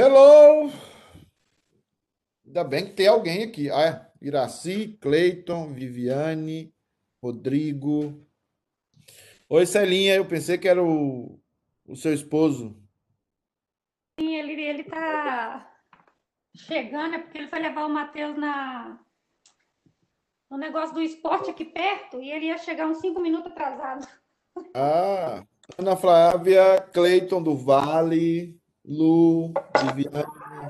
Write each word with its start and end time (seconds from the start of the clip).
Hello! 0.00 0.70
Ainda 2.46 2.62
bem 2.62 2.86
que 2.86 2.92
tem 2.92 3.08
alguém 3.08 3.42
aqui. 3.42 3.68
Ah, 3.68 3.82
é. 3.82 4.24
Iraci, 4.24 4.96
Cleiton, 5.00 5.72
Viviane, 5.72 6.72
Rodrigo. 7.20 8.24
Oi, 9.48 9.66
Celinha, 9.66 10.14
eu 10.14 10.24
pensei 10.24 10.56
que 10.56 10.68
era 10.68 10.80
o, 10.80 11.40
o 11.84 11.96
seu 11.96 12.14
esposo. 12.14 12.80
Sim, 14.20 14.36
ele, 14.36 14.52
ele 14.62 14.84
tá 14.84 15.68
chegando, 16.54 17.16
é 17.16 17.18
porque 17.18 17.38
ele 17.38 17.48
foi 17.48 17.58
levar 17.58 17.84
o 17.84 17.90
Matheus 17.90 18.38
na 18.38 19.00
no 20.48 20.58
negócio 20.58 20.94
do 20.94 21.02
esporte 21.02 21.50
aqui 21.50 21.64
perto 21.64 22.22
e 22.22 22.30
ele 22.30 22.46
ia 22.46 22.58
chegar 22.58 22.86
uns 22.86 23.00
cinco 23.00 23.20
minutos 23.20 23.50
atrasado. 23.50 24.06
Ah, 24.74 25.44
Ana 25.76 25.96
Flávia, 25.96 26.80
Cleiton 26.92 27.42
do 27.42 27.56
Vale, 27.56 28.57
Lu, 28.88 29.52
Viviane. 29.84 30.24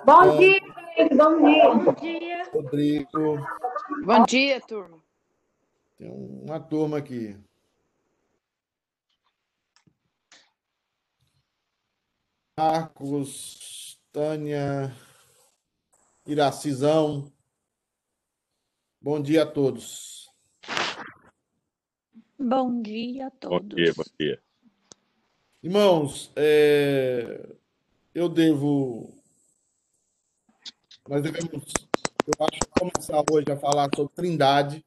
Bom 0.04 0.38
dia, 0.38 0.60
bom 1.14 1.40
dia. 1.40 1.70
Bom 1.70 1.92
dia. 1.94 2.50
Rodrigo. 2.52 3.38
Bom 4.04 4.24
dia, 4.24 4.60
turma. 4.60 5.00
Tem 5.96 6.10
uma 6.10 6.58
turma 6.58 6.98
aqui. 6.98 7.38
Marcos, 12.58 14.00
Tânia, 14.10 14.92
Iracizão. 16.26 17.32
Bom 19.00 19.22
dia 19.22 19.44
a 19.44 19.46
todos. 19.46 20.28
Bom 22.36 22.82
dia 22.82 23.28
a 23.28 23.30
todos. 23.30 23.60
Bom 23.60 23.76
dia, 23.76 23.94
bom 23.94 24.04
dia. 24.18 24.42
Irmãos, 25.62 26.32
é, 26.34 27.56
eu 28.14 28.28
devo. 28.28 29.14
Nós 31.08 31.22
devemos, 31.22 31.52
eu 32.26 32.46
acho, 32.46 32.60
começar 32.78 33.22
hoje 33.30 33.50
a 33.50 33.56
falar 33.56 33.88
sobre 33.94 34.14
Trindade. 34.14 34.84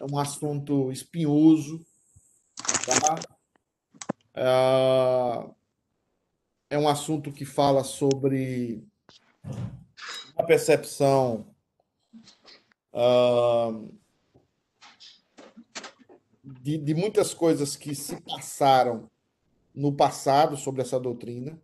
É 0.00 0.04
um 0.10 0.18
assunto 0.18 0.90
espinhoso, 0.90 1.84
tá? 2.86 3.20
É, 4.34 5.50
é 6.70 6.78
um 6.78 6.88
assunto 6.88 7.32
que 7.32 7.44
fala 7.44 7.84
sobre 7.84 8.84
a 10.36 10.42
percepção 10.42 11.54
uh, 12.92 13.94
de, 16.42 16.78
de 16.78 16.94
muitas 16.94 17.32
coisas 17.32 17.76
que 17.76 17.94
se 17.94 18.20
passaram 18.22 19.10
no 19.74 19.92
passado 19.92 20.56
sobre 20.56 20.82
essa 20.82 20.98
doutrina, 20.98 21.60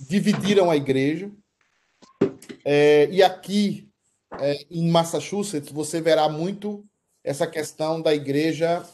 dividiram 0.00 0.70
a 0.70 0.76
igreja, 0.76 1.30
é, 2.64 3.08
e 3.10 3.22
aqui 3.22 3.88
é, 4.40 4.66
em 4.70 4.90
Massachusetts 4.90 5.70
você 5.70 6.00
verá 6.00 6.28
muito 6.28 6.84
essa 7.22 7.46
questão 7.46 8.00
da 8.00 8.14
igreja 8.14 8.84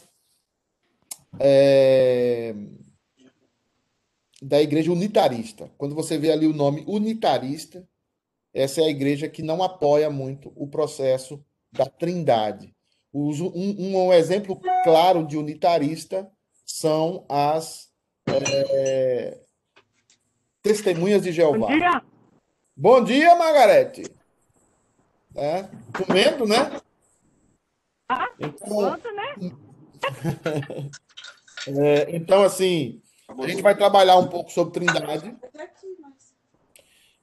é, 1.39 2.53
da 4.41 4.61
igreja 4.61 4.91
unitarista. 4.91 5.71
Quando 5.77 5.95
você 5.95 6.17
vê 6.17 6.31
ali 6.31 6.45
o 6.45 6.53
nome 6.53 6.83
unitarista, 6.85 7.87
essa 8.53 8.81
é 8.81 8.85
a 8.85 8.89
igreja 8.89 9.29
que 9.29 9.41
não 9.41 9.63
apoia 9.63 10.09
muito 10.09 10.51
o 10.55 10.67
processo 10.67 11.43
da 11.71 11.85
trindade. 11.85 12.75
Um, 13.13 13.31
um, 13.95 14.13
exemplo 14.13 14.59
claro 14.83 15.25
de 15.25 15.37
unitarista 15.37 16.29
são 16.65 17.25
as 17.29 17.89
é, 18.27 19.42
testemunhas 20.63 21.21
de 21.21 21.33
Jeová. 21.33 21.67
Bom 21.67 21.77
dia, 21.77 22.01
Bom 22.75 23.03
dia 23.03 23.35
Margarete. 23.35 24.03
É, 25.35 25.65
comendo, 25.97 26.47
né? 26.47 26.79
Ah, 28.07 28.29
então, 28.39 28.91
né? 28.91 29.51
é, 31.67 32.15
então, 32.15 32.43
assim, 32.43 33.01
a 33.27 33.47
gente 33.47 33.61
vai 33.61 33.75
trabalhar 33.75 34.17
um 34.17 34.27
pouco 34.27 34.51
sobre 34.51 34.73
Trindade. 34.73 35.35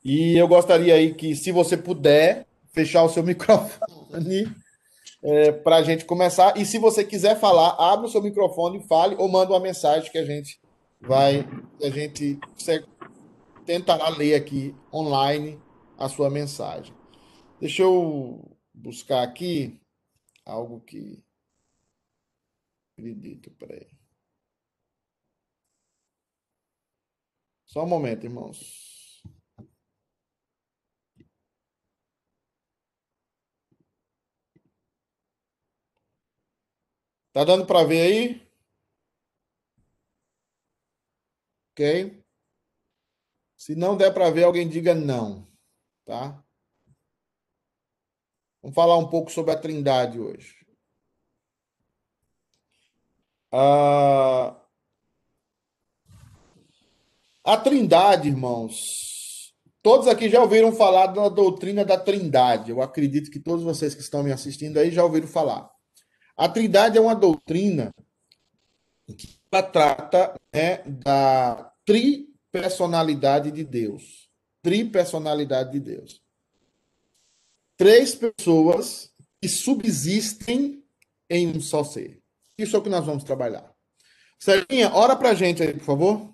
E 0.05 0.37
eu 0.37 0.49
gostaria 0.49 0.95
aí 0.95 1.15
que, 1.15 1.34
se 1.34 1.53
você 1.53 1.77
puder, 1.77 2.47
fechar 2.73 3.03
o 3.05 3.09
seu 3.09 3.23
microfone 3.25 4.55
é, 5.23 5.53
para 5.53 5.77
a 5.77 5.83
gente 5.83 6.05
começar. 6.05 6.56
E 6.56 6.67
se 6.67 6.79
você 6.79 7.05
quiser 7.05 7.39
falar, 7.39 7.77
abre 7.79 8.06
o 8.06 8.11
seu 8.11 8.23
microfone, 8.23 8.84
fale 8.87 9.15
ou 9.19 9.29
manda 9.29 9.53
uma 9.53 9.61
mensagem 9.61 10.11
que 10.11 10.19
a 10.19 10.25
gente 10.25 10.61
vai, 11.00 11.47
a 11.83 11.91
gente 11.91 12.39
tentará 13.70 14.08
ler 14.08 14.34
aqui 14.34 14.75
online 14.92 15.56
a 15.97 16.08
sua 16.08 16.28
mensagem. 16.28 16.92
Deixa 17.60 17.82
eu 17.82 18.58
buscar 18.75 19.22
aqui 19.22 19.81
algo 20.44 20.81
que 20.81 21.25
acredito, 22.98 23.48
peraí. 23.53 23.86
Só 27.64 27.84
um 27.84 27.86
momento, 27.86 28.25
irmãos. 28.25 29.22
Tá 37.32 37.44
dando 37.44 37.66
para 37.66 37.84
ver 37.84 38.00
aí? 38.02 38.50
Ok? 41.72 42.19
Se 43.60 43.75
não 43.75 43.94
der 43.94 44.10
para 44.15 44.31
ver, 44.31 44.44
alguém 44.44 44.66
diga 44.66 44.94
não, 44.94 45.47
tá? 46.06 46.43
Vamos 48.62 48.75
falar 48.75 48.97
um 48.97 49.06
pouco 49.06 49.31
sobre 49.31 49.53
a 49.53 49.59
Trindade 49.59 50.19
hoje. 50.19 50.65
Ah, 53.53 54.59
a 57.44 57.59
Trindade, 57.59 58.28
irmãos. 58.28 59.54
Todos 59.82 60.09
aqui 60.09 60.31
já 60.31 60.41
ouviram 60.41 60.72
falar 60.72 61.09
da 61.09 61.28
doutrina 61.28 61.84
da 61.84 61.99
Trindade. 61.99 62.70
Eu 62.70 62.81
acredito 62.81 63.31
que 63.31 63.38
todos 63.38 63.62
vocês 63.62 63.94
que 63.94 64.00
estão 64.00 64.22
me 64.22 64.32
assistindo 64.32 64.78
aí 64.78 64.91
já 64.91 65.04
ouviram 65.04 65.28
falar. 65.28 65.70
A 66.34 66.49
Trindade 66.49 66.97
é 66.97 67.00
uma 67.00 67.15
doutrina 67.15 67.94
que 69.06 69.38
ela 69.53 69.62
trata 69.62 70.34
né, 70.50 70.78
da 70.87 71.70
tripersonalidade 72.53 73.50
de 73.50 73.65
Deus. 73.65 74.28
Tripersonalidade 74.62 75.72
de 75.72 75.81
Deus. 75.81 76.21
Três 77.77 78.15
pessoas 78.15 79.12
que 79.41 79.49
subsistem 79.49 80.84
em 81.28 81.49
um 81.49 81.61
só 81.61 81.83
ser. 81.83 82.21
Isso 82.59 82.77
é 82.77 82.78
o 82.78 82.83
que 82.83 82.91
nós 82.91 83.06
vamos 83.06 83.25
trabalhar. 83.25 83.72
Serginha, 84.38 84.93
ora 84.93 85.16
pra 85.16 85.34
gente 85.34 85.62
aí, 85.62 85.72
por 85.72 85.84
favor. 85.84 86.30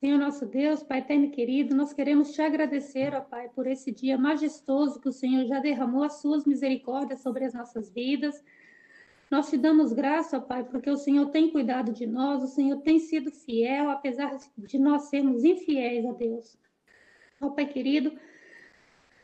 Senhor 0.00 0.18
nosso 0.18 0.46
Deus, 0.46 0.82
Pai 0.82 1.00
eterno 1.00 1.26
e 1.26 1.28
querido, 1.28 1.76
nós 1.76 1.92
queremos 1.92 2.32
te 2.32 2.40
agradecer, 2.40 3.14
ó 3.14 3.20
Pai, 3.20 3.50
por 3.50 3.66
esse 3.66 3.92
dia 3.92 4.16
majestoso 4.16 4.98
que 4.98 5.10
o 5.10 5.12
Senhor 5.12 5.44
já 5.44 5.58
derramou 5.58 6.02
as 6.02 6.22
suas 6.22 6.46
misericórdias 6.46 7.20
sobre 7.20 7.44
as 7.44 7.52
nossas 7.52 7.90
vidas. 7.90 8.42
Nós 9.30 9.50
te 9.50 9.58
damos 9.58 9.92
graça, 9.92 10.38
ó 10.38 10.40
Pai, 10.40 10.64
porque 10.64 10.88
o 10.88 10.96
Senhor 10.96 11.26
tem 11.26 11.50
cuidado 11.50 11.92
de 11.92 12.06
nós, 12.06 12.42
o 12.42 12.46
Senhor 12.46 12.80
tem 12.80 12.98
sido 12.98 13.30
fiel, 13.30 13.90
apesar 13.90 14.38
de 14.56 14.78
nós 14.78 15.10
sermos 15.10 15.44
infiéis 15.44 16.06
a 16.06 16.12
Deus. 16.12 16.56
Ó 17.38 17.50
Pai 17.50 17.66
querido, 17.66 18.10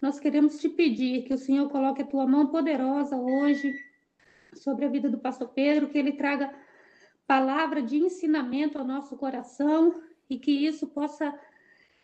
nós 0.02 0.20
queremos 0.20 0.60
te 0.60 0.68
pedir 0.68 1.22
que 1.22 1.32
o 1.32 1.38
Senhor 1.38 1.70
coloque 1.70 2.02
a 2.02 2.06
tua 2.06 2.26
mão 2.26 2.48
poderosa 2.48 3.16
hoje 3.16 3.74
sobre 4.52 4.84
a 4.84 4.88
vida 4.90 5.08
do 5.08 5.16
pastor 5.16 5.48
Pedro, 5.48 5.88
que 5.88 5.96
ele 5.96 6.12
traga 6.12 6.54
palavra 7.26 7.82
de 7.82 7.96
ensinamento 7.96 8.76
ao 8.76 8.84
nosso 8.84 9.16
coração, 9.16 10.02
e 10.28 10.38
que 10.38 10.50
isso 10.50 10.86
possa 10.88 11.32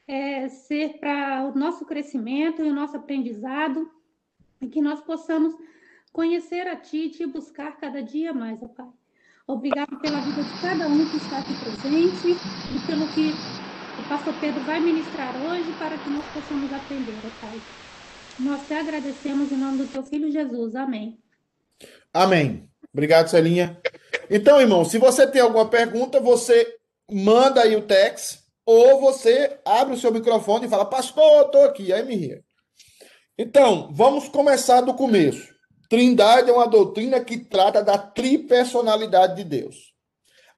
é, 0.06 0.48
ser 0.48 0.98
para 0.98 1.44
o 1.44 1.58
nosso 1.58 1.84
crescimento 1.84 2.62
e 2.62 2.68
o 2.68 2.74
nosso 2.74 2.96
aprendizado, 2.96 3.90
e 4.60 4.68
que 4.68 4.80
nós 4.80 5.00
possamos 5.00 5.54
conhecer 6.12 6.66
a 6.68 6.76
Ti 6.76 7.06
e 7.06 7.10
te 7.10 7.26
buscar 7.26 7.76
cada 7.78 8.02
dia 8.02 8.32
mais, 8.32 8.62
ó 8.62 8.68
Pai. 8.68 8.88
Obrigado 9.46 9.98
pela 9.98 10.20
vida 10.20 10.42
de 10.42 10.60
cada 10.60 10.86
um 10.86 11.10
que 11.10 11.16
está 11.16 11.38
aqui 11.38 11.52
presente 11.58 12.28
e 12.28 12.86
pelo 12.86 13.08
que 13.08 13.32
o 13.98 14.08
pastor 14.08 14.34
Pedro 14.40 14.60
vai 14.60 14.78
ministrar 14.78 15.34
hoje 15.44 15.72
para 15.78 15.98
que 15.98 16.10
nós 16.10 16.24
possamos 16.32 16.72
aprender, 16.72 17.18
ó 17.24 17.46
Pai. 17.46 17.60
Nós 18.38 18.66
te 18.66 18.74
agradecemos 18.74 19.50
em 19.50 19.56
nome 19.56 19.78
do 19.78 19.86
Teu 19.86 20.02
Filho 20.04 20.30
Jesus. 20.30 20.74
Amém. 20.76 21.18
Amém. 22.12 22.68
Obrigado, 22.92 23.28
Celinha. 23.28 23.80
Então, 24.30 24.60
irmão, 24.60 24.84
se 24.84 24.98
você 24.98 25.26
tem 25.26 25.40
alguma 25.42 25.68
pergunta, 25.68 26.20
você 26.20 26.78
manda 27.12 27.62
aí 27.62 27.76
o 27.76 27.82
text, 27.82 28.40
ou 28.64 29.00
você 29.00 29.58
abre 29.64 29.94
o 29.94 29.98
seu 29.98 30.12
microfone 30.12 30.66
e 30.66 30.68
fala, 30.68 30.84
pastor, 30.84 31.46
estou 31.46 31.64
aqui, 31.64 31.92
aí 31.92 32.04
me 32.04 32.14
ria. 32.14 32.44
Então, 33.36 33.90
vamos 33.92 34.28
começar 34.28 34.80
do 34.82 34.94
começo. 34.94 35.52
Trindade 35.88 36.48
é 36.48 36.52
uma 36.52 36.66
doutrina 36.66 37.20
que 37.20 37.38
trata 37.38 37.82
da 37.82 37.98
tripersonalidade 37.98 39.36
de 39.36 39.44
Deus. 39.44 39.92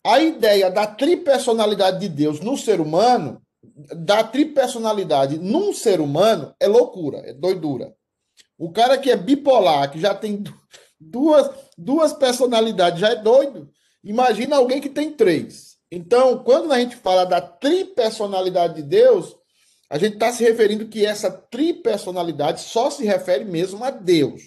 A 0.05 0.21
ideia 0.21 0.71
da 0.71 0.87
tripersonalidade 0.87 1.99
de 1.99 2.09
Deus 2.09 2.41
no 2.41 2.57
ser 2.57 2.81
humano, 2.81 3.41
da 3.97 4.23
tripersonalidade 4.23 5.39
num 5.39 5.73
ser 5.73 6.01
humano, 6.01 6.55
é 6.61 6.69
loucura, 6.69 7.19
é 7.25 7.33
doidura. 7.33 7.95
O 8.59 8.71
cara 8.71 8.99
que 8.99 9.11
é 9.11 9.17
bipolar, 9.17 9.91
que 9.91 9.99
já 9.99 10.15
tem 10.15 10.45
duas, 11.01 11.51
duas 11.77 12.13
personalidades, 12.13 13.01
já 13.01 13.11
é 13.11 13.17
doido. 13.17 13.71
Imagina 14.03 14.57
alguém 14.57 14.81
que 14.81 14.89
tem 14.89 15.11
três. 15.11 15.74
Então, 15.95 16.39
quando 16.39 16.73
a 16.73 16.81
gente 16.81 16.97
fala 16.97 17.25
da 17.25 17.41
tripersonalidade 17.41 18.75
de 18.75 18.83
Deus, 18.83 19.37
a 19.89 19.97
gente 19.97 20.15
está 20.15 20.33
se 20.33 20.43
referindo 20.43 20.89
que 20.89 21.07
essa 21.07 21.31
tripersonalidade 21.31 22.63
só 22.63 22.91
se 22.91 23.05
refere 23.05 23.45
mesmo 23.45 23.85
a 23.85 23.91
Deus, 23.91 24.43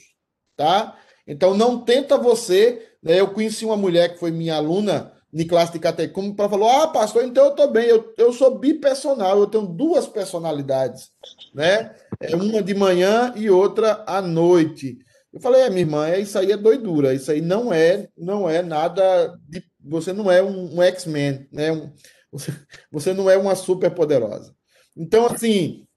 tá? 0.57 0.97
Então, 1.25 1.55
não 1.55 1.79
tenta 1.79 2.17
você. 2.17 2.85
Né? 3.01 3.21
Eu 3.21 3.29
conheci 3.29 3.63
uma 3.63 3.77
mulher 3.77 4.13
que 4.13 4.19
foi 4.19 4.29
minha 4.29 4.55
aluna 4.55 5.13
de 5.31 5.45
classe 5.45 5.71
de 5.71 5.79
catecúmeno 5.79 6.35
para 6.35 6.49
falar: 6.49 6.83
ah, 6.83 6.87
pastor, 6.87 7.23
então 7.23 7.45
eu 7.45 7.51
estou 7.51 7.71
bem, 7.71 7.85
eu, 7.85 8.13
eu 8.17 8.33
sou 8.33 8.59
bipersonal, 8.59 9.39
eu 9.39 9.47
tenho 9.47 9.65
duas 9.65 10.05
personalidades, 10.05 11.11
né? 11.53 11.95
É 12.19 12.35
uma 12.35 12.61
de 12.61 12.73
manhã 12.73 13.33
e 13.37 13.49
outra 13.49 14.03
à 14.05 14.21
noite. 14.21 14.97
Eu 15.31 15.39
falei, 15.39 15.61
é, 15.61 15.69
minha 15.69 15.81
irmã, 15.81 16.07
é, 16.07 16.19
isso 16.19 16.37
aí 16.37 16.51
é 16.51 16.57
doidura, 16.57 17.13
isso 17.13 17.29
aí 17.31 17.41
não 17.41 17.71
é, 17.71 18.09
não 18.17 18.49
é 18.49 18.61
nada 18.61 19.33
de. 19.47 19.63
Você 19.87 20.13
não 20.13 20.31
é 20.31 20.41
um, 20.41 20.75
um 20.75 20.81
X-Men, 20.81 21.47
né? 21.51 21.71
Um, 21.71 21.93
você, 22.31 22.51
você 22.91 23.13
não 23.13 23.29
é 23.29 23.37
uma 23.37 23.55
super 23.55 23.91
poderosa. 23.91 24.55
Então, 24.95 25.25
assim, 25.25 25.87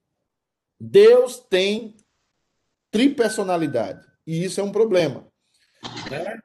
Deus 0.78 1.38
tem 1.38 1.96
tripersonalidade, 2.90 4.04
e 4.26 4.44
isso 4.44 4.60
é 4.60 4.64
um 4.64 4.72
problema. 4.72 5.26
Né? 6.10 6.38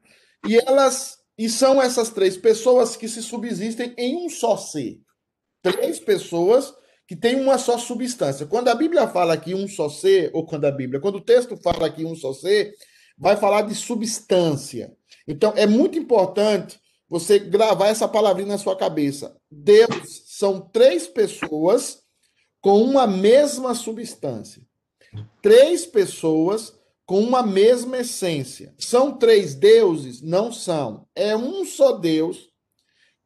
E 0.48 0.58
elas 0.58 1.18
e 1.38 1.50
são 1.50 1.82
essas 1.82 2.10
três 2.10 2.38
pessoas 2.38 2.96
que 2.96 3.08
se 3.10 3.22
subsistem 3.22 3.94
em 3.98 4.16
um 4.16 4.30
só 4.30 4.56
ser. 4.56 5.02
Três 5.62 6.00
pessoas 6.00 6.74
que 7.08 7.16
têm 7.16 7.36
uma 7.36 7.58
só 7.58 7.78
substância. 7.78 8.46
Quando 8.46 8.70
a 8.70 8.76
Bíblia 8.76 9.08
fala 9.08 9.34
aqui 9.34 9.54
um 9.54 9.68
só 9.68 9.90
ser, 9.90 10.32
ou 10.34 10.46
quando 10.46 10.66
a 10.66 10.72
Bíblia, 10.72 11.00
quando 11.00 11.16
o 11.16 11.24
texto 11.24 11.58
fala 11.58 11.88
aqui 11.88 12.06
um 12.06 12.16
só 12.16 12.34
ser, 12.34 12.74
vai 13.18 13.36
falar 13.36 13.64
de 13.64 13.76
substância. 13.76 14.96
Então, 15.28 15.54
é 15.56 15.68
muito 15.68 15.98
importante 15.98 16.80
você 17.16 17.40
gravar 17.40 17.88
essa 17.88 18.10
palavrinha 18.10 18.50
na 18.50 18.58
sua 18.58 18.76
cabeça. 18.76 19.38
Deus 19.50 20.24
são 20.26 20.60
três 20.60 21.08
pessoas 21.08 22.04
com 22.60 22.84
uma 22.84 23.08
mesma 23.08 23.74
substância. 23.74 24.62
Três 25.42 25.86
pessoas 25.86 26.78
com 27.06 27.22
uma 27.22 27.42
mesma 27.42 28.00
essência. 28.00 28.76
São 28.78 29.18
três 29.18 29.56
deuses? 29.56 30.22
Não 30.22 30.52
são. 30.52 31.08
É 31.16 31.38
um 31.38 31.64
só 31.64 31.94
Deus 31.94 32.50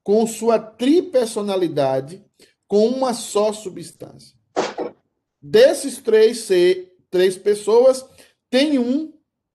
com 0.03 0.27
sua 0.27 0.59
tripersonalidade, 0.59 2.23
com 2.67 2.89
uma 2.89 3.15
só 3.15 3.51
substância. 3.51 4.37
Desses 5.41 5.97
três 5.97 6.41
ser, 6.41 6.95
três 7.09 7.35
pessoas, 7.35 8.05
tem 8.51 8.77
um 8.77 9.11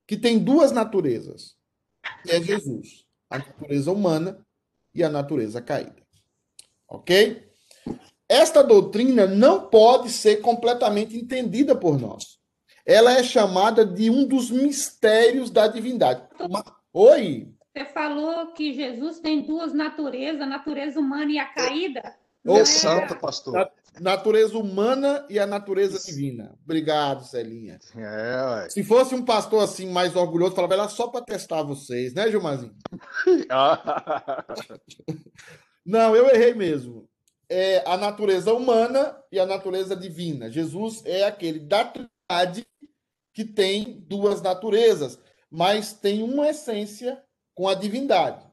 que 0.09 0.17
tem 0.17 0.41
duas 0.41 0.73
naturezas. 0.73 1.55
É 2.27 2.43
Jesus, 2.43 3.04
a 3.31 3.39
natureza 3.39 3.93
humana 3.93 4.39
e 4.95 5.03
a 5.03 5.09
natureza 5.09 5.61
caída. 5.61 6.03
OK? 6.89 7.49
Esta 8.29 8.63
doutrina 8.63 9.27
não 9.27 9.69
pode 9.69 10.11
ser 10.11 10.37
completamente 10.37 11.17
entendida 11.17 11.75
por 11.75 12.01
nós. 12.01 12.39
Ela 12.87 13.13
é 13.13 13.23
chamada 13.23 13.85
de 13.85 14.11
um 14.11 14.27
dos 14.27 14.51
mistérios 14.51 15.51
da 15.51 15.67
divindade. 15.67 16.23
Oi. 16.93 17.49
Você 17.75 17.85
falou 17.87 18.53
que 18.53 18.73
Jesus 18.73 19.21
tem 19.21 19.43
duas 19.43 19.73
naturezas, 19.73 20.41
a 20.43 20.47
natureza 20.47 21.01
humana 21.01 21.33
e 21.33 21.39
a 21.39 21.47
caída? 21.47 22.15
Ô, 22.47 22.59
é... 22.59 22.65
santo, 22.65 23.17
pastor. 23.19 23.71
Natureza 24.01 24.59
humana 24.59 25.25
e 25.31 25.39
a 25.39 25.47
natureza 25.47 25.97
Isso. 25.97 26.07
divina. 26.07 26.59
Obrigado, 26.65 27.25
Celinha. 27.25 27.79
É, 27.97 28.69
Se 28.69 28.83
fosse 28.83 29.15
um 29.15 29.25
pastor 29.25 29.63
assim 29.63 29.91
mais 29.91 30.17
orgulhoso, 30.17 30.55
falava 30.55 30.75
ela 30.75 30.89
só 30.89 31.09
para 31.09 31.25
testar 31.25 31.63
vocês, 31.63 32.13
né, 32.13 32.31
Gilmarzinho? 32.31 32.75
Não, 35.87 36.17
eu 36.17 36.29
errei 36.29 36.55
mesmo 36.55 37.09
é 37.49 37.83
a 37.87 37.97
natureza 37.97 38.53
humana 38.53 39.17
e 39.31 39.39
a 39.39 39.47
natureza 39.47 39.95
divina. 39.95 40.51
Jesus 40.51 41.03
é 41.05 41.25
aquele 41.25 41.61
da 41.61 41.85
Trindade 41.85 42.67
que 43.33 43.45
tem 43.45 44.01
duas 44.09 44.41
naturezas, 44.41 45.19
mas 45.51 45.93
tem 45.93 46.23
uma 46.23 46.49
essência 46.49 47.23
com 47.55 47.69
a 47.69 47.75
divindade. 47.75 48.45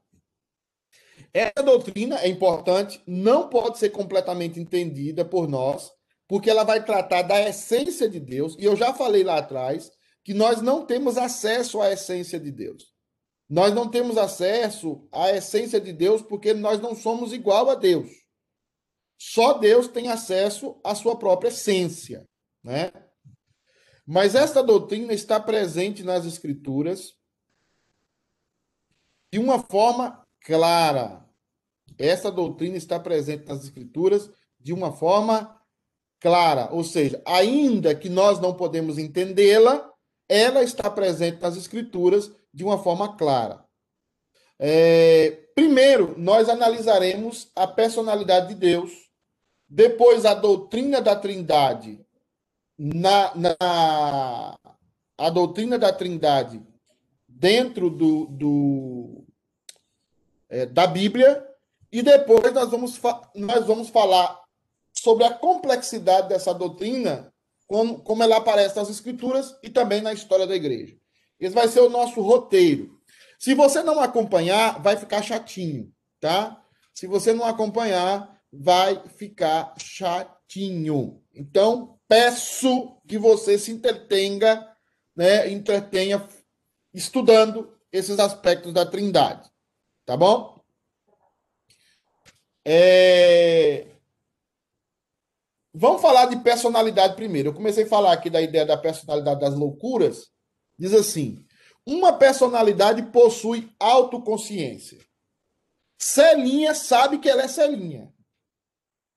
Essa 1.34 1.62
doutrina 1.64 2.18
é 2.20 2.28
importante, 2.28 3.02
não 3.06 3.48
pode 3.48 3.78
ser 3.78 3.90
completamente 3.90 4.60
entendida 4.60 5.24
por 5.24 5.48
nós, 5.48 5.90
porque 6.28 6.50
ela 6.50 6.64
vai 6.64 6.84
tratar 6.84 7.22
da 7.22 7.40
essência 7.40 8.08
de 8.08 8.20
Deus, 8.20 8.56
e 8.58 8.64
eu 8.64 8.76
já 8.76 8.92
falei 8.92 9.22
lá 9.22 9.38
atrás 9.38 9.90
que 10.24 10.34
nós 10.34 10.60
não 10.60 10.84
temos 10.86 11.16
acesso 11.16 11.80
à 11.80 11.90
essência 11.90 12.38
de 12.38 12.50
Deus. 12.50 12.92
Nós 13.48 13.74
não 13.74 13.90
temos 13.90 14.16
acesso 14.16 15.06
à 15.12 15.30
essência 15.30 15.80
de 15.80 15.92
Deus 15.92 16.22
porque 16.22 16.54
nós 16.54 16.80
não 16.80 16.94
somos 16.94 17.32
igual 17.32 17.68
a 17.68 17.74
Deus. 17.74 18.10
Só 19.18 19.54
Deus 19.54 19.88
tem 19.88 20.08
acesso 20.08 20.80
à 20.82 20.94
sua 20.94 21.18
própria 21.18 21.48
essência, 21.48 22.26
né? 22.64 22.90
Mas 24.06 24.34
esta 24.34 24.62
doutrina 24.62 25.12
está 25.12 25.38
presente 25.38 26.02
nas 26.02 26.24
escrituras 26.24 27.14
de 29.30 29.38
uma 29.38 29.58
forma 29.62 30.21
clara. 30.44 31.24
Esta 31.98 32.30
doutrina 32.30 32.76
está 32.76 32.98
presente 32.98 33.46
nas 33.46 33.64
escrituras 33.64 34.30
de 34.58 34.72
uma 34.72 34.92
forma 34.92 35.60
clara, 36.20 36.68
ou 36.70 36.84
seja, 36.84 37.20
ainda 37.26 37.94
que 37.94 38.08
nós 38.08 38.38
não 38.38 38.54
podemos 38.54 38.96
entendê-la, 38.96 39.90
ela 40.28 40.62
está 40.62 40.88
presente 40.88 41.40
nas 41.40 41.56
escrituras 41.56 42.30
de 42.54 42.62
uma 42.62 42.78
forma 42.78 43.16
clara. 43.16 43.64
É, 44.58 45.30
primeiro, 45.54 46.14
nós 46.16 46.48
analisaremos 46.48 47.50
a 47.56 47.66
personalidade 47.66 48.48
de 48.48 48.54
Deus 48.54 48.92
depois, 49.68 50.24
a 50.26 50.34
doutrina 50.34 51.00
da 51.00 51.16
Trindade, 51.16 51.98
na, 52.78 53.34
na 53.34 54.58
a 55.18 55.30
doutrina 55.30 55.78
da 55.78 55.92
Trindade 55.92 56.62
dentro 57.26 57.88
do, 57.88 58.26
do 58.26 59.21
é, 60.52 60.66
da 60.66 60.86
Bíblia, 60.86 61.42
e 61.90 62.02
depois 62.02 62.52
nós 62.52 62.70
vamos, 62.70 63.00
nós 63.34 63.66
vamos 63.66 63.88
falar 63.88 64.38
sobre 64.92 65.24
a 65.24 65.32
complexidade 65.32 66.28
dessa 66.28 66.52
doutrina, 66.52 67.32
como, 67.66 68.00
como 68.00 68.22
ela 68.22 68.36
aparece 68.36 68.76
nas 68.76 68.90
Escrituras 68.90 69.56
e 69.62 69.70
também 69.70 70.02
na 70.02 70.12
história 70.12 70.46
da 70.46 70.54
igreja. 70.54 70.94
Esse 71.40 71.54
vai 71.54 71.66
ser 71.68 71.80
o 71.80 71.88
nosso 71.88 72.20
roteiro. 72.20 73.00
Se 73.38 73.54
você 73.54 73.82
não 73.82 73.98
acompanhar, 73.98 74.80
vai 74.82 74.96
ficar 74.96 75.22
chatinho, 75.22 75.90
tá? 76.20 76.62
Se 76.94 77.06
você 77.06 77.32
não 77.32 77.46
acompanhar, 77.46 78.38
vai 78.52 79.02
ficar 79.16 79.74
chatinho. 79.78 81.22
Então, 81.34 81.98
peço 82.06 82.98
que 83.08 83.16
você 83.16 83.58
se 83.58 83.72
entretenha, 83.72 84.68
né, 85.16 85.50
entretenha 85.50 86.24
estudando 86.92 87.74
esses 87.90 88.18
aspectos 88.18 88.72
da 88.72 88.84
Trindade. 88.84 89.51
Tá 90.04 90.16
bom? 90.16 90.60
É... 92.64 93.86
Vamos 95.74 96.02
falar 96.02 96.26
de 96.26 96.36
personalidade 96.42 97.16
primeiro. 97.16 97.48
Eu 97.48 97.54
comecei 97.54 97.84
a 97.84 97.88
falar 97.88 98.12
aqui 98.12 98.28
da 98.28 98.40
ideia 98.40 98.66
da 98.66 98.76
personalidade 98.76 99.40
das 99.40 99.54
loucuras. 99.54 100.30
Diz 100.78 100.92
assim: 100.92 101.46
uma 101.86 102.12
personalidade 102.12 103.02
possui 103.10 103.72
autoconsciência. 103.78 104.98
Celinha 105.98 106.74
sabe 106.74 107.18
que 107.18 107.28
ela 107.28 107.42
é 107.42 107.48
Celinha. 107.48 108.12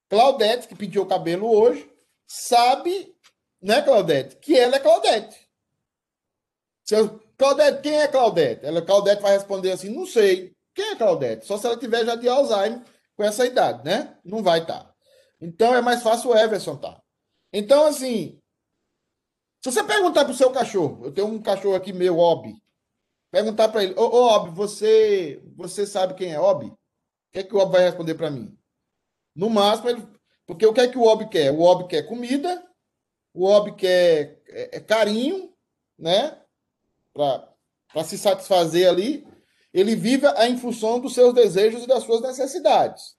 Claudete, 0.10 0.68
que 0.68 0.76
pintou 0.76 1.04
o 1.04 1.08
cabelo 1.08 1.50
hoje, 1.50 1.92
sabe, 2.28 3.16
né, 3.62 3.82
Claudete, 3.82 4.36
que 4.38 4.58
ela 4.58 4.76
é 4.76 4.80
Claudete. 4.80 5.50
eu, 6.92 7.20
Claudete, 7.38 7.82
quem 7.82 8.00
é 8.00 8.08
Claudete? 8.08 8.66
Ela, 8.66 8.82
Claudete 8.84 9.22
vai 9.22 9.34
responder 9.34 9.72
assim, 9.72 9.90
não 9.90 10.06
sei. 10.06 10.55
Quem 10.76 10.92
é 10.92 10.96
Claudete? 10.96 11.46
Só 11.48 11.58
se 11.58 11.66
ela 11.66 11.78
tiver 11.78 12.06
já 12.06 12.16
de 12.16 12.30
Alzheimer 12.30 12.84
com 13.16 13.24
essa 13.24 13.46
idade, 13.46 13.84
né? 13.84 14.16
Não 14.24 14.44
vai 14.44 14.60
estar. 14.60 14.84
Tá. 14.84 14.94
Então 15.42 15.74
é 15.74 15.82
mais 15.82 16.04
fácil 16.04 16.30
o 16.30 16.38
Everson 16.38 16.76
tá. 16.76 17.02
Então, 17.52 17.88
assim, 17.88 18.40
se 19.64 19.72
você 19.72 19.84
perguntar 19.84 20.26
para 20.26 20.34
o 20.34 20.38
seu 20.38 20.52
cachorro, 20.52 21.06
eu 21.06 21.12
tenho 21.12 21.28
um 21.28 21.42
cachorro 21.42 21.76
aqui 21.76 21.92
meu, 21.92 22.20
Obi, 22.20 22.62
perguntar 23.32 23.70
para 23.70 23.84
ele, 23.84 23.96
ô, 23.96 24.04
ô 24.04 24.28
Obi, 24.36 24.52
você, 24.52 25.42
você 25.56 25.88
sabe 25.88 26.14
quem 26.14 26.34
é 26.34 26.40
Obi? 26.40 26.68
O 26.68 26.78
que 27.32 27.40
é 27.40 27.44
que 27.44 27.56
o 27.56 27.60
Obi 27.60 27.72
vai 27.72 27.86
responder 27.86 28.14
para 28.14 28.30
mim? 28.30 28.56
No 29.34 29.50
máximo, 29.50 29.90
ele... 29.90 30.08
porque 30.46 30.66
o 30.66 30.74
que 30.74 30.82
é 30.82 30.88
que 30.88 30.98
o 30.98 31.04
Ob 31.04 31.28
quer? 31.30 31.52
O 31.52 31.62
Ob 31.62 31.88
quer 31.88 32.04
comida 32.04 32.64
o 33.36 33.44
homem 33.44 33.76
quer 33.76 34.42
é, 34.48 34.78
é 34.78 34.80
carinho, 34.80 35.54
né? 36.00 36.42
Para 37.14 38.04
se 38.06 38.18
satisfazer 38.18 38.88
ali. 38.88 39.28
Ele 39.76 39.94
vive 39.94 40.26
em 40.40 40.58
função 40.58 41.02
dos 41.02 41.14
seus 41.14 41.34
desejos 41.34 41.84
e 41.84 41.88
das 41.88 42.06
suas 42.06 42.22
necessidades. 42.22 43.18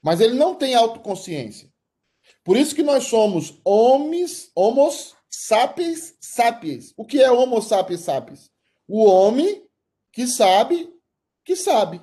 Mas 0.00 0.20
ele 0.20 0.34
não 0.34 0.54
tem 0.54 0.72
autoconsciência. 0.72 1.68
Por 2.44 2.56
isso 2.56 2.76
que 2.76 2.82
nós 2.84 3.06
somos 3.06 3.60
homens, 3.64 4.52
homos 4.54 5.16
sapiens 5.28 6.14
sapiens. 6.20 6.94
O 6.96 7.04
que 7.04 7.20
é 7.20 7.32
homo 7.32 7.60
sapiens 7.60 8.02
sapiens? 8.02 8.52
O 8.86 9.04
homem 9.04 9.68
que 10.12 10.28
sabe 10.28 10.94
que 11.44 11.56
sabe. 11.56 12.00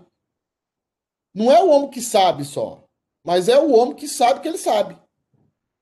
Não 1.33 1.49
é 1.49 1.63
o 1.63 1.69
homem 1.69 1.89
que 1.89 2.01
sabe 2.01 2.43
só, 2.43 2.83
mas 3.23 3.47
é 3.47 3.57
o 3.57 3.71
homem 3.71 3.95
que 3.95 4.07
sabe 4.09 4.41
que 4.41 4.49
ele 4.49 4.57
sabe. 4.57 4.99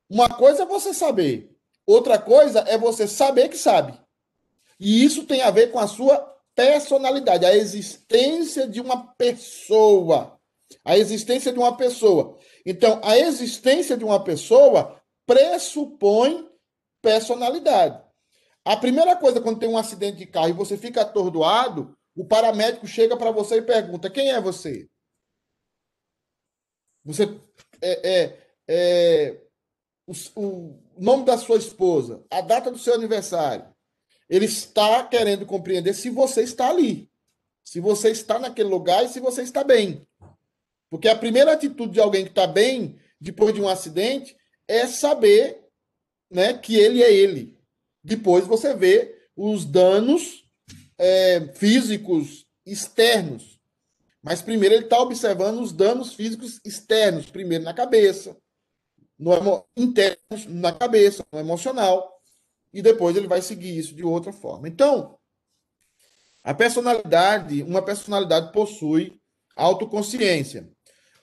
Uma 0.08 0.30
coisa 0.30 0.62
é 0.62 0.66
você 0.68 0.94
saber, 0.94 1.58
outra 1.88 2.20
coisa 2.20 2.60
é 2.68 2.78
você 2.78 3.08
saber 3.08 3.50
que 3.50 3.58
sabe. 3.58 4.00
E 4.80 5.04
isso 5.04 5.26
tem 5.26 5.42
a 5.42 5.50
ver 5.50 5.72
com 5.72 5.80
a 5.80 5.88
sua 5.88 6.35
personalidade, 6.56 7.46
a 7.46 7.56
existência 7.56 8.68
de 8.68 8.80
uma 8.80 9.14
pessoa. 9.14 10.40
A 10.84 10.98
existência 10.98 11.52
de 11.52 11.60
uma 11.60 11.76
pessoa. 11.76 12.38
Então, 12.66 13.00
a 13.04 13.18
existência 13.18 13.98
de 13.98 14.04
uma 14.04 14.24
pessoa 14.24 15.00
pressupõe 15.26 16.50
personalidade. 17.02 18.04
A 18.64 18.76
primeira 18.76 19.16
coisa, 19.16 19.42
quando 19.42 19.60
tem 19.60 19.70
um 19.70 19.78
acidente 19.78 20.18
de 20.18 20.26
carro 20.26 20.50
e 20.50 20.54
você 20.54 20.76
fica 20.76 21.02
atordoado, 21.02 21.96
o 22.16 22.26
paramédico 22.26 22.88
chega 22.88 23.16
para 23.16 23.30
você 23.30 23.58
e 23.58 23.62
pergunta: 23.62 24.10
quem 24.10 24.32
é 24.32 24.42
você? 24.42 24.90
Você 27.04 27.40
é, 27.82 28.10
é, 28.10 28.48
é 28.68 29.42
o, 30.08 30.14
o, 30.36 30.84
nome 30.98 31.26
da 31.26 31.38
sua 31.38 31.58
esposa, 31.58 32.24
a 32.32 32.42
data 32.42 32.72
do 32.72 32.80
seu 32.80 32.96
aniversário. 32.96 33.75
Ele 34.30 34.46
está 34.46 35.04
querendo 35.04 35.46
compreender 35.46 35.94
se 35.94 36.10
você 36.10 36.42
está 36.42 36.70
ali, 36.70 37.10
se 37.64 37.80
você 37.80 38.10
está 38.10 38.40
naquele 38.40 38.70
lugar 38.70 39.06
e 39.06 39.10
se 39.10 39.20
você 39.20 39.42
está 39.42 39.64
bem. 39.64 40.06
Porque 40.90 41.08
a 41.08 41.16
primeira 41.16 41.54
atitude 41.54 41.94
de 41.94 42.00
alguém 42.00 42.24
que 42.24 42.32
está 42.32 42.48
bem 42.48 42.98
depois 43.20 43.54
de 43.54 43.62
um 43.62 43.68
acidente 43.68 44.36
é 44.68 44.88
saber 44.88 45.64
né, 46.30 46.54
que 46.54 46.76
ele 46.76 47.04
é 47.04 47.14
ele. 47.14 47.58
Depois 48.04 48.46
você 48.46 48.74
vê 48.74 49.16
os 49.36 49.66
danos 49.66 50.46
é, 50.98 51.48
físicos 51.54 52.46
externos. 52.66 53.60
Mas 54.22 54.42
primeiro 54.42 54.76
ele 54.76 54.86
está 54.86 55.00
observando 55.00 55.62
os 55.62 55.72
danos 55.72 56.14
físicos 56.14 56.60
externos, 56.66 57.28
primeiro 57.28 57.64
na 57.64 57.74
cabeça, 57.74 58.36
no 59.18 59.66
internos 59.78 60.46
na 60.48 60.72
cabeça, 60.72 61.26
no 61.32 61.40
emocional, 61.40 62.15
e 62.76 62.82
depois 62.82 63.16
ele 63.16 63.26
vai 63.26 63.42
seguir 63.42 63.78
isso 63.78 63.96
de 63.96 64.04
outra 64.04 64.34
forma. 64.34 64.68
Então, 64.68 65.18
a 66.44 66.54
personalidade, 66.54 67.64
uma 67.64 67.82
personalidade 67.82 68.52
possui 68.52 69.18
autoconsciência. 69.56 70.70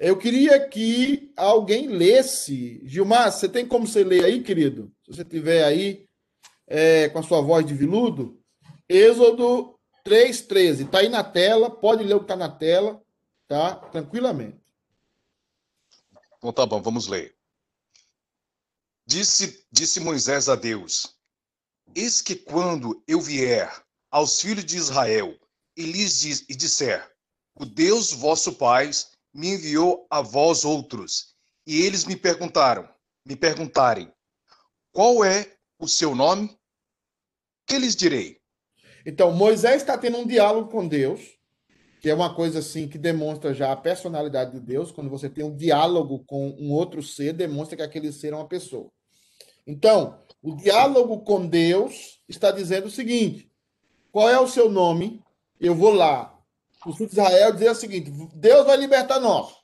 Eu 0.01 0.17
queria 0.17 0.67
que 0.67 1.31
alguém 1.37 1.89
lesse. 1.89 2.81
Gilmar, 2.87 3.31
você 3.31 3.47
tem 3.49 3.67
como 3.69 3.87
você 3.87 4.03
ler 4.03 4.25
aí, 4.25 4.43
querido? 4.43 4.91
Se 5.05 5.15
você 5.15 5.25
tiver 5.27 5.63
aí 5.63 6.07
é, 6.67 7.11
com 7.11 7.19
a 7.19 7.23
sua 7.23 7.43
voz 7.43 7.67
de 7.67 7.75
viludo. 7.75 8.43
Êxodo 8.89 9.79
3,13. 10.07 10.87
Está 10.87 11.01
aí 11.01 11.11
na 11.11 11.23
tela, 11.23 11.71
pode 11.71 12.03
ler 12.03 12.15
o 12.15 12.21
que 12.21 12.25
está 12.25 12.35
na 12.35 12.49
tela, 12.49 13.01
tá? 13.47 13.75
Tranquilamente. 13.75 14.59
Então 16.39 16.51
tá 16.51 16.65
bom, 16.65 16.81
vamos 16.81 17.07
ler. 17.07 17.37
Disse, 19.07 19.67
disse 19.71 20.01
Moisés 20.01 20.49
a 20.49 20.57
Deus: 20.57 21.15
Eis 21.95 22.23
que 22.23 22.35
quando 22.35 23.03
eu 23.07 23.21
vier 23.21 23.71
aos 24.11 24.41
filhos 24.41 24.65
de 24.65 24.77
Israel 24.77 25.37
e 25.77 25.85
lhes 25.85 26.21
diz, 26.21 26.45
e 26.49 26.55
disser: 26.55 27.07
O 27.55 27.67
Deus 27.67 28.13
vosso 28.13 28.55
Pai 28.55 28.91
me 29.35 29.55
enviou 29.55 30.07
a 30.11 30.23
vós 30.23 30.65
outros. 30.65 31.35
E 31.67 31.83
eles 31.83 32.05
me 32.05 32.17
perguntaram, 32.17 32.89
me 33.25 33.37
perguntarem, 33.37 34.13
qual 34.93 35.25
é 35.25 35.55
o 35.79 35.87
seu 35.87 36.15
nome? 36.15 36.57
Que 37.67 37.79
lhes 37.79 37.95
direi? 37.95 38.41
Então, 39.07 39.33
Moisés 39.33 39.83
está 39.83 39.97
tendo 39.97 40.19
um 40.19 40.27
diálogo 40.27 40.71
com 40.71 40.87
Deus, 40.87 41.21
que 42.01 42.11
é 42.11 42.15
uma 42.15 42.35
coisa 42.35 42.59
assim 42.59 42.89
que 42.89 42.99
demonstra 42.99 43.55
já 43.55 43.71
a 43.71 43.77
personalidade 43.77 44.53
de 44.53 44.61
Deus. 44.61 44.91
Quando 44.91 45.09
você 45.09 45.31
tem 45.31 45.45
um 45.45 45.57
diálogo 45.57 46.25
com 46.27 46.51
um 46.59 46.73
outro 46.73 47.03
ser, 47.03 47.33
demonstra 47.33 47.77
que 47.77 47.83
aquele 47.83 48.13
ser 48.13 48.33
é 48.33 48.37
uma 48.37 48.49
pessoa. 48.49 48.91
Então, 49.67 50.22
o 50.43 50.57
diálogo 50.57 51.21
com 51.21 51.47
Deus 51.47 52.19
está 52.29 52.51
dizendo 52.51 52.87
o 52.87 52.91
seguinte: 52.91 53.51
qual 54.11 54.29
é 54.29 54.39
o 54.39 54.49
seu 54.49 54.69
nome? 54.71 55.23
Eu 55.61 55.75
vou 55.75 55.93
lá 55.93 56.37
o 56.85 56.93
filho 56.93 57.09
de 57.09 57.15
Israel 57.15 57.53
dizer 57.53 57.71
o 57.71 57.75
seguinte: 57.75 58.11
Deus 58.35 58.67
vai 58.67 58.77
libertar 58.77 59.21
nós. 59.21 59.55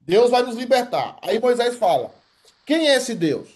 Deus 0.00 0.30
vai 0.30 0.42
nos 0.42 0.56
libertar. 0.56 1.18
Aí 1.22 1.40
Moisés 1.40 1.76
fala: 1.76 2.14
Quem 2.66 2.88
é 2.88 2.96
esse 2.96 3.14
Deus? 3.14 3.48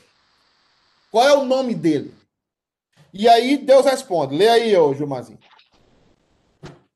Qual 1.10 1.26
é 1.28 1.34
o 1.34 1.44
nome 1.44 1.74
dele? 1.74 2.14
E 3.12 3.28
aí 3.28 3.58
Deus 3.58 3.84
responde: 3.84 4.34
Lê 4.34 4.48
aí, 4.48 4.76
ô 4.76 4.94
Gilmazinho. 4.94 5.38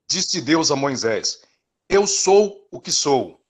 Disse 0.09 0.41
Deus 0.41 0.71
a 0.71 0.77
Moisés: 0.77 1.43
Eu 1.89 2.07
sou 2.07 2.67
o 2.71 2.81
que 2.81 2.91
sou. 2.91 3.41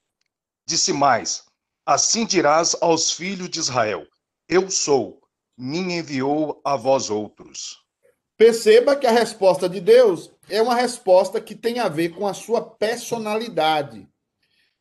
Disse 0.67 0.91
mais: 0.91 1.45
Assim 1.85 2.25
dirás 2.25 2.75
aos 2.81 3.11
filhos 3.11 3.49
de 3.49 3.59
Israel: 3.59 4.05
Eu 4.49 4.69
sou, 4.69 5.21
me 5.57 5.79
enviou 5.79 6.61
a 6.63 6.75
vós 6.75 7.09
outros. 7.09 7.77
Perceba 8.37 8.95
que 8.95 9.07
a 9.07 9.11
resposta 9.11 9.67
de 9.67 9.81
Deus 9.81 10.31
é 10.47 10.61
uma 10.61 10.75
resposta 10.75 11.41
que 11.41 11.55
tem 11.55 11.79
a 11.79 11.89
ver 11.89 12.09
com 12.09 12.27
a 12.27 12.33
sua 12.33 12.61
personalidade. 12.61 14.07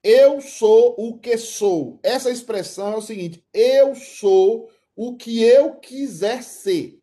Eu 0.02 0.40
sou 0.40 0.94
o 0.98 1.18
que 1.18 1.38
sou. 1.38 1.98
Essa 2.02 2.30
expressão 2.30 2.92
é 2.92 2.96
o 2.96 3.02
seguinte: 3.02 3.42
eu 3.52 3.94
sou 3.94 4.70
o 4.94 5.16
que 5.16 5.42
eu 5.42 5.76
quiser 5.76 6.42
ser. 6.42 6.98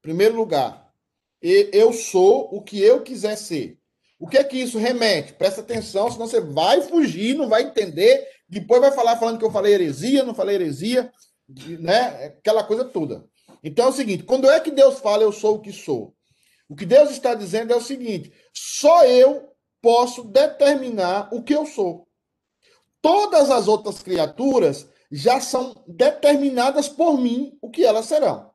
Primeiro 0.00 0.34
lugar, 0.34 0.92
eu 1.40 1.92
sou 1.92 2.48
o 2.52 2.62
que 2.62 2.80
eu 2.80 3.02
quiser 3.02 3.36
ser. 3.36 3.78
O 4.18 4.26
que 4.26 4.36
é 4.36 4.42
que 4.42 4.56
isso 4.56 4.78
remete? 4.78 5.34
Presta 5.34 5.60
atenção, 5.60 6.10
senão 6.10 6.26
você 6.26 6.40
vai 6.40 6.80
fugir, 6.82 7.36
não 7.36 7.48
vai 7.48 7.62
entender. 7.62 8.26
Depois 8.48 8.80
vai 8.80 8.90
falar 8.90 9.16
falando 9.16 9.38
que 9.38 9.44
eu 9.44 9.50
falei 9.52 9.74
heresia, 9.74 10.24
não 10.24 10.34
falei 10.34 10.56
heresia, 10.56 11.12
né? 11.48 12.26
Aquela 12.26 12.64
coisa 12.64 12.84
toda. 12.84 13.24
Então 13.62 13.86
é 13.86 13.88
o 13.88 13.92
seguinte: 13.92 14.24
quando 14.24 14.50
é 14.50 14.60
que 14.60 14.70
Deus 14.70 15.00
fala 15.00 15.22
eu 15.22 15.32
sou 15.32 15.56
o 15.56 15.60
que 15.60 15.72
sou? 15.72 16.14
O 16.68 16.76
que 16.76 16.84
Deus 16.84 17.10
está 17.10 17.34
dizendo 17.34 17.72
é 17.72 17.76
o 17.76 17.80
seguinte: 17.80 18.32
só 18.52 19.04
eu 19.04 19.52
posso 19.80 20.24
determinar 20.24 21.28
o 21.32 21.42
que 21.42 21.54
eu 21.54 21.64
sou. 21.64 22.06
Todas 23.00 23.50
as 23.50 23.68
outras 23.68 24.02
criaturas 24.02 24.88
já 25.10 25.40
são 25.40 25.82
determinadas 25.86 26.88
por 26.88 27.18
mim 27.18 27.56
o 27.62 27.70
que 27.70 27.84
elas 27.84 28.06
serão. 28.06 28.50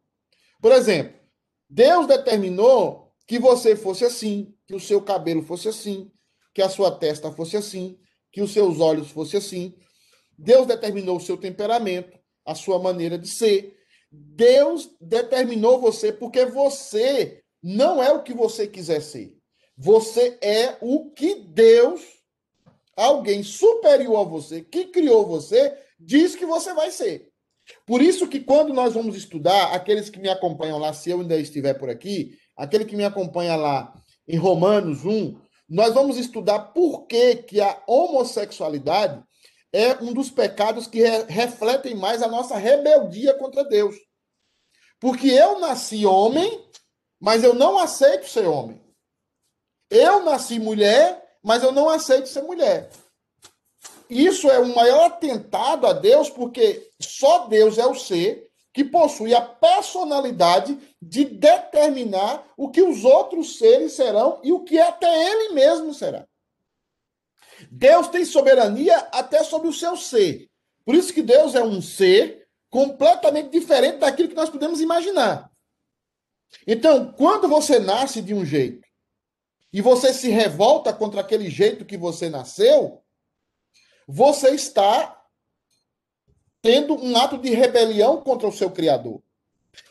Por 0.62 0.72
exemplo, 0.72 1.20
Deus 1.70 2.06
determinou 2.06 3.12
que 3.26 3.40
você 3.40 3.76
fosse 3.76 4.06
assim, 4.06 4.54
que 4.68 4.76
o 4.76 4.80
seu 4.80 5.02
cabelo 5.02 5.42
fosse 5.42 5.68
assim, 5.70 6.12
que 6.54 6.62
a 6.62 6.70
sua 6.70 6.92
testa 6.92 7.32
fosse 7.32 7.58
assim, 7.58 7.98
que 8.32 8.42
os 8.42 8.52
seus 8.52 8.80
olhos 8.80 9.10
fossem 9.10 9.40
assim. 9.40 9.74
Deus 10.38 10.68
determinou 10.68 11.18
o 11.18 11.22
seu 11.22 11.38
temperamento, 11.38 12.20
a 12.46 12.56
sua 12.56 12.80
maneira 12.80 13.18
de 13.18 13.28
ser. 13.28 13.78
Deus 14.12 14.90
determinou 15.02 15.80
você 15.80 16.12
porque 16.12 16.46
você 16.46 17.42
não 17.62 18.04
é 18.04 18.12
o 18.12 18.24
que 18.24 18.34
você 18.34 18.68
quiser 18.68 19.02
ser. 19.02 19.36
Você 19.78 20.38
é 20.42 20.78
o 20.82 21.10
que 21.12 21.36
Deus, 21.36 22.02
alguém 22.96 23.42
superior 23.42 24.20
a 24.20 24.30
você, 24.30 24.62
que 24.62 24.86
criou 24.86 25.26
você, 25.26 25.76
diz 26.00 26.36
que 26.36 26.46
você 26.46 26.74
vai 26.74 26.92
ser. 26.92 27.32
Por 27.86 28.02
isso 28.02 28.28
que 28.28 28.40
quando 28.40 28.74
nós 28.74 28.94
vamos 28.94 29.16
estudar, 29.16 29.74
aqueles 29.74 30.10
que 30.10 30.20
me 30.20 30.30
acompanham 30.30 30.78
lá, 30.78 30.94
se 30.94 31.10
eu 31.10 31.22
ainda 31.22 31.40
estiver 31.40 31.74
por 31.74 31.90
aqui, 31.90 32.38
aquele 32.56 32.86
que 32.86 32.96
me 32.96 33.06
acompanha 33.06 33.56
lá 33.56 33.94
em 34.28 34.38
Romanos 34.38 35.06
1, 35.06 35.40
nós 35.70 35.94
vamos 35.94 36.18
estudar 36.18 36.60
por 36.60 37.08
que, 37.08 37.38
que 37.38 37.62
a 37.62 37.82
homossexualidade 37.88 39.24
é 39.74 40.02
um 40.02 40.14
dos 40.14 40.30
pecados 40.30 40.88
que 40.88 41.02
re 41.02 41.24
refletem 41.28 41.96
mais 41.96 42.22
a 42.22 42.28
nossa 42.28 42.56
rebeldia 42.56 43.34
contra 43.34 43.64
Deus. 43.64 43.96
Porque 45.00 45.28
eu 45.28 45.60
nasci 45.60 46.06
homem 46.06 46.64
mas 47.24 47.42
eu 47.42 47.54
não 47.54 47.80
aceito 47.80 48.28
ser 48.28 48.46
homem. 48.46 48.82
Eu 49.90 50.26
nasci 50.26 50.60
mulher, 50.60 51.24
mas 51.42 51.64
eu 51.64 51.72
não 51.72 51.88
aceito 51.88 52.28
ser 52.28 52.42
mulher. 52.42 52.90
Isso 54.10 54.52
é 54.52 54.60
um 54.60 54.76
maior 54.76 55.06
atentado 55.06 55.88
a 55.88 55.94
Deus, 55.94 56.30
porque 56.30 56.92
só 57.00 57.48
Deus 57.48 57.78
é 57.78 57.86
o 57.86 57.96
ser 57.96 58.52
que 58.74 58.84
possui 58.84 59.34
a 59.34 59.40
personalidade 59.40 60.78
de 61.02 61.24
determinar 61.24 62.46
o 62.58 62.70
que 62.70 62.82
os 62.82 63.06
outros 63.06 63.58
seres 63.58 63.94
serão 63.94 64.42
e 64.44 64.52
o 64.52 64.66
que 64.66 64.78
até 64.78 65.08
ele 65.32 65.54
mesmo 65.54 65.94
será. 65.94 66.28
Deus 67.72 68.08
tem 68.08 68.26
soberania 68.26 68.98
até 69.12 69.44
sobre 69.44 69.68
o 69.68 69.74
seu 69.74 69.96
ser. 69.96 70.50
Por 70.86 70.96
isso 70.96 71.14
que 71.14 71.22
Deus 71.22 71.56
é 71.56 71.64
um 71.64 71.82
ser 71.82 72.48
completamente 72.70 73.50
diferente 73.50 74.00
daquilo 74.00 74.30
que 74.30 74.36
nós 74.36 74.50
podemos 74.50 74.82
imaginar. 74.82 75.52
Então, 76.66 77.12
quando 77.14 77.48
você 77.48 77.80
nasce 77.80 78.22
de 78.22 78.34
um 78.34 78.46
jeito 78.46 78.88
e 79.72 79.82
você 79.82 80.14
se 80.14 80.30
revolta 80.30 80.94
contra 80.94 81.22
aquele 81.22 81.50
jeito 81.50 81.86
que 81.86 81.98
você 81.98 82.30
nasceu, 82.30 83.02
você 84.08 84.50
está 84.50 85.20
tendo 86.62 86.96
um 86.96 87.18
ato 87.18 87.38
de 87.38 87.50
rebelião 87.50 88.22
contra 88.22 88.48
o 88.48 88.52
seu 88.52 88.72
Criador. 88.72 89.22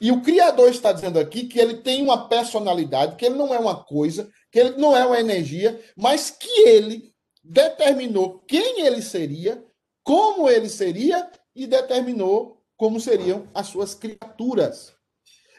E 0.00 0.12
o 0.12 0.22
Criador 0.22 0.70
está 0.70 0.92
dizendo 0.92 1.18
aqui 1.18 1.46
que 1.46 1.58
ele 1.58 1.78
tem 1.78 2.02
uma 2.02 2.28
personalidade, 2.28 3.16
que 3.16 3.26
ele 3.26 3.34
não 3.34 3.52
é 3.52 3.58
uma 3.58 3.82
coisa, 3.82 4.30
que 4.50 4.58
ele 4.58 4.76
não 4.76 4.96
é 4.96 5.04
uma 5.04 5.18
energia, 5.18 5.80
mas 5.96 6.30
que 6.30 6.68
ele 6.68 7.11
determinou 7.42 8.40
quem 8.40 8.86
ele 8.86 9.02
seria, 9.02 9.64
como 10.02 10.48
ele 10.48 10.68
seria 10.68 11.30
e 11.54 11.66
determinou 11.66 12.62
como 12.76 13.00
seriam 13.00 13.46
as 13.54 13.68
suas 13.68 13.94
criaturas. 13.94 14.94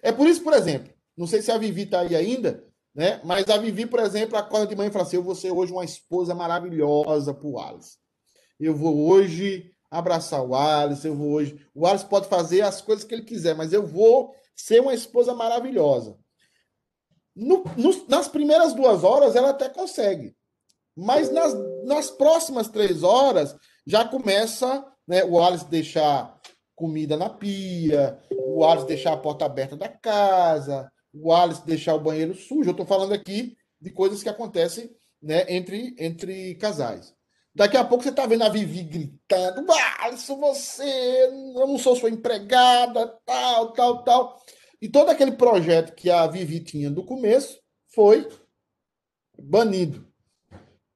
É 0.01 0.11
por 0.11 0.27
isso, 0.27 0.43
por 0.43 0.53
exemplo, 0.53 0.93
não 1.15 1.27
sei 1.27 1.41
se 1.41 1.51
a 1.51 1.57
Vivi 1.57 1.83
está 1.83 2.01
aí 2.01 2.15
ainda, 2.15 2.65
né? 2.93 3.21
Mas 3.23 3.49
a 3.49 3.57
Vivi, 3.57 3.85
por 3.85 3.99
exemplo, 3.99 4.37
acorda 4.37 4.67
de 4.67 4.75
manhã 4.75 4.89
e 4.89 4.91
fala 4.91 5.05
assim: 5.05 5.15
Eu 5.15 5.23
vou 5.23 5.35
ser 5.35 5.51
hoje 5.51 5.71
uma 5.71 5.85
esposa 5.85 6.35
maravilhosa 6.35 7.33
para 7.33 7.47
o 7.47 7.53
Wallace. 7.53 7.97
Eu 8.59 8.75
vou 8.75 9.07
hoje 9.07 9.71
abraçar 9.89 10.43
o 10.43 10.49
Wallace, 10.49 11.07
eu 11.07 11.15
vou 11.15 11.31
hoje. 11.31 11.65
O 11.73 11.81
Wallace 11.81 12.05
pode 12.05 12.27
fazer 12.27 12.61
as 12.61 12.81
coisas 12.81 13.05
que 13.05 13.13
ele 13.13 13.23
quiser, 13.23 13.55
mas 13.55 13.73
eu 13.73 13.85
vou 13.85 14.33
ser 14.55 14.81
uma 14.81 14.93
esposa 14.93 15.33
maravilhosa. 15.33 16.17
No, 17.35 17.63
no, 17.77 18.07
nas 18.07 18.27
primeiras 18.27 18.73
duas 18.73 19.03
horas 19.03 19.35
ela 19.35 19.49
até 19.49 19.69
consegue. 19.69 20.35
Mas 20.95 21.31
nas, 21.31 21.53
nas 21.85 22.11
próximas 22.11 22.67
três 22.67 23.03
horas 23.03 23.55
já 23.85 24.05
começa 24.05 24.85
né, 25.07 25.23
o 25.23 25.31
Wallace 25.31 25.65
deixar 25.69 26.39
comida 26.75 27.17
na 27.17 27.29
pia, 27.29 28.17
o 28.31 28.59
Wallace 28.59 28.87
deixar 28.87 29.13
a 29.13 29.17
porta 29.17 29.45
aberta 29.45 29.75
da 29.75 29.89
casa, 29.89 30.91
o 31.13 31.31
Alice 31.31 31.65
deixar 31.65 31.95
o 31.95 31.99
banheiro 31.99 32.33
sujo. 32.33 32.69
Eu 32.69 32.71
estou 32.71 32.85
falando 32.85 33.13
aqui 33.13 33.55
de 33.79 33.91
coisas 33.91 34.23
que 34.23 34.29
acontecem 34.29 34.89
né, 35.21 35.45
entre, 35.47 35.95
entre 35.99 36.55
casais. 36.55 37.13
Daqui 37.55 37.77
a 37.77 37.83
pouco 37.85 38.03
você 38.03 38.09
está 38.09 38.25
vendo 38.25 38.43
a 38.43 38.49
Vivi 38.49 38.83
gritando: 38.83 39.65
Alisson, 39.99 40.39
você, 40.39 40.83
eu 41.55 41.67
não 41.67 41.77
sou 41.77 41.95
sua 41.95 42.09
empregada, 42.09 43.15
tal, 43.23 43.73
tal, 43.73 44.03
tal. 44.03 44.41
E 44.81 44.89
todo 44.89 45.09
aquele 45.09 45.33
projeto 45.33 45.93
que 45.93 46.09
a 46.09 46.25
Vivi 46.25 46.59
tinha 46.59 46.89
do 46.89 47.05
começo 47.05 47.59
foi 47.93 48.27
banido. 49.37 50.11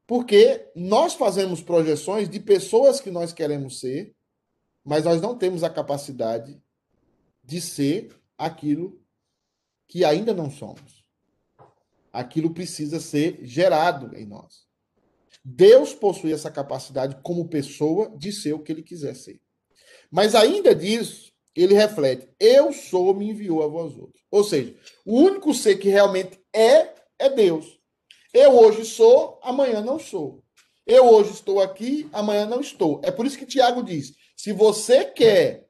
Porque 0.08 0.72
nós 0.74 1.14
fazemos 1.14 1.62
projeções 1.62 2.30
de 2.30 2.40
pessoas 2.40 3.02
que 3.02 3.12
nós 3.12 3.34
queremos 3.34 3.82
ser, 3.82 4.16
mas 4.84 5.04
nós 5.04 5.22
não 5.22 5.38
temos 5.38 5.66
a 5.66 5.70
capacidade 5.70 6.60
de 7.44 7.60
ser 7.60 8.16
aquilo 8.38 9.02
que 9.86 10.06
ainda 10.06 10.34
não 10.34 10.50
somos. 10.50 11.04
Aquilo 12.12 12.54
precisa 12.54 13.02
ser 13.02 13.40
gerado 13.46 14.16
em 14.16 14.26
nós. 14.26 14.66
Deus 15.44 15.94
possui 15.94 16.32
essa 16.32 16.50
capacidade 16.50 17.18
como 17.22 17.50
pessoa 17.50 18.10
de 18.18 18.32
ser 18.32 18.54
o 18.54 18.60
que 18.60 18.72
ele 18.72 18.84
quiser 18.84 19.16
ser. 19.16 19.42
Mas 20.10 20.36
ainda 20.36 20.74
disso, 20.74 21.34
ele 21.56 21.74
reflete: 21.74 22.30
eu 22.40 22.72
sou, 22.72 23.14
me 23.14 23.30
enviou 23.30 23.62
a 23.64 23.68
vós 23.68 23.96
outros. 23.98 24.24
Ou 24.32 24.44
seja, 24.44 24.76
o 25.06 25.20
único 25.20 25.54
ser 25.54 25.78
que 25.78 25.90
realmente 25.90 26.40
é, 26.54 26.96
é 27.20 27.30
Deus. 27.30 27.77
Eu 28.38 28.58
hoje 28.58 28.86
sou, 28.86 29.40
amanhã 29.42 29.82
não 29.82 29.98
sou. 29.98 30.44
Eu 30.86 31.10
hoje 31.10 31.32
estou 31.32 31.60
aqui, 31.62 32.10
amanhã 32.14 32.46
não 32.46 32.62
estou. 32.62 33.02
É 33.04 33.12
por 33.12 33.26
isso 33.26 33.38
que 33.38 33.46
Tiago 33.46 33.82
diz: 33.82 34.14
se 34.36 34.54
você 34.54 35.06
quer 35.06 35.68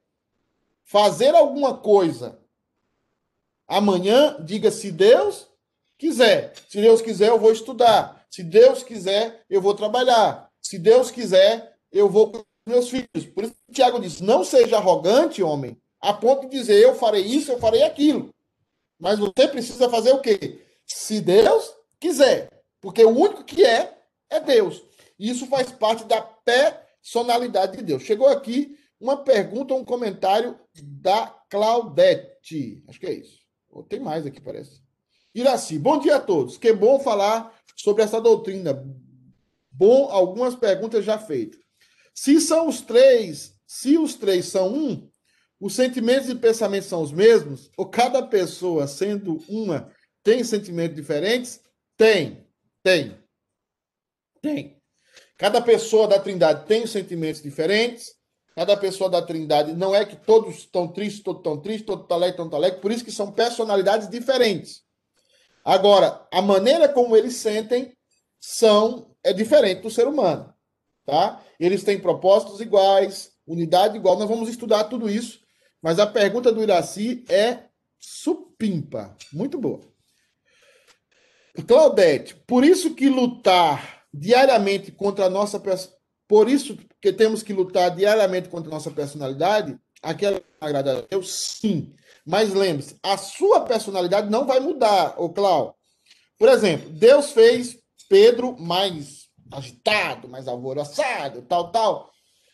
fazer 0.84 1.36
alguma 1.36 1.78
coisa 1.78 2.39
Amanhã, 3.68 4.38
diga 4.39 4.72
se 4.72 4.92
Deus 4.92 5.48
quiser. 5.98 6.54
Se 6.70 6.80
Deus 6.80 7.02
quiser, 7.02 7.28
eu 7.28 7.39
vou 7.39 7.52
estudar. 7.52 8.26
Se 8.30 8.42
Deus 8.42 8.82
quiser, 8.82 9.44
eu 9.50 9.62
vou 9.62 9.74
trabalhar. 9.74 10.50
Se 10.62 10.80
Deus 10.80 11.12
quiser, 11.12 11.78
eu 11.92 12.10
vou 12.10 12.32
com 12.32 12.44
meus 12.65 12.89
filhos. 12.89 13.26
Por 13.36 13.44
isso 13.44 13.54
que 13.68 13.74
Tiago 13.74 14.00
diz: 14.00 14.22
não 14.22 14.44
seja 14.44 14.78
arrogante, 14.78 15.44
homem, 15.44 15.78
a 16.00 16.13
ponto 16.13 16.48
de 16.48 16.58
dizer 16.58 16.82
eu 16.82 16.96
farei 16.96 17.24
isso, 17.24 17.52
eu 17.52 17.60
farei 17.60 17.84
aquilo. 17.84 18.30
Mas 18.98 19.20
você 19.20 19.48
precisa 19.48 19.89
fazer 19.89 20.13
o 20.13 20.22
quê? 20.22 20.62
Se 20.86 21.20
Deus 21.20 21.74
quiser. 22.00 22.50
Porque 22.88 23.04
o 23.04 23.10
único 23.10 23.43
que 23.43 23.65
é, 23.65 23.97
é 24.30 24.39
Deus. 24.39 24.82
E 25.19 25.30
isso 25.30 25.45
faz 25.47 25.69
parte 25.69 26.06
da 26.06 26.21
personalidade 26.21 27.76
de 27.76 27.84
Deus. 27.84 28.04
Chegou 28.04 28.30
aqui 28.30 28.78
uma 28.97 29.17
pergunta, 29.17 29.73
um 29.73 29.84
comentário 29.84 30.58
da 30.82 31.28
Claudete. 31.50 32.82
Acho 32.88 32.97
que 32.97 33.06
é 33.06 33.12
isso. 33.12 33.41
Oh, 33.69 33.84
tem 33.84 34.00
mais 34.00 34.26
aqui, 34.26 34.39
parece. 34.39 34.82
Iraci, 35.36 35.78
bom 35.78 36.00
dia 36.00 36.15
a 36.15 36.21
todos. 36.21 36.58
Que 36.58 36.71
bom 36.71 36.97
falar 36.97 37.54
sobre 37.76 38.04
essa 38.04 38.21
doutrina. 38.21 38.82
Bom, 39.69 40.08
algumas 40.10 40.56
perguntas 40.56 41.04
já 41.04 41.19
feitas. 41.19 41.60
Se 42.13 42.39
são 42.39 42.69
os 42.69 42.80
três, 42.80 43.54
se 43.67 43.97
os 43.97 44.15
três 44.15 44.45
são 44.45 44.73
um, 44.73 45.10
os 45.60 45.76
sentimentos 45.76 46.30
e 46.30 46.36
pensamentos 46.36 46.88
são 46.88 47.02
os 47.02 47.12
mesmos, 47.12 47.69
ou 47.76 47.86
cada 47.86 48.23
pessoa, 48.23 48.88
sendo 48.88 49.43
uma, 49.50 49.91
tem 50.23 50.41
sentimentos 50.41 50.95
diferentes? 50.95 51.60
Tem, 51.97 52.47
tem, 52.88 53.17
tem. 54.41 54.82
Cada 55.38 55.62
pessoa 55.62 56.08
da 56.08 56.19
Trindade 56.19 56.65
tem 56.65 56.88
sentimentos 56.88 57.41
diferentes, 57.41 58.15
Cada 58.56 58.76
pessoa 58.76 59.08
da 59.08 59.21
Trindade 59.21 59.73
não 59.73 59.93
é 59.93 60.04
que 60.04 60.15
todos 60.15 60.56
estão 60.56 60.88
tristes, 60.88 61.21
todos 61.21 61.41
estão 61.41 61.62
tristes, 61.62 61.86
todos 61.86 62.06
estão 62.06 62.17
alegres, 62.17 62.38
todos 62.38 62.47
estão 62.47 62.58
alegres, 62.58 62.82
por 62.82 62.91
isso 62.91 63.06
que 63.06 63.12
são 63.12 63.32
personalidades 63.32 64.10
diferentes. 64.10 64.82
Agora, 65.63 66.28
a 66.34 66.41
maneira 66.41 66.89
como 66.89 67.15
eles 67.15 67.36
sentem 67.36 67.95
são 68.39 69.15
é 69.23 69.32
diferente 69.32 69.84
do 69.84 69.91
ser 69.91 70.08
humano, 70.08 70.52
tá? 71.06 71.39
Eles 71.60 71.84
têm 71.84 72.00
propósitos 72.00 72.60
iguais, 72.60 73.32
unidade 73.45 73.95
igual. 73.95 74.17
Nós 74.17 74.28
vamos 74.28 74.50
estudar 74.50 74.86
tudo 74.86 75.08
isso, 75.08 75.39
mas 75.80 76.00
a 76.00 76.08
pergunta 76.08 76.52
do 76.52 76.63
Iraci 76.63 77.23
é 77.30 77.65
supimpa, 78.00 79.15
muito 79.32 79.60
boa. 79.60 79.82
Claudete, 81.65 82.36
por 82.46 82.63
isso 82.63 82.93
que 82.93 83.10
lutar 83.10 84.04
diariamente 84.13 84.91
contra 84.91 85.26
a 85.26 85.30
nossa 85.30 85.62
por 86.28 86.50
isso 86.50 86.78
que 87.02 87.13
temos 87.13 87.41
que 87.41 87.54
lutar 87.54 87.96
diariamente 87.96 88.50
contra 88.50 88.70
a 88.70 88.74
nossa 88.74 88.91
personalidade, 88.91 89.78
aquela 90.02 90.41
agrada 90.60 91.00
a 91.00 91.02
Deus, 91.02 91.32
sim. 91.32 91.96
Mas 92.26 92.54
lembre-se, 92.54 92.98
a 93.02 93.17
sua 93.17 93.62
personalidade 93.62 94.30
não 94.30 94.46
vai 94.46 94.60
mudar, 94.60 95.15
ô 95.17 95.30
Clau. 95.30 95.78
Por 96.38 96.50
exemplo, 96.50 96.89
Deus 96.89 97.32
fez 97.32 97.78
Pedro 98.10 98.58
mais 98.60 99.28
agitado, 99.52 100.28
mais 100.28 100.48
alvoroçado, 100.48 101.41
tal, 101.43 101.72
tal. 101.72 102.12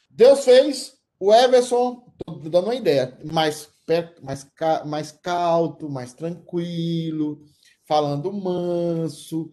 Deus 0.09 0.45
fez 0.45 0.93
o 1.19 1.33
Everson, 1.33 2.05
tô 2.25 2.49
dando 2.49 2.65
uma 2.65 2.75
ideia, 2.75 3.17
mais 3.23 3.67
perto, 3.85 4.23
mais, 4.23 4.47
mais 4.85 5.11
calto, 5.11 5.89
mais 5.89 6.13
tranquilo, 6.13 7.41
falando 7.87 8.31
manso. 8.31 9.51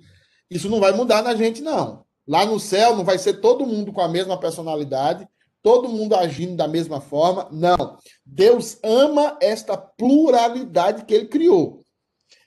Isso 0.50 0.68
não 0.68 0.80
vai 0.80 0.92
mudar 0.92 1.22
na 1.22 1.34
gente, 1.34 1.60
não. 1.62 2.04
Lá 2.26 2.44
no 2.46 2.60
céu 2.60 2.96
não 2.96 3.04
vai 3.04 3.18
ser 3.18 3.40
todo 3.40 3.66
mundo 3.66 3.92
com 3.92 4.00
a 4.00 4.08
mesma 4.08 4.38
personalidade, 4.38 5.28
todo 5.62 5.88
mundo 5.88 6.14
agindo 6.14 6.56
da 6.56 6.68
mesma 6.68 7.00
forma. 7.00 7.48
Não. 7.50 7.98
Deus 8.24 8.78
ama 8.82 9.36
esta 9.40 9.76
pluralidade 9.76 11.04
que 11.04 11.14
ele 11.14 11.26
criou. 11.26 11.84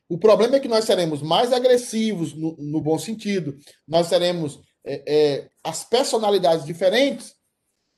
O 0.10 0.18
problema 0.18 0.58
é 0.58 0.60
que 0.60 0.68
nós 0.68 0.86
seremos 0.86 1.22
mais 1.22 1.52
agressivos, 1.52 2.34
no, 2.34 2.56
no 2.58 2.82
bom 2.82 3.00
sentido, 3.00 3.58
nós 3.88 4.08
seremos 4.08 4.60
é, 4.86 5.04
é, 5.08 5.50
as 5.64 5.84
personalidades 5.84 6.66
diferentes, 6.66 7.34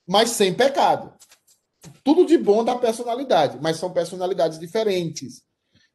mas 0.08 0.30
sem 0.30 0.54
pecado. 0.54 1.14
Tudo 2.04 2.26
de 2.26 2.38
bom 2.38 2.64
da 2.64 2.76
personalidade, 2.76 3.58
mas 3.62 3.78
são 3.78 3.92
personalidades 3.92 4.60
diferentes. 4.60 5.42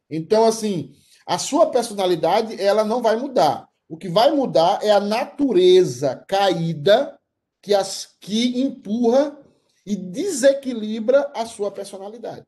Então, 0.09 0.45
assim, 0.45 0.93
a 1.31 1.37
sua 1.37 1.71
personalidade 1.71 2.61
ela 2.61 2.83
não 2.83 3.01
vai 3.01 3.15
mudar. 3.15 3.69
O 3.87 3.95
que 3.95 4.09
vai 4.09 4.31
mudar 4.31 4.83
é 4.83 4.91
a 4.91 4.99
natureza 4.99 6.25
caída 6.27 7.17
que, 7.61 7.73
as, 7.73 8.17
que 8.19 8.61
empurra 8.61 9.39
e 9.85 9.95
desequilibra 9.95 11.31
a 11.33 11.45
sua 11.45 11.71
personalidade. 11.71 12.45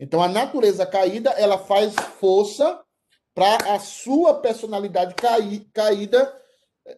Então, 0.00 0.20
a 0.20 0.26
natureza 0.26 0.84
caída, 0.84 1.30
ela 1.38 1.56
faz 1.56 1.94
força 2.18 2.82
para 3.32 3.76
a 3.76 3.78
sua 3.78 4.40
personalidade 4.40 5.14
caí, 5.14 5.60
caída 5.72 6.36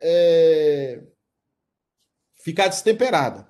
é, 0.00 1.02
ficar 2.42 2.68
destemperada. 2.68 3.46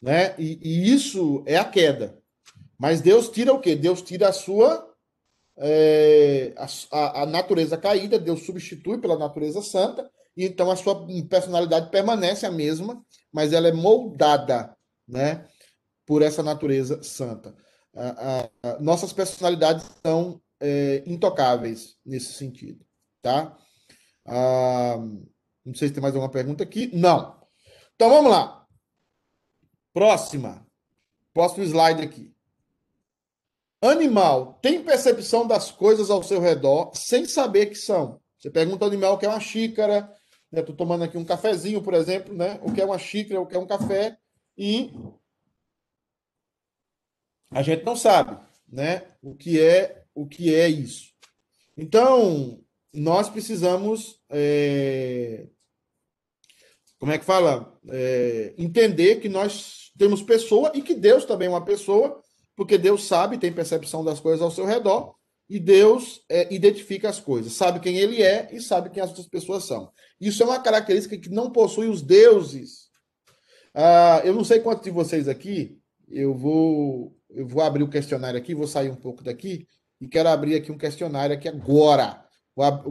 Né? 0.00 0.32
E, 0.38 0.60
e, 0.62 0.94
isso 0.94 1.42
é 1.44 1.56
a 1.56 1.64
queda. 1.64 2.16
Mas 2.78 3.00
Deus 3.00 3.28
tira 3.30 3.52
o 3.52 3.60
quê? 3.60 3.74
Deus 3.74 4.00
tira 4.00 4.28
a 4.28 4.32
sua 4.32 4.93
é, 5.56 6.54
a, 6.90 7.22
a, 7.22 7.26
natureza 7.26 7.76
caída, 7.76 8.18
Deus 8.18 8.44
substitui 8.44 8.98
pela 8.98 9.18
natureza 9.18 9.62
santa, 9.62 10.10
e 10.36 10.44
então 10.44 10.70
a 10.70 10.76
sua 10.76 11.06
personalidade 11.28 11.90
permanece 11.90 12.44
a 12.44 12.50
mesma, 12.50 13.04
mas 13.32 13.52
ela 13.52 13.68
é 13.68 13.72
moldada, 13.72 14.76
né? 15.06 15.46
por 16.06 16.22
essa 16.22 16.42
natureza 16.42 17.02
santa. 17.02 17.54
nossas 18.80 19.12
personalidades 19.12 19.86
são 20.04 20.40
é, 20.60 21.02
intocáveis 21.06 21.96
nesse 22.04 22.32
sentido, 22.34 22.84
tá? 23.22 23.56
Ah, 24.26 24.96
não 25.64 25.74
sei 25.74 25.88
se 25.88 25.94
tem 25.94 26.02
mais 26.02 26.14
alguma 26.14 26.30
pergunta 26.30 26.62
aqui. 26.62 26.90
Não. 26.94 27.40
Então 27.94 28.08
vamos 28.08 28.30
lá. 28.30 28.66
Próxima. 29.92 30.66
Próximo 31.32 31.64
slide 31.64 32.02
aqui. 32.02 32.33
Animal 33.88 34.58
tem 34.62 34.82
percepção 34.82 35.46
das 35.46 35.70
coisas 35.70 36.10
ao 36.10 36.22
seu 36.22 36.40
redor 36.40 36.90
sem 36.94 37.26
saber 37.26 37.66
que 37.66 37.74
são. 37.74 38.20
Você 38.38 38.50
pergunta 38.50 38.84
ao 38.84 38.90
animal 38.90 39.14
o 39.14 39.18
que 39.18 39.26
é 39.26 39.28
uma 39.28 39.40
xícara, 39.40 40.12
né? 40.50 40.60
Estou 40.60 40.74
tomando 40.74 41.04
aqui 41.04 41.16
um 41.18 41.24
cafezinho, 41.24 41.82
por 41.82 41.94
exemplo, 41.94 42.34
né? 42.34 42.58
O 42.62 42.72
que 42.72 42.80
é 42.80 42.84
uma 42.84 42.98
xícara, 42.98 43.40
o 43.40 43.46
que 43.46 43.56
é 43.56 43.58
um 43.58 43.66
café, 43.66 44.18
e 44.56 44.92
a 47.50 47.62
gente 47.62 47.84
não 47.84 47.96
sabe, 47.96 48.38
né? 48.68 49.02
O 49.22 49.34
que 49.34 49.60
é 49.60 50.04
o 50.14 50.26
que 50.26 50.54
é 50.54 50.68
isso. 50.68 51.12
Então, 51.76 52.60
nós 52.92 53.28
precisamos 53.28 54.20
é, 54.30 55.48
como 57.04 57.12
é 57.12 57.18
que 57.18 57.24
fala? 57.26 57.78
É, 57.90 58.54
entender 58.56 59.16
que 59.20 59.28
nós 59.28 59.92
temos 59.98 60.22
pessoa 60.22 60.72
e 60.74 60.80
que 60.80 60.94
Deus 60.94 61.26
também 61.26 61.48
é 61.48 61.50
uma 61.50 61.62
pessoa, 61.62 62.23
porque 62.56 62.78
Deus 62.78 63.04
sabe, 63.04 63.38
tem 63.38 63.52
percepção 63.52 64.04
das 64.04 64.20
coisas 64.20 64.42
ao 64.42 64.50
seu 64.50 64.64
redor, 64.64 65.14
e 65.48 65.60
Deus 65.60 66.22
é, 66.28 66.52
identifica 66.54 67.08
as 67.08 67.20
coisas, 67.20 67.52
sabe 67.52 67.80
quem 67.80 67.96
ele 67.96 68.22
é 68.22 68.48
e 68.52 68.60
sabe 68.60 68.90
quem 68.90 69.02
as 69.02 69.10
outras 69.10 69.26
pessoas 69.26 69.64
são. 69.64 69.90
Isso 70.20 70.42
é 70.42 70.46
uma 70.46 70.60
característica 70.60 71.18
que 71.18 71.28
não 71.28 71.50
possui 71.50 71.88
os 71.88 72.00
deuses. 72.00 72.88
Ah, 73.74 74.22
eu 74.24 74.32
não 74.32 74.44
sei 74.44 74.60
quantos 74.60 74.84
de 74.84 74.90
vocês 74.90 75.28
aqui, 75.28 75.78
eu 76.08 76.34
vou, 76.34 77.14
eu 77.28 77.46
vou 77.46 77.62
abrir 77.62 77.82
o 77.82 77.90
questionário 77.90 78.38
aqui, 78.38 78.54
vou 78.54 78.66
sair 78.66 78.90
um 78.90 78.96
pouco 78.96 79.22
daqui, 79.22 79.68
e 80.00 80.08
quero 80.08 80.28
abrir 80.28 80.54
aqui 80.54 80.72
um 80.72 80.78
questionário 80.78 81.34
aqui 81.34 81.48
agora. 81.48 82.24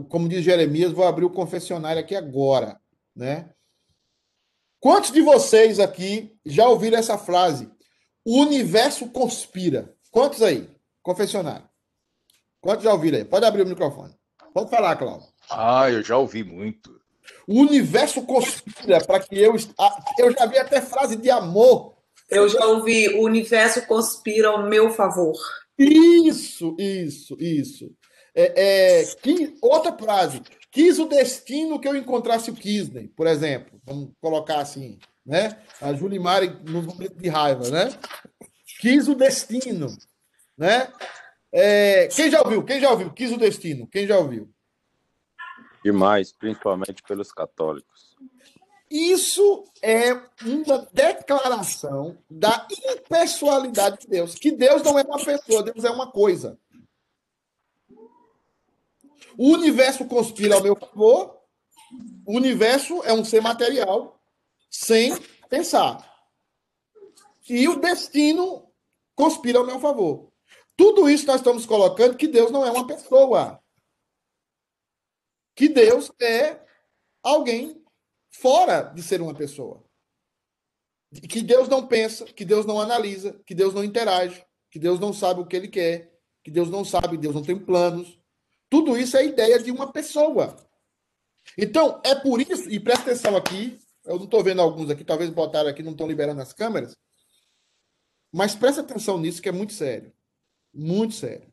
Como 0.08 0.28
diz 0.28 0.44
Jeremias, 0.44 0.92
vou 0.92 1.06
abrir 1.06 1.24
o 1.24 1.30
confessionário 1.30 2.00
aqui 2.00 2.14
agora, 2.14 2.78
né? 3.16 3.50
Quantos 4.78 5.10
de 5.10 5.22
vocês 5.22 5.80
aqui 5.80 6.36
já 6.44 6.68
ouviram 6.68 6.98
essa 6.98 7.16
frase? 7.16 7.70
O 8.24 8.40
universo 8.40 9.08
conspira. 9.08 9.94
Quantos 10.10 10.42
aí? 10.42 10.68
Confessionário. 11.02 11.68
Quantos 12.60 12.84
já 12.84 12.92
ouviram 12.92 13.18
aí? 13.18 13.24
Pode 13.24 13.44
abrir 13.44 13.62
o 13.62 13.66
microfone. 13.66 14.14
Pode 14.54 14.70
falar, 14.70 14.96
Cláudio. 14.96 15.28
Ah, 15.50 15.90
eu 15.90 16.02
já 16.02 16.16
ouvi 16.16 16.42
muito. 16.42 16.98
O 17.46 17.60
universo 17.60 18.22
conspira 18.22 19.04
para 19.04 19.20
que 19.20 19.38
eu. 19.38 19.54
Ah, 19.78 20.04
eu 20.18 20.32
já 20.32 20.46
vi 20.46 20.58
até 20.58 20.80
frase 20.80 21.16
de 21.16 21.30
amor. 21.30 21.94
Eu 22.30 22.48
já 22.48 22.64
ouvi. 22.66 23.08
O 23.16 23.24
universo 23.24 23.86
conspira 23.86 24.48
ao 24.48 24.68
meu 24.68 24.90
favor. 24.90 25.34
Isso, 25.78 26.74
isso, 26.78 27.36
isso. 27.38 27.90
É, 28.34 29.00
é, 29.00 29.04
que, 29.22 29.56
outra 29.60 29.92
frase. 29.92 30.40
Quis 30.70 30.98
o 30.98 31.06
destino 31.06 31.78
que 31.78 31.86
eu 31.86 31.94
encontrasse 31.94 32.50
o 32.50 32.54
Kisney, 32.54 33.06
por 33.08 33.26
exemplo. 33.26 33.80
Vamos 33.84 34.10
colocar 34.20 34.58
assim, 34.58 34.98
né? 35.24 35.58
A 35.80 35.92
Julimari 35.92 36.48
no 36.64 36.82
momento 36.82 37.16
de 37.16 37.28
raiva, 37.28 37.68
né? 37.70 37.98
Quis 38.80 39.08
o 39.08 39.14
destino, 39.14 39.88
né? 40.56 40.92
É, 41.50 42.08
quem 42.08 42.30
já 42.30 42.42
ouviu? 42.42 42.64
Quem 42.64 42.80
já 42.80 42.90
ouviu? 42.90 43.12
Quis 43.12 43.32
o 43.32 43.38
destino. 43.38 43.86
Quem 43.86 44.06
já 44.06 44.18
ouviu? 44.18 44.52
Demais, 45.84 46.32
principalmente 46.32 47.02
pelos 47.02 47.30
católicos. 47.30 48.16
Isso 48.90 49.64
é 49.82 50.12
uma 50.42 50.88
declaração 50.92 52.18
da 52.30 52.66
impessoalidade 52.70 54.00
de 54.00 54.06
Deus. 54.08 54.34
Que 54.34 54.52
Deus 54.52 54.82
não 54.82 54.98
é 54.98 55.02
uma 55.02 55.22
pessoa, 55.22 55.62
Deus 55.62 55.84
é 55.84 55.90
uma 55.90 56.10
coisa. 56.10 56.58
O 59.36 59.50
universo 59.50 60.04
conspira 60.04 60.54
ao 60.54 60.62
meu 60.62 60.76
favor. 60.76 61.38
O 62.26 62.36
universo 62.36 63.02
é 63.04 63.12
um 63.12 63.24
ser 63.24 63.40
material 63.40 64.20
sem 64.74 65.16
pensar. 65.48 66.04
E 67.48 67.68
o 67.68 67.76
destino 67.76 68.72
conspira 69.14 69.60
ao 69.60 69.66
meu 69.66 69.78
favor. 69.78 70.32
Tudo 70.76 71.08
isso 71.08 71.26
nós 71.26 71.36
estamos 71.36 71.64
colocando 71.64 72.16
que 72.16 72.26
Deus 72.26 72.50
não 72.50 72.66
é 72.66 72.70
uma 72.72 72.86
pessoa. 72.86 73.62
Que 75.54 75.68
Deus 75.68 76.10
é 76.20 76.60
alguém 77.22 77.80
fora 78.30 78.82
de 78.82 79.00
ser 79.00 79.20
uma 79.20 79.34
pessoa. 79.34 79.84
Que 81.28 81.40
Deus 81.40 81.68
não 81.68 81.86
pensa, 81.86 82.24
que 82.24 82.44
Deus 82.44 82.66
não 82.66 82.80
analisa, 82.80 83.40
que 83.46 83.54
Deus 83.54 83.72
não 83.72 83.84
interage, 83.84 84.44
que 84.68 84.80
Deus 84.80 84.98
não 84.98 85.12
sabe 85.12 85.40
o 85.40 85.46
que 85.46 85.54
ele 85.54 85.68
quer, 85.68 86.12
que 86.42 86.50
Deus 86.50 86.68
não 86.68 86.84
sabe, 86.84 87.16
Deus 87.16 87.36
não 87.36 87.44
tem 87.44 87.56
planos. 87.56 88.18
Tudo 88.68 88.98
isso 88.98 89.16
é 89.16 89.24
ideia 89.24 89.62
de 89.62 89.70
uma 89.70 89.92
pessoa. 89.92 90.56
Então, 91.56 92.00
é 92.04 92.16
por 92.16 92.40
isso, 92.40 92.68
e 92.68 92.80
presta 92.80 93.12
atenção 93.12 93.36
aqui, 93.36 93.78
eu 94.04 94.16
não 94.16 94.24
estou 94.24 94.42
vendo 94.42 94.60
alguns 94.60 94.90
aqui, 94.90 95.04
talvez 95.04 95.30
botaram 95.30 95.68
aqui, 95.68 95.82
não 95.82 95.92
estão 95.92 96.06
liberando 96.06 96.40
as 96.42 96.52
câmeras, 96.52 96.96
mas 98.32 98.54
presta 98.54 98.80
atenção 98.80 99.18
nisso 99.18 99.40
que 99.40 99.48
é 99.48 99.52
muito 99.52 99.72
sério. 99.72 100.12
Muito 100.72 101.14
sério. 101.14 101.52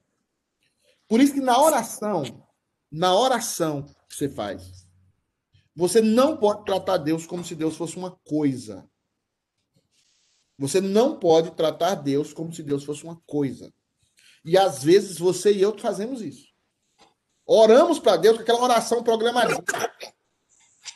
Por 1.08 1.20
isso 1.20 1.34
que 1.34 1.42
na 1.42 1.62
oração, 1.62 2.24
na 2.92 3.16
oração 3.16 3.84
que 4.10 4.16
você 4.16 4.28
faz, 4.28 4.88
você 5.76 6.02
não 6.02 6.38
pode 6.38 6.66
tratar 6.66 6.98
Deus 6.98 7.26
como 7.26 7.46
se 7.46 7.54
Deus 7.54 7.76
fosse 7.76 7.98
uma 7.98 8.12
coisa. 8.26 8.90
Você 10.58 10.82
não 10.82 11.20
pode 11.20 11.52
tratar 11.52 11.96
Deus 11.96 12.34
como 12.34 12.54
se 12.54 12.64
Deus 12.64 12.84
fosse 12.84 13.04
uma 13.04 13.22
coisa. 13.28 13.74
E 14.44 14.58
às 14.58 14.84
vezes 14.84 15.18
você 15.18 15.54
e 15.54 15.62
eu 15.62 15.78
fazemos 15.78 16.22
isso. 16.22 16.48
Oramos 17.46 18.00
para 18.00 18.18
Deus 18.18 18.38
com 18.38 18.44
aquela 18.44 18.62
oração 18.62 19.04
programadinha. 19.04 19.64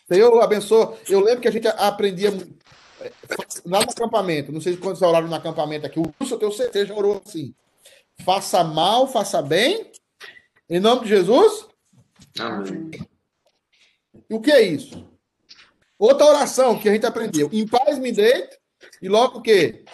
Senhor, 0.08 0.39
abençoa. 0.41 0.98
Eu 1.10 1.20
lembro 1.20 1.41
que 1.41 1.48
a 1.48 1.52
gente 1.52 1.68
aprendia 1.68 2.30
eh, 3.02 3.12
lá 3.65 3.80
no 3.80 3.89
acampamento. 3.89 4.52
Não 4.52 4.62
sei 4.62 4.76
vocês 4.76 5.02
oraram 5.02 5.28
no 5.28 5.36
acampamento 5.36 5.86
aqui. 5.86 6.00
O 6.00 6.13
Wilson, 6.22 6.36
eu 6.36 6.39
tenho 6.39 6.52
certeza, 6.52 6.86
já 6.88 6.94
orou 6.94 7.22
assim. 7.26 7.54
Faça 8.24 8.63
mal, 8.63 9.08
faça 9.08 9.41
bem. 9.41 9.91
Em 10.70 10.80
nome 10.80 11.04
de 11.04 11.10
Jesus. 11.10 11.68
Amém. 12.39 12.91
E 14.30 14.34
o 14.34 14.39
que 14.39 14.52
é 14.52 14.62
isso? 14.62 15.08
Outra 15.98 16.28
oração 16.28 16.78
que 16.78 16.89
a 16.89 16.94
gente 16.94 17.06
aprendeu. 17.06 17.50
Em 17.52 17.68
paz 17.68 17.98
me 17.98 18.12
deito 18.12 18.58
e 19.02 19.10
logo 19.10 19.39
o 19.39 19.41
quê? 19.41 19.86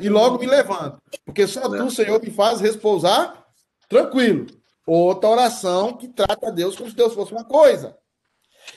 E 0.00 0.08
logo 0.08 0.38
me 0.38 0.46
levanto. 0.46 1.02
Porque 1.24 1.46
só 1.46 1.68
tu, 1.68 1.90
Senhor, 1.90 2.22
me 2.22 2.30
faz 2.30 2.60
repousar 2.60 3.44
tranquilo. 3.88 4.46
Outra 4.86 5.30
oração 5.30 5.96
que 5.96 6.08
trata 6.08 6.52
Deus 6.52 6.76
como 6.76 6.90
se 6.90 6.96
Deus 6.96 7.14
fosse 7.14 7.32
uma 7.32 7.44
coisa. 7.44 7.96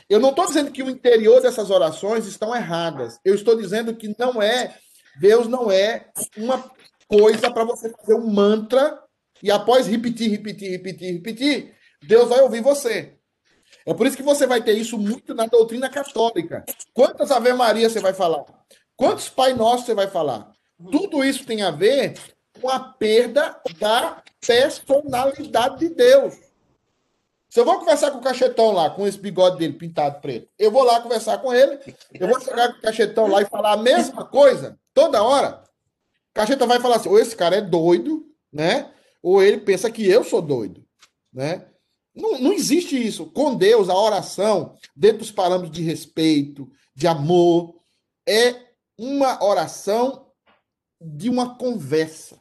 Eu 0.09 0.19
não 0.19 0.29
estou 0.29 0.45
dizendo 0.45 0.71
que 0.71 0.83
o 0.83 0.89
interior 0.89 1.41
dessas 1.41 1.69
orações 1.69 2.25
estão 2.27 2.55
erradas. 2.55 3.19
Eu 3.23 3.35
estou 3.35 3.55
dizendo 3.55 3.95
que 3.95 4.15
não 4.17 4.41
é, 4.41 4.75
Deus 5.19 5.47
não 5.47 5.71
é 5.71 6.07
uma 6.37 6.63
coisa 7.07 7.51
para 7.51 7.63
você 7.63 7.89
fazer 7.89 8.15
um 8.15 8.27
mantra 8.27 8.99
e 9.41 9.51
após 9.51 9.87
repetir, 9.87 10.29
repetir, 10.29 10.71
repetir, 10.71 11.13
repetir, 11.13 11.75
Deus 12.03 12.29
vai 12.29 12.41
ouvir 12.41 12.61
você. 12.61 13.15
É 13.85 13.93
por 13.93 14.07
isso 14.07 14.17
que 14.17 14.23
você 14.23 14.47
vai 14.47 14.63
ter 14.63 14.73
isso 14.73 14.97
muito 14.97 15.33
na 15.33 15.45
doutrina 15.45 15.89
católica. 15.89 16.65
Quantas 16.93 17.31
Ave 17.31 17.53
Maria 17.53 17.89
você 17.89 17.99
vai 17.99 18.13
falar? 18.13 18.45
Quantos 18.95 19.29
Pai 19.29 19.53
Nosso 19.53 19.85
você 19.85 19.93
vai 19.93 20.07
falar? 20.07 20.51
Tudo 20.91 21.23
isso 21.23 21.45
tem 21.45 21.61
a 21.61 21.71
ver 21.71 22.17
com 22.59 22.69
a 22.69 22.79
perda 22.79 23.59
da 23.77 24.23
personalidade 24.45 25.79
de 25.79 25.89
Deus. 25.89 26.33
Se 27.55 27.61
eu 27.61 27.63
vou 27.63 27.79
conversar 27.79 28.11
com 28.11 28.17
o 28.17 28.21
cachetão 28.21 28.73
lá, 28.73 28.89
com 28.89 29.07
esse 29.07 29.17
bigode 29.17 29.57
dele 29.57 29.71
pintado 29.71 30.19
preto, 30.19 30.49
eu 30.59 30.69
vou 30.69 30.83
lá 30.83 30.99
conversar 30.99 31.37
com 31.37 31.53
ele, 31.53 31.79
eu 32.13 32.27
vou 32.27 32.37
chegar 32.41 32.73
com 32.73 32.79
o 32.79 32.81
cachetão 32.81 33.27
lá 33.27 33.41
e 33.41 33.45
falar 33.45 33.71
a 33.71 33.77
mesma 33.77 34.25
coisa 34.25 34.77
toda 34.93 35.23
hora. 35.23 35.63
O 36.31 36.33
cacheta 36.33 36.67
vai 36.67 36.81
falar 36.81 36.97
assim: 36.97 37.07
ou 37.07 37.17
esse 37.17 37.33
cara 37.33 37.55
é 37.55 37.61
doido, 37.61 38.29
né? 38.51 38.91
Ou 39.23 39.41
ele 39.41 39.59
pensa 39.59 39.89
que 39.89 40.05
eu 40.05 40.21
sou 40.21 40.41
doido, 40.41 40.85
né? 41.31 41.65
Não, 42.13 42.37
não 42.39 42.51
existe 42.51 43.01
isso. 43.01 43.27
Com 43.27 43.55
Deus, 43.55 43.87
a 43.87 43.95
oração, 43.95 44.75
dentro 44.93 45.19
dos 45.19 45.31
parâmetros 45.31 45.71
de 45.71 45.81
respeito, 45.81 46.69
de 46.93 47.07
amor, 47.07 47.79
é 48.27 48.53
uma 48.97 49.41
oração 49.41 50.29
de 50.99 51.29
uma 51.29 51.57
conversa. 51.57 52.37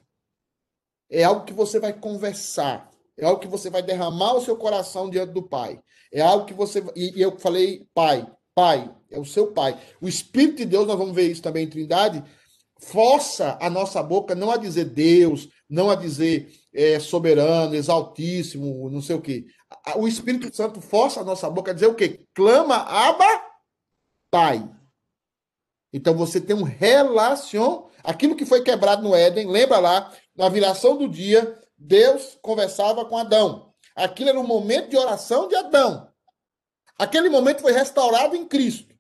É 1.09 1.23
algo 1.23 1.45
que 1.45 1.53
você 1.53 1.79
vai 1.79 1.93
conversar. 1.93 2.91
É 3.17 3.25
algo 3.25 3.41
que 3.41 3.49
você 3.49 3.71
vai 3.71 3.83
derramar 3.83 4.35
o 4.35 4.41
seu 4.41 4.57
coração 4.57 5.09
diante 5.09 5.33
do 5.33 5.43
Pai. 5.43 5.81
É 6.13 6.21
algo 6.21 6.47
que 6.47 6.55
você. 6.55 6.85
E, 6.97 7.19
e 7.19 7.23
eu 7.23 7.39
falei, 7.39 7.87
Pai, 7.95 8.27
Pai, 8.55 8.93
é 9.11 9.19
o 9.19 9.25
seu 9.25 9.53
Pai. 9.53 9.79
O 10.01 10.09
Espírito 10.09 10.59
de 10.59 10.67
Deus, 10.67 10.87
nós 10.87 10.99
vamos 10.99 11.15
ver 11.15 11.31
isso 11.31 11.43
também 11.43 11.65
em 11.65 11.71
Trindade, 11.71 12.25
força 12.79 13.57
a 13.61 13.71
nossa 13.71 14.03
boca 14.03 14.35
não 14.35 14.51
a 14.51 14.57
dizer 14.57 14.87
Deus, 14.87 15.49
não 15.69 15.91
a 15.91 15.95
dizer 15.95 16.53
é, 16.73 16.99
soberano, 16.99 17.75
exaltíssimo, 17.75 18.91
não 18.91 19.01
sei 19.01 19.17
o 19.17 19.23
quê. 19.23 19.47
O 19.97 20.09
Espírito 20.09 20.55
Santo 20.55 20.81
força 20.81 21.21
a 21.21 21.25
nossa 21.25 21.49
boca 21.49 21.71
a 21.71 21.75
dizer 21.75 21.87
o 21.87 21.95
quê? 21.95 22.25
Clama, 22.35 22.77
aba, 22.77 23.45
Pai. 24.31 24.69
Então 25.93 26.15
você 26.15 26.41
tem 26.41 26.57
um 26.57 26.65
relacion, 26.65 27.85
Aquilo 28.05 28.37
que 28.37 28.45
foi 28.45 28.63
quebrado 28.63 29.03
no 29.03 29.15
Éden, 29.15 29.51
lembra 29.51 29.79
lá, 29.79 30.13
na 30.37 30.51
viração 30.51 30.99
do 30.99 31.09
dia, 31.09 31.59
Deus 31.77 32.39
conversava 32.41 33.05
com 33.05 33.17
Adão. 33.17 33.73
Aquilo 33.95 34.31
era 34.31 34.41
um 34.41 34.47
momento 34.47 34.91
de 34.91 34.97
oração 34.97 35.49
de 35.49 35.55
Adão. 35.55 36.09
Aquele 36.99 37.29
momento 37.29 37.61
foi 37.61 37.73
restaurado 37.73 38.37
em 38.37 38.47
Cristo. 38.47 38.95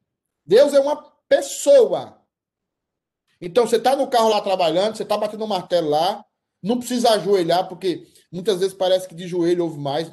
Deus 0.45 0.75
é 0.75 0.81
uma 0.81 0.97
pessoa. 1.29 2.21
Então, 3.41 3.67
você 3.67 3.77
está 3.77 3.97
no 3.97 4.09
carro 4.09 4.29
lá 4.29 4.41
trabalhando, 4.41 4.97
você 4.97 5.03
está 5.03 5.17
batendo 5.17 5.45
um 5.45 5.49
martelo 5.49 5.89
lá, 5.89 6.25
não 6.63 6.79
precisa 6.79 7.11
ajoelhar, 7.11 7.69
porque 7.69 8.07
muitas 8.33 8.59
vezes 8.61 8.75
parece 8.75 9.07
que 9.07 9.15
de 9.15 9.29
joelho 9.29 9.65
ouve 9.65 9.79
mais. 9.79 10.11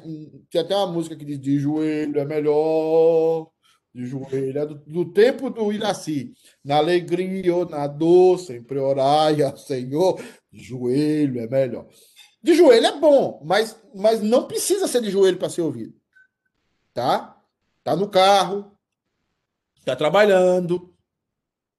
Tem 0.50 0.60
até 0.60 0.76
uma 0.76 0.86
música 0.86 1.16
que 1.16 1.24
diz: 1.24 1.40
de 1.40 1.58
joelho 1.58 2.18
é 2.18 2.24
melhor, 2.24 3.48
de 3.94 4.06
joelho 4.06 4.58
é 4.58 4.66
do, 4.66 4.74
do 4.74 5.12
tempo 5.12 5.48
do 5.50 5.72
Iraci. 5.72 6.34
Na 6.64 6.76
alegria 6.76 7.54
ou 7.54 7.66
na 7.66 7.86
dor, 7.86 8.38
sempre 8.38 8.78
orai 8.78 9.42
ao 9.42 9.56
Senhor, 9.56 10.20
de 10.50 10.62
joelho 10.62 11.40
é 11.40 11.46
melhor. 11.46 11.86
De 12.42 12.54
joelho 12.54 12.86
é 12.86 12.98
bom, 12.98 13.40
mas, 13.44 13.76
mas 13.94 14.20
não 14.20 14.46
precisa 14.46 14.88
ser 14.88 15.00
de 15.00 15.10
joelho 15.10 15.38
para 15.38 15.48
ser 15.48 15.62
ouvido. 15.62 15.94
Tá? 16.92 17.40
Tá 17.84 17.94
no 17.94 18.08
carro, 18.08 18.76
está 19.76 19.94
trabalhando, 19.94 20.92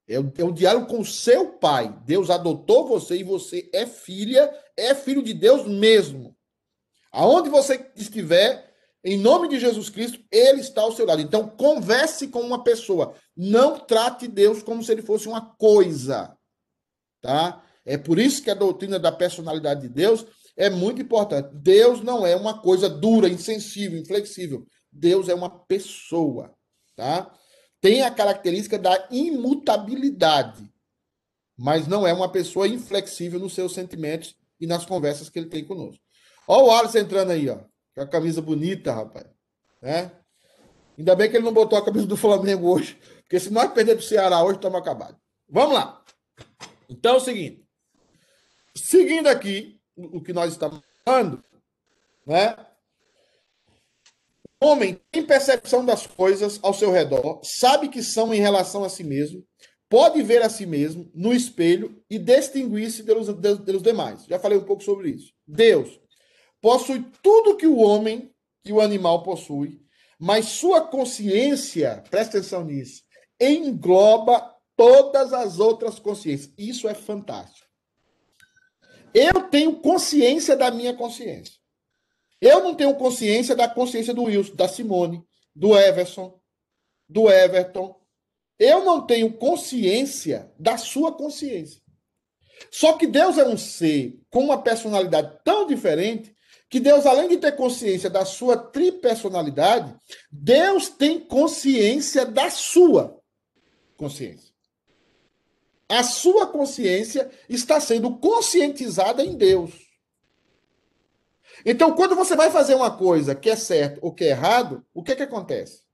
é 0.08 0.14
é 0.14 0.44
o 0.44 0.52
diálogo 0.52 0.86
com 0.86 1.04
seu 1.04 1.52
pai. 1.52 1.94
Deus 2.04 2.30
adotou 2.30 2.86
você 2.86 3.16
e 3.16 3.24
você 3.24 3.68
é 3.72 3.86
filha, 3.86 4.52
é 4.76 4.94
filho 4.94 5.22
de 5.22 5.32
Deus 5.32 5.66
mesmo. 5.66 6.36
Aonde 7.10 7.48
você 7.48 7.90
estiver, 7.96 8.72
em 9.02 9.18
nome 9.18 9.48
de 9.48 9.58
Jesus 9.58 9.88
Cristo, 9.88 10.18
ele 10.30 10.60
está 10.60 10.82
ao 10.82 10.92
seu 10.92 11.06
lado. 11.06 11.22
Então, 11.22 11.48
converse 11.48 12.28
com 12.28 12.40
uma 12.40 12.64
pessoa. 12.64 13.14
Não 13.36 13.78
trate 13.78 14.26
Deus 14.26 14.62
como 14.62 14.82
se 14.82 14.92
ele 14.92 15.02
fosse 15.02 15.28
uma 15.28 15.40
coisa. 15.40 16.36
Tá? 17.20 17.62
É 17.84 17.96
por 17.96 18.18
isso 18.18 18.42
que 18.42 18.50
a 18.50 18.54
doutrina 18.54 18.98
da 18.98 19.12
personalidade 19.12 19.82
de 19.82 19.88
Deus 19.88 20.26
é 20.56 20.70
muito 20.70 21.02
importante. 21.02 21.50
Deus 21.52 22.00
não 22.00 22.26
é 22.26 22.36
uma 22.36 22.60
coisa 22.60 22.88
dura, 22.88 23.28
insensível, 23.28 23.98
inflexível. 23.98 24.66
Deus 24.92 25.28
é 25.28 25.34
uma 25.34 25.50
pessoa, 25.50 26.54
tá? 26.94 27.32
tem 27.84 28.00
a 28.00 28.10
característica 28.10 28.78
da 28.78 29.06
imutabilidade, 29.10 30.72
mas 31.54 31.86
não 31.86 32.06
é 32.06 32.14
uma 32.14 32.32
pessoa 32.32 32.66
inflexível 32.66 33.38
nos 33.38 33.52
seus 33.52 33.74
sentimentos 33.74 34.34
e 34.58 34.66
nas 34.66 34.86
conversas 34.86 35.28
que 35.28 35.38
ele 35.38 35.50
tem 35.50 35.62
conosco. 35.62 36.02
Olha 36.48 36.64
o 36.64 36.70
Alisson 36.70 37.00
entrando 37.00 37.32
aí, 37.32 37.46
ó, 37.46 37.58
com 37.94 38.00
a 38.00 38.06
camisa 38.06 38.40
bonita, 38.40 38.90
rapaz. 38.90 39.26
Né? 39.82 40.10
Ainda 40.96 41.14
bem 41.14 41.30
que 41.30 41.36
ele 41.36 41.44
não 41.44 41.52
botou 41.52 41.78
a 41.78 41.84
camisa 41.84 42.06
do 42.06 42.16
Flamengo 42.16 42.72
hoje, 42.72 42.98
porque 43.20 43.38
se 43.38 43.52
nós 43.52 43.70
perder 43.70 43.96
para 43.96 44.02
o 44.02 44.06
Ceará 44.06 44.42
hoje, 44.42 44.56
estamos 44.56 44.80
acabados. 44.80 45.20
Vamos 45.46 45.74
lá. 45.74 46.02
Então 46.88 47.16
é 47.16 47.18
o 47.18 47.20
seguinte. 47.20 47.68
Seguindo 48.74 49.26
aqui 49.26 49.78
o 49.96 50.20
que 50.20 50.32
nós 50.32 50.52
estamos 50.52 50.80
falando, 51.04 51.42
né? 52.26 52.56
homem 54.64 54.98
tem 55.12 55.24
percepção 55.24 55.84
das 55.84 56.06
coisas 56.06 56.58
ao 56.62 56.72
seu 56.72 56.90
redor, 56.90 57.40
sabe 57.42 57.88
que 57.88 58.02
são 58.02 58.32
em 58.32 58.40
relação 58.40 58.82
a 58.82 58.88
si 58.88 59.04
mesmo, 59.04 59.44
pode 59.88 60.22
ver 60.22 60.42
a 60.42 60.48
si 60.48 60.66
mesmo 60.66 61.10
no 61.14 61.32
espelho 61.32 62.02
e 62.08 62.18
distinguir-se 62.18 63.02
dos, 63.02 63.28
dos 63.28 63.82
demais. 63.82 64.24
Já 64.24 64.38
falei 64.38 64.58
um 64.58 64.64
pouco 64.64 64.82
sobre 64.82 65.10
isso. 65.10 65.32
Deus 65.46 66.00
possui 66.60 67.04
tudo 67.22 67.56
que 67.56 67.66
o 67.66 67.78
homem 67.78 68.30
e 68.64 68.72
o 68.72 68.80
animal 68.80 69.22
possui, 69.22 69.80
mas 70.18 70.46
sua 70.46 70.80
consciência, 70.80 72.02
presta 72.10 72.38
atenção 72.38 72.64
nisso, 72.64 73.02
engloba 73.38 74.50
todas 74.74 75.32
as 75.32 75.58
outras 75.58 75.98
consciências. 75.98 76.52
Isso 76.56 76.88
é 76.88 76.94
fantástico. 76.94 77.63
Eu 79.14 79.48
tenho 79.48 79.76
consciência 79.76 80.56
da 80.56 80.70
minha 80.70 80.92
consciência. 80.92 81.54
Eu 82.40 82.62
não 82.62 82.74
tenho 82.74 82.94
consciência 82.96 83.54
da 83.54 83.68
consciência 83.68 84.12
do 84.12 84.24
Wilson, 84.24 84.54
da 84.56 84.68
Simone, 84.68 85.24
do 85.54 85.78
Everson, 85.78 86.38
do 87.08 87.30
Everton. 87.30 87.98
Eu 88.58 88.84
não 88.84 89.06
tenho 89.06 89.32
consciência 89.32 90.52
da 90.58 90.76
sua 90.76 91.12
consciência. 91.12 91.80
Só 92.70 92.94
que 92.94 93.06
Deus 93.06 93.38
é 93.38 93.46
um 93.46 93.56
ser 93.56 94.18
com 94.30 94.44
uma 94.44 94.60
personalidade 94.62 95.38
tão 95.44 95.66
diferente 95.66 96.34
que 96.68 96.80
Deus, 96.80 97.06
além 97.06 97.28
de 97.28 97.36
ter 97.36 97.52
consciência 97.52 98.10
da 98.10 98.24
sua 98.24 98.56
tripersonalidade, 98.56 99.94
Deus 100.30 100.88
tem 100.88 101.20
consciência 101.20 102.26
da 102.26 102.50
sua 102.50 103.20
consciência. 103.96 104.53
A 105.94 106.02
sua 106.02 106.48
consciência 106.48 107.30
está 107.48 107.78
sendo 107.78 108.18
conscientizada 108.18 109.24
em 109.24 109.36
Deus. 109.36 109.70
Então, 111.64 111.94
quando 111.94 112.16
você 112.16 112.34
vai 112.34 112.50
fazer 112.50 112.74
uma 112.74 112.96
coisa 112.96 113.32
que 113.32 113.48
é 113.48 113.54
certo 113.54 114.00
ou 114.02 114.12
que 114.12 114.24
é 114.24 114.30
errado, 114.30 114.84
o 114.92 115.04
que, 115.04 115.14
que 115.14 115.22
acontece? 115.22 115.84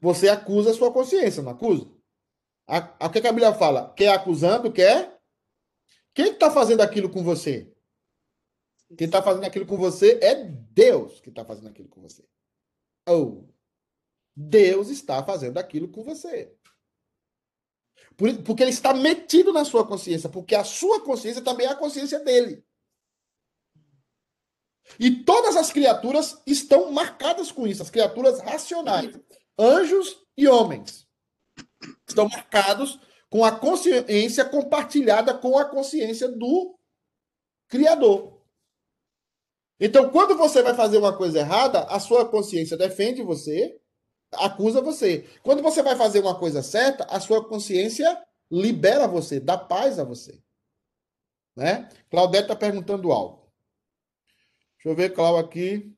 Você 0.00 0.28
acusa 0.28 0.72
a 0.72 0.74
sua 0.74 0.92
consciência, 0.92 1.40
não 1.40 1.52
acusa? 1.52 1.88
A, 2.66 2.78
a, 2.98 3.06
o 3.06 3.10
que, 3.10 3.20
que 3.20 3.28
a 3.28 3.32
Bíblia 3.32 3.54
fala? 3.54 3.94
Quer 3.94 4.08
acusando, 4.08 4.72
quer? 4.72 5.16
Quem 6.12 6.32
está 6.32 6.50
fazendo 6.50 6.80
aquilo 6.80 7.08
com 7.08 7.22
você? 7.22 7.72
Quem 8.98 9.06
está 9.06 9.22
fazendo 9.22 9.44
aquilo 9.44 9.66
com 9.66 9.76
você 9.76 10.18
é 10.20 10.34
Deus 10.34 11.20
que 11.20 11.28
está 11.28 11.44
fazendo 11.44 11.68
aquilo 11.68 11.88
com 11.88 12.00
você. 12.00 12.24
Ou 13.06 13.24
oh, 13.24 13.54
Deus 14.34 14.88
está 14.88 15.22
fazendo 15.24 15.58
aquilo 15.58 15.86
com 15.88 16.02
você. 16.02 16.52
Porque 18.16 18.62
ele 18.62 18.70
está 18.70 18.94
metido 18.94 19.52
na 19.52 19.64
sua 19.64 19.86
consciência, 19.86 20.28
porque 20.28 20.54
a 20.54 20.64
sua 20.64 21.00
consciência 21.00 21.42
também 21.42 21.66
é 21.66 21.70
a 21.70 21.76
consciência 21.76 22.20
dele. 22.20 22.64
E 24.98 25.24
todas 25.24 25.56
as 25.56 25.72
criaturas 25.72 26.40
estão 26.46 26.92
marcadas 26.92 27.50
com 27.50 27.66
isso, 27.66 27.82
as 27.82 27.90
criaturas 27.90 28.40
racionais, 28.40 29.18
anjos 29.58 30.16
e 30.36 30.46
homens. 30.46 31.08
Estão 32.06 32.28
marcados 32.28 33.00
com 33.30 33.44
a 33.44 33.50
consciência 33.50 34.44
compartilhada 34.44 35.36
com 35.36 35.58
a 35.58 35.64
consciência 35.64 36.28
do 36.28 36.78
Criador. 37.68 38.40
Então, 39.80 40.08
quando 40.10 40.36
você 40.36 40.62
vai 40.62 40.74
fazer 40.74 40.98
uma 40.98 41.16
coisa 41.16 41.40
errada, 41.40 41.80
a 41.84 41.98
sua 41.98 42.28
consciência 42.28 42.76
defende 42.76 43.22
você, 43.22 43.76
acusa 44.38 44.80
você. 44.80 45.28
Quando 45.42 45.62
você 45.62 45.82
vai 45.82 45.96
fazer 45.96 46.20
uma 46.20 46.38
coisa 46.38 46.62
certa, 46.62 47.04
a 47.04 47.20
sua 47.20 47.44
consciência 47.44 48.22
libera 48.50 49.06
você, 49.06 49.40
dá 49.40 49.56
paz 49.56 49.98
a 49.98 50.04
você. 50.04 50.40
Né? 51.56 51.88
Claudete 52.10 52.44
está 52.44 52.56
perguntando 52.56 53.12
algo. 53.12 53.44
Deixa 54.76 54.88
eu 54.88 54.94
ver, 54.94 55.14
Clau, 55.14 55.38
aqui. 55.38 55.94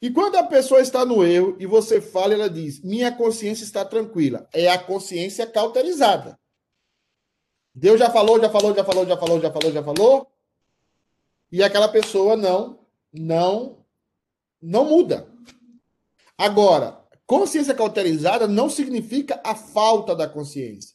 E 0.00 0.10
quando 0.10 0.36
a 0.36 0.42
pessoa 0.44 0.80
está 0.80 1.04
no 1.04 1.24
erro 1.24 1.56
e 1.58 1.66
você 1.66 2.00
fala, 2.00 2.34
ela 2.34 2.50
diz: 2.50 2.82
Minha 2.82 3.10
consciência 3.10 3.64
está 3.64 3.84
tranquila. 3.84 4.48
É 4.52 4.68
a 4.68 4.78
consciência 4.78 5.46
cauterizada. 5.46 6.38
Deus 7.74 7.98
já 7.98 8.08
falou, 8.10 8.40
já 8.40 8.48
falou, 8.48 8.74
já 8.74 8.84
falou, 8.84 9.06
já 9.06 9.16
falou, 9.16 9.40
já 9.40 9.50
falou, 9.50 9.72
já 9.72 9.82
falou. 9.82 10.32
E 11.50 11.62
aquela 11.62 11.88
pessoa 11.88 12.36
não, 12.36 12.78
não, 13.12 13.84
não 14.60 14.84
muda. 14.84 15.28
Agora, 16.36 17.00
consciência 17.26 17.74
cauterizada 17.74 18.46
não 18.46 18.68
significa 18.68 19.40
a 19.44 19.54
falta 19.54 20.14
da 20.14 20.28
consciência. 20.28 20.94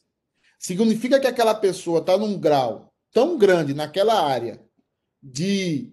Significa 0.58 1.18
que 1.18 1.26
aquela 1.26 1.54
pessoa 1.54 2.00
está 2.00 2.16
num 2.18 2.38
grau 2.38 2.92
tão 3.12 3.36
grande 3.38 3.74
naquela 3.74 4.22
área 4.22 4.64
de 5.22 5.92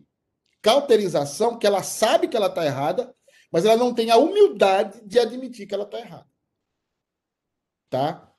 cauterização 0.61 1.57
que 1.57 1.65
ela 1.65 1.81
sabe 1.81 2.27
que 2.27 2.35
ela 2.35 2.47
está 2.47 2.65
errada, 2.65 3.15
mas 3.51 3.65
ela 3.65 3.77
não 3.77 3.93
tem 3.93 4.11
a 4.11 4.17
humildade 4.17 5.01
de 5.05 5.19
admitir 5.19 5.65
que 5.65 5.73
ela 5.73 5.85
está 5.85 5.99
errada. 5.99 6.27
Tá? 7.89 8.29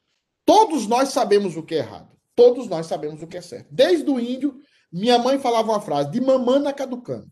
Todos 0.45 0.87
nós 0.87 1.09
sabemos 1.09 1.57
o 1.57 1.63
que 1.63 1.75
é 1.75 1.79
errado. 1.79 2.17
Todos 2.35 2.69
nós 2.69 2.87
sabemos 2.87 3.23
o 3.23 3.27
que 3.27 3.37
é 3.37 3.41
certo. 3.41 3.69
Desde 3.71 4.09
o 4.09 4.21
índio, 4.21 4.61
minha 4.93 5.19
mãe 5.19 5.39
falava 5.39 5.73
uma 5.73 5.81
frase, 5.81 6.11
de 6.11 6.21
mamana 6.21 6.73
caducando. 6.73 7.31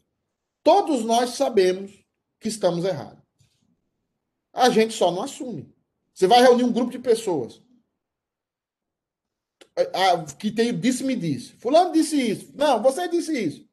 Todos 0.63 1.05
nós 1.05 1.31
sabemos 1.31 1.93
que 2.41 2.49
estamos 2.49 2.85
errados. 2.85 3.26
A 4.57 4.71
gente 4.71 4.95
só 4.95 5.13
não 5.13 5.23
assume. 5.23 5.71
Você 6.15 6.27
vai 6.27 6.41
reunir 6.41 6.65
um 6.65 6.73
grupo 6.73 6.91
de 6.91 6.99
pessoas 6.99 7.63
que 10.39 10.51
tem 10.51 10.75
disse-me 10.79 11.15
disse. 11.15 11.53
Fulano 11.57 11.93
disse 11.93 12.17
isso. 12.17 12.51
Não, 12.55 12.83
você 12.83 13.07
disse 13.07 13.39
isso. 13.39 13.69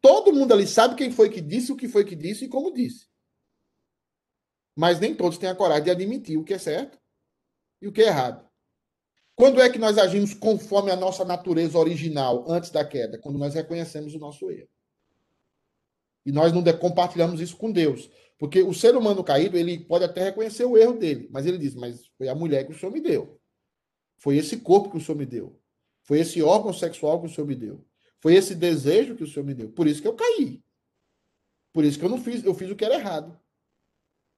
Todo 0.00 0.32
mundo 0.32 0.52
ali 0.52 0.66
sabe 0.66 0.96
quem 0.96 1.12
foi 1.12 1.30
que 1.30 1.40
disse, 1.40 1.70
o 1.70 1.76
que 1.76 1.86
foi 1.86 2.04
que 2.04 2.16
disse 2.16 2.46
e 2.46 2.48
como 2.48 2.74
disse. 2.74 3.06
Mas 4.74 4.98
nem 4.98 5.14
todos 5.14 5.38
têm 5.38 5.48
a 5.48 5.54
coragem 5.54 5.84
de 5.84 5.90
admitir 5.90 6.36
o 6.36 6.44
que 6.44 6.54
é 6.54 6.58
certo 6.58 6.98
e 7.80 7.86
o 7.86 7.92
que 7.92 8.02
é 8.02 8.08
errado. 8.08 8.44
Quando 9.36 9.60
é 9.60 9.70
que 9.70 9.78
nós 9.78 9.96
agimos 9.96 10.34
conforme 10.34 10.90
a 10.90 10.96
nossa 10.96 11.24
natureza 11.24 11.78
original 11.78 12.50
antes 12.50 12.70
da 12.70 12.84
queda? 12.84 13.16
Quando 13.16 13.38
nós 13.38 13.54
reconhecemos 13.54 14.12
o 14.14 14.18
nosso 14.18 14.50
erro. 14.50 14.68
E 16.24 16.32
nós 16.32 16.52
não 16.52 16.64
compartilhamos 16.76 17.40
isso 17.40 17.56
com 17.56 17.70
Deus. 17.70 18.10
Porque 18.38 18.62
o 18.62 18.74
ser 18.74 18.96
humano 18.96 19.24
caído, 19.24 19.56
ele 19.56 19.78
pode 19.78 20.04
até 20.04 20.24
reconhecer 20.24 20.64
o 20.64 20.76
erro 20.76 20.98
dele, 20.98 21.28
mas 21.30 21.46
ele 21.46 21.58
diz: 21.58 21.74
Mas 21.74 22.06
foi 22.18 22.28
a 22.28 22.34
mulher 22.34 22.66
que 22.66 22.72
o 22.72 22.78
Senhor 22.78 22.92
me 22.92 23.00
deu. 23.00 23.40
Foi 24.18 24.36
esse 24.36 24.58
corpo 24.58 24.90
que 24.90 24.96
o 24.96 25.00
Senhor 25.00 25.16
me 25.16 25.26
deu. 25.26 25.58
Foi 26.02 26.20
esse 26.20 26.42
órgão 26.42 26.72
sexual 26.72 27.20
que 27.20 27.26
o 27.26 27.30
Senhor 27.30 27.46
me 27.46 27.56
deu. 27.56 27.84
Foi 28.20 28.34
esse 28.34 28.54
desejo 28.54 29.16
que 29.16 29.24
o 29.24 29.26
Senhor 29.26 29.44
me 29.44 29.54
deu. 29.54 29.70
Por 29.70 29.86
isso 29.86 30.02
que 30.02 30.08
eu 30.08 30.14
caí. 30.14 30.62
Por 31.72 31.84
isso 31.84 31.98
que 31.98 32.04
eu 32.04 32.08
não 32.08 32.22
fiz, 32.22 32.44
eu 32.44 32.54
fiz 32.54 32.70
o 32.70 32.76
que 32.76 32.84
era 32.84 32.94
errado. 32.94 33.38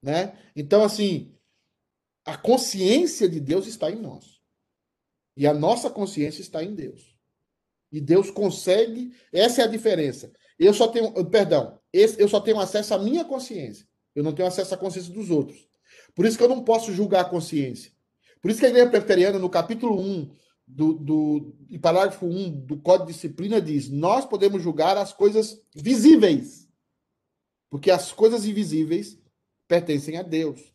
Né? 0.03 0.37
Então, 0.55 0.83
assim, 0.83 1.35
a 2.25 2.37
consciência 2.37 3.29
de 3.29 3.41
Deus 3.41 3.67
está 3.67 3.91
em 3.91 3.97
nós. 3.97 4.41
E 5.37 5.47
a 5.47 5.55
nossa 5.55 5.89
consciência 5.89 6.41
está 6.41 6.63
em 6.63 6.75
Deus. 6.75 7.17
E 7.91 8.01
Deus 8.01 8.31
consegue, 8.31 9.15
essa 9.33 9.63
é 9.63 9.65
a 9.65 9.69
diferença. 9.69 10.33
Eu 10.59 10.75
só 10.75 10.89
tenho, 10.89 11.13
perdão, 11.31 11.81
eu 11.93 12.29
só 12.29 12.41
tenho 12.41 12.61
acesso 12.61 12.93
à 12.93 12.99
minha 12.99 13.25
consciência. 13.25 13.88
Eu 14.19 14.25
não 14.25 14.33
tenho 14.33 14.49
acesso 14.49 14.75
à 14.75 14.77
consciência 14.77 15.15
dos 15.15 15.31
outros. 15.31 15.65
Por 16.13 16.27
isso 16.27 16.37
que 16.37 16.43
eu 16.43 16.49
não 16.49 16.65
posso 16.65 16.93
julgar 16.93 17.21
a 17.21 17.29
consciência. 17.29 17.93
Por 18.43 18.51
isso 18.51 18.59
que 18.59 18.67
a 18.67 18.69
igreja 18.69 18.91
presbiteriana, 18.91 19.39
no 19.39 19.49
capítulo 19.49 19.97
1, 20.01 20.35
do, 20.67 20.95
do, 20.95 21.57
e 21.71 21.79
parágrafo 21.79 22.27
1 22.27 22.51
do 22.67 22.77
Código 22.79 23.07
de 23.07 23.13
Disciplina, 23.13 23.61
diz: 23.61 23.89
Nós 23.89 24.27
podemos 24.27 24.61
julgar 24.61 24.97
as 24.97 25.13
coisas 25.13 25.63
visíveis, 25.73 26.69
porque 27.71 27.93
as 27.93 28.11
coisas 28.11 28.45
invisíveis 28.45 29.17
pertencem 29.69 30.17
a 30.17 30.23
Deus. 30.23 30.75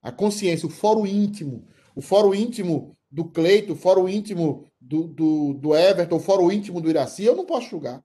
A 0.00 0.12
consciência, 0.12 0.68
o 0.68 0.70
fórum 0.70 1.04
íntimo, 1.04 1.66
o 1.96 2.00
fórum 2.00 2.32
íntimo 2.32 2.96
do 3.10 3.24
Cleito, 3.24 3.72
o 3.72 3.76
fórum 3.76 4.08
íntimo 4.08 4.70
do, 4.80 5.08
do, 5.08 5.54
do 5.54 5.74
Everton, 5.74 6.14
o 6.14 6.20
fórum 6.20 6.52
íntimo 6.52 6.80
do 6.80 6.88
Iraci, 6.88 7.24
eu 7.24 7.34
não 7.34 7.44
posso 7.44 7.70
julgar. 7.70 8.04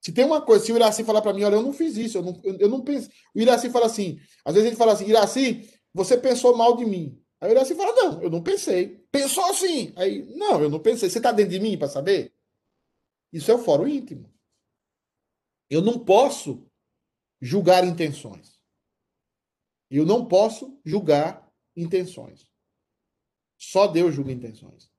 Se 0.00 0.12
tem 0.12 0.24
uma 0.24 0.40
coisa, 0.40 0.64
se 0.64 0.72
o 0.72 0.76
Iraci 0.76 1.04
falar 1.04 1.20
para 1.20 1.34
mim, 1.34 1.44
olha, 1.44 1.56
eu 1.56 1.62
não 1.62 1.72
fiz 1.72 1.96
isso, 1.96 2.18
eu 2.18 2.22
não, 2.22 2.40
eu, 2.42 2.56
eu 2.58 2.68
não 2.68 2.82
penso. 2.82 3.10
O 3.34 3.40
Iraci 3.40 3.68
fala 3.68 3.86
assim, 3.86 4.18
às 4.44 4.54
vezes 4.54 4.68
ele 4.68 4.76
fala 4.76 4.92
assim, 4.92 5.06
Iraci, 5.06 5.68
você 5.92 6.16
pensou 6.16 6.56
mal 6.56 6.76
de 6.76 6.86
mim. 6.86 7.22
Aí 7.40 7.50
o 7.50 7.52
Iraci 7.52 7.74
fala, 7.74 7.92
não, 7.94 8.22
eu 8.22 8.30
não 8.30 8.42
pensei. 8.42 8.98
Pensou 9.10 9.44
assim. 9.46 9.92
Aí, 9.96 10.24
não, 10.36 10.62
eu 10.62 10.70
não 10.70 10.78
pensei. 10.78 11.08
Você 11.08 11.18
está 11.18 11.32
dentro 11.32 11.52
de 11.52 11.60
mim 11.60 11.76
para 11.76 11.88
saber? 11.88 12.34
Isso 13.32 13.50
é 13.50 13.54
o 13.54 13.58
fórum 13.58 13.86
íntimo. 13.86 14.30
Eu 15.68 15.80
não 15.80 15.98
posso 15.98 16.66
julgar 17.40 17.84
intenções. 17.84 18.58
Eu 19.90 20.04
não 20.04 20.26
posso 20.26 20.78
julgar 20.84 21.50
intenções. 21.76 22.46
Só 23.56 23.86
Deus 23.86 24.14
julga 24.14 24.32
intenções. 24.32 24.90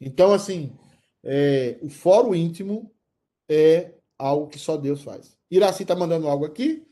Então, 0.00 0.32
assim, 0.32 0.76
é, 1.22 1.78
o 1.82 1.88
fórum 1.88 2.34
íntimo 2.34 2.94
é 3.48 3.95
algo 4.18 4.48
que 4.48 4.58
só 4.58 4.76
Deus 4.76 5.02
faz. 5.02 5.36
Iraci 5.50 5.82
está 5.82 5.94
mandando 5.94 6.28
algo 6.28 6.44
aqui. 6.44 6.86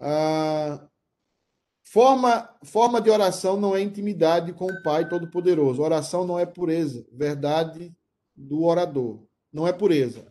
Ah, 0.00 0.86
forma, 1.82 2.48
forma 2.62 3.00
de 3.00 3.10
oração 3.10 3.58
não 3.60 3.76
é 3.76 3.80
intimidade 3.80 4.52
com 4.52 4.66
o 4.66 4.82
Pai 4.82 5.08
Todo-Poderoso. 5.08 5.82
Oração 5.82 6.26
não 6.26 6.38
é 6.38 6.46
pureza. 6.46 7.06
Verdade 7.12 7.94
do 8.34 8.64
orador. 8.64 9.24
Não 9.52 9.66
é 9.66 9.72
pureza. 9.72 10.26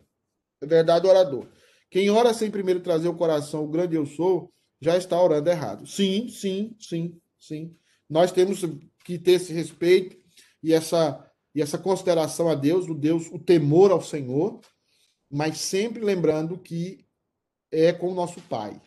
É 0.60 0.66
verdade 0.66 1.02
do 1.02 1.08
orador. 1.08 1.48
Quem 1.90 2.10
ora 2.10 2.34
sem 2.34 2.50
primeiro 2.50 2.80
trazer 2.80 3.08
o 3.08 3.14
coração, 3.14 3.64
o 3.64 3.68
grande 3.68 3.94
eu 3.94 4.04
sou, 4.04 4.52
já 4.80 4.96
está 4.96 5.20
orando 5.20 5.48
errado. 5.48 5.86
Sim, 5.86 6.28
sim, 6.28 6.74
sim, 6.78 7.20
sim. 7.38 7.76
Nós 8.08 8.32
temos 8.32 8.60
que 9.04 9.18
ter 9.18 9.32
esse 9.32 9.52
respeito 9.52 10.16
e 10.62 10.72
essa, 10.72 11.24
e 11.54 11.62
essa 11.62 11.78
consideração 11.78 12.48
a 12.48 12.54
Deus, 12.54 12.88
o 12.88 12.94
Deus, 12.94 13.28
o 13.30 13.38
temor 13.38 13.90
ao 13.90 14.02
Senhor, 14.02 14.60
mas 15.30 15.58
sempre 15.58 16.02
lembrando 16.02 16.58
que 16.58 17.04
é 17.70 17.92
com 17.92 18.10
o 18.10 18.14
nosso 18.14 18.40
Pai. 18.42 18.80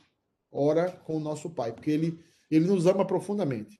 Ora 0.51 0.91
com 0.91 1.17
o 1.17 1.19
nosso 1.19 1.49
Pai, 1.49 1.73
porque 1.73 1.91
Ele, 1.91 2.23
ele 2.49 2.65
nos 2.65 2.85
ama 2.85 3.05
profundamente. 3.05 3.79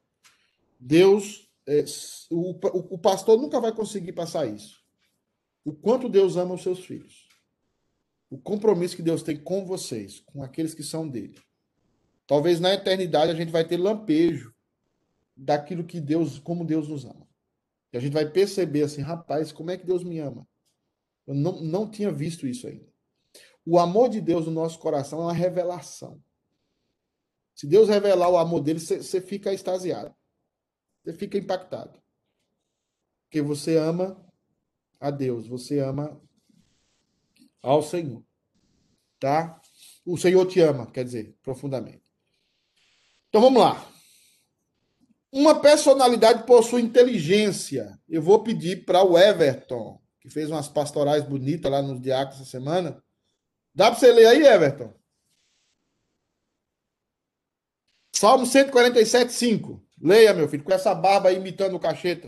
Deus, 0.79 1.49
é, 1.67 1.83
o, 2.29 2.51
o, 2.95 2.97
pastor 2.97 3.39
nunca 3.39 3.59
vai 3.59 3.73
conseguir 3.73 4.13
passar 4.13 4.45
isso. 4.45 4.77
O 5.65 5.73
quanto 5.73 6.09
Deus 6.09 6.35
ama 6.35 6.55
os 6.55 6.61
seus 6.61 6.85
filhos. 6.85 7.27
O 8.29 8.37
compromisso 8.37 8.95
que 8.95 9.01
Deus 9.01 9.23
tem 9.23 9.37
com 9.37 9.65
vocês, 9.65 10.19
com 10.19 10.43
aqueles 10.43 10.73
que 10.73 10.83
são 10.83 11.07
dele. 11.07 11.39
Talvez 12.27 12.59
na 12.59 12.73
eternidade 12.73 13.31
a 13.31 13.35
gente 13.35 13.51
vai 13.51 13.65
ter 13.65 13.77
lampejo 13.77 14.53
daquilo 15.35 15.83
que 15.83 15.99
Deus, 16.01 16.37
como 16.39 16.65
Deus 16.65 16.89
nos 16.89 17.05
ama. 17.05 17.27
E 17.93 17.97
a 17.97 18.01
gente 18.01 18.13
vai 18.13 18.29
perceber 18.29 18.83
assim, 18.83 19.01
rapaz, 19.01 19.51
como 19.51 19.71
é 19.71 19.77
que 19.77 19.85
Deus 19.85 20.03
me 20.03 20.19
ama? 20.19 20.47
Eu 21.27 21.35
não, 21.35 21.61
não 21.61 21.91
tinha 21.91 22.11
visto 22.11 22.47
isso 22.47 22.67
ainda. 22.67 22.87
O 23.65 23.77
amor 23.77 24.07
de 24.07 24.21
Deus 24.21 24.45
no 24.45 24.51
nosso 24.51 24.79
coração 24.79 25.19
é 25.19 25.23
uma 25.23 25.33
revelação. 25.33 26.23
Se 27.53 27.67
Deus 27.67 27.89
revelar 27.89 28.29
o 28.29 28.37
amor 28.37 28.61
dele, 28.61 28.79
você 28.79 29.19
fica 29.19 29.53
extasiado. 29.53 30.15
Você 31.03 31.13
fica 31.13 31.37
impactado. 31.37 32.01
Porque 33.23 33.41
você 33.41 33.75
ama 33.75 34.25
a 34.99 35.11
Deus, 35.11 35.47
você 35.47 35.79
ama 35.79 36.21
ao 37.61 37.83
Senhor. 37.83 38.23
Tá? 39.19 39.59
O 40.05 40.17
Senhor 40.17 40.45
te 40.45 40.61
ama, 40.61 40.89
quer 40.89 41.03
dizer, 41.03 41.35
profundamente. 41.41 42.03
Então 43.27 43.41
vamos 43.41 43.61
lá. 43.61 43.85
Uma 45.29 45.59
personalidade 45.59 46.45
possui 46.45 46.81
inteligência. 46.81 47.99
Eu 48.07 48.21
vou 48.21 48.43
pedir 48.43 48.85
para 48.85 49.03
o 49.03 49.17
Everton 49.17 50.01
que 50.27 50.33
fez 50.33 50.49
umas 50.51 50.67
pastorais 50.67 51.23
bonitas 51.23 51.71
lá 51.71 51.81
nos 51.81 52.01
diáconos 52.01 52.41
essa 52.41 52.49
semana. 52.49 53.01
Dá 53.73 53.89
para 53.89 53.99
você 53.99 54.11
ler 54.11 54.27
aí, 54.27 54.43
Everton? 54.43 54.93
Salmo 58.13 58.45
147, 58.45 59.31
5. 59.31 59.83
Leia, 60.01 60.33
meu 60.33 60.49
filho, 60.49 60.63
com 60.63 60.73
essa 60.73 60.93
barba 60.93 61.29
aí 61.29 61.37
imitando 61.37 61.75
o 61.75 61.79
cacheta. 61.79 62.27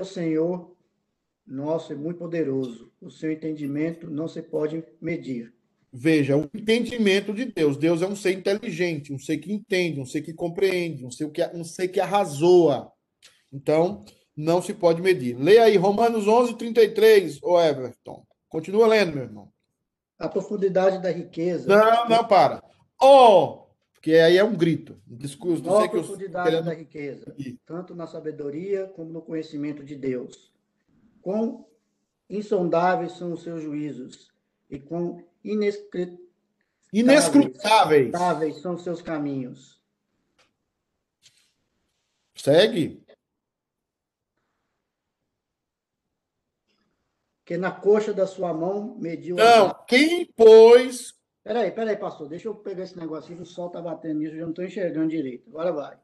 O 0.00 0.04
Senhor 0.04 0.76
nosso 1.46 1.92
é 1.92 1.96
muito 1.96 2.18
poderoso. 2.18 2.92
O 3.00 3.10
seu 3.10 3.30
entendimento 3.30 4.10
não 4.10 4.26
se 4.26 4.42
pode 4.42 4.82
medir. 5.00 5.52
Veja, 5.92 6.36
o 6.36 6.48
entendimento 6.54 7.32
de 7.32 7.44
Deus. 7.44 7.76
Deus 7.76 8.02
é 8.02 8.06
um 8.06 8.16
ser 8.16 8.32
inteligente, 8.32 9.12
um 9.12 9.18
ser 9.18 9.38
que 9.38 9.52
entende, 9.52 10.00
um 10.00 10.06
ser 10.06 10.22
que 10.22 10.32
compreende, 10.32 11.04
um 11.04 11.10
ser 11.10 11.30
que, 11.30 11.44
um 11.48 11.62
ser 11.62 11.88
que 11.88 12.00
arrasoa. 12.00 12.92
Então, 13.52 14.04
não 14.36 14.60
se 14.60 14.74
pode 14.74 15.00
medir. 15.00 15.36
Leia 15.36 15.64
aí 15.64 15.76
Romanos 15.76 16.26
11, 16.26 16.56
33, 16.56 17.42
ô 17.42 17.60
Everton. 17.60 18.26
Continua 18.48 18.86
lendo, 18.86 19.14
meu 19.14 19.24
irmão. 19.24 19.52
A 20.18 20.28
profundidade 20.28 21.02
da 21.02 21.10
riqueza. 21.10 21.68
Não, 21.68 22.08
não, 22.08 22.26
para. 22.26 22.62
Oh! 23.00 23.64
Porque 23.92 24.12
aí 24.12 24.36
é 24.36 24.44
um 24.44 24.54
grito. 24.54 25.00
Discurso, 25.06 25.64
não 25.64 25.78
sei 25.78 25.86
a 25.86 25.90
profundidade 25.90 26.50
querendo... 26.50 26.66
da 26.66 26.74
riqueza, 26.74 27.34
tanto 27.64 27.94
na 27.94 28.06
sabedoria 28.06 28.86
como 28.88 29.10
no 29.10 29.22
conhecimento 29.22 29.82
de 29.82 29.96
Deus. 29.96 30.52
Quão 31.22 31.66
insondáveis 32.28 33.12
são 33.12 33.32
os 33.32 33.42
seus 33.42 33.62
juízos 33.62 34.30
e 34.68 34.78
quão 34.78 35.24
inescrutáveis 36.92 38.56
são 38.60 38.74
os 38.74 38.82
seus 38.82 39.00
caminhos. 39.00 39.80
Segue. 42.34 43.03
Que 47.44 47.56
na 47.56 47.70
coxa 47.70 48.12
da 48.12 48.26
sua 48.26 48.52
mão 48.54 48.96
mediu. 48.98 49.36
Não, 49.36 49.74
quem 49.86 50.24
pôs. 50.26 51.14
Peraí, 51.42 51.70
peraí, 51.70 51.96
pastor, 51.96 52.28
deixa 52.28 52.48
eu 52.48 52.54
pegar 52.54 52.84
esse 52.84 52.98
negócio 52.98 53.32
aqui, 53.32 53.42
o 53.42 53.46
sol 53.46 53.68
tá 53.68 53.80
batendo 53.82 54.20
nisso, 54.20 54.32
eu 54.32 54.38
já 54.38 54.42
não 54.44 54.50
estou 54.50 54.64
enxergando 54.64 55.08
direito. 55.08 55.50
Agora 55.50 55.72
vai. 55.72 55.98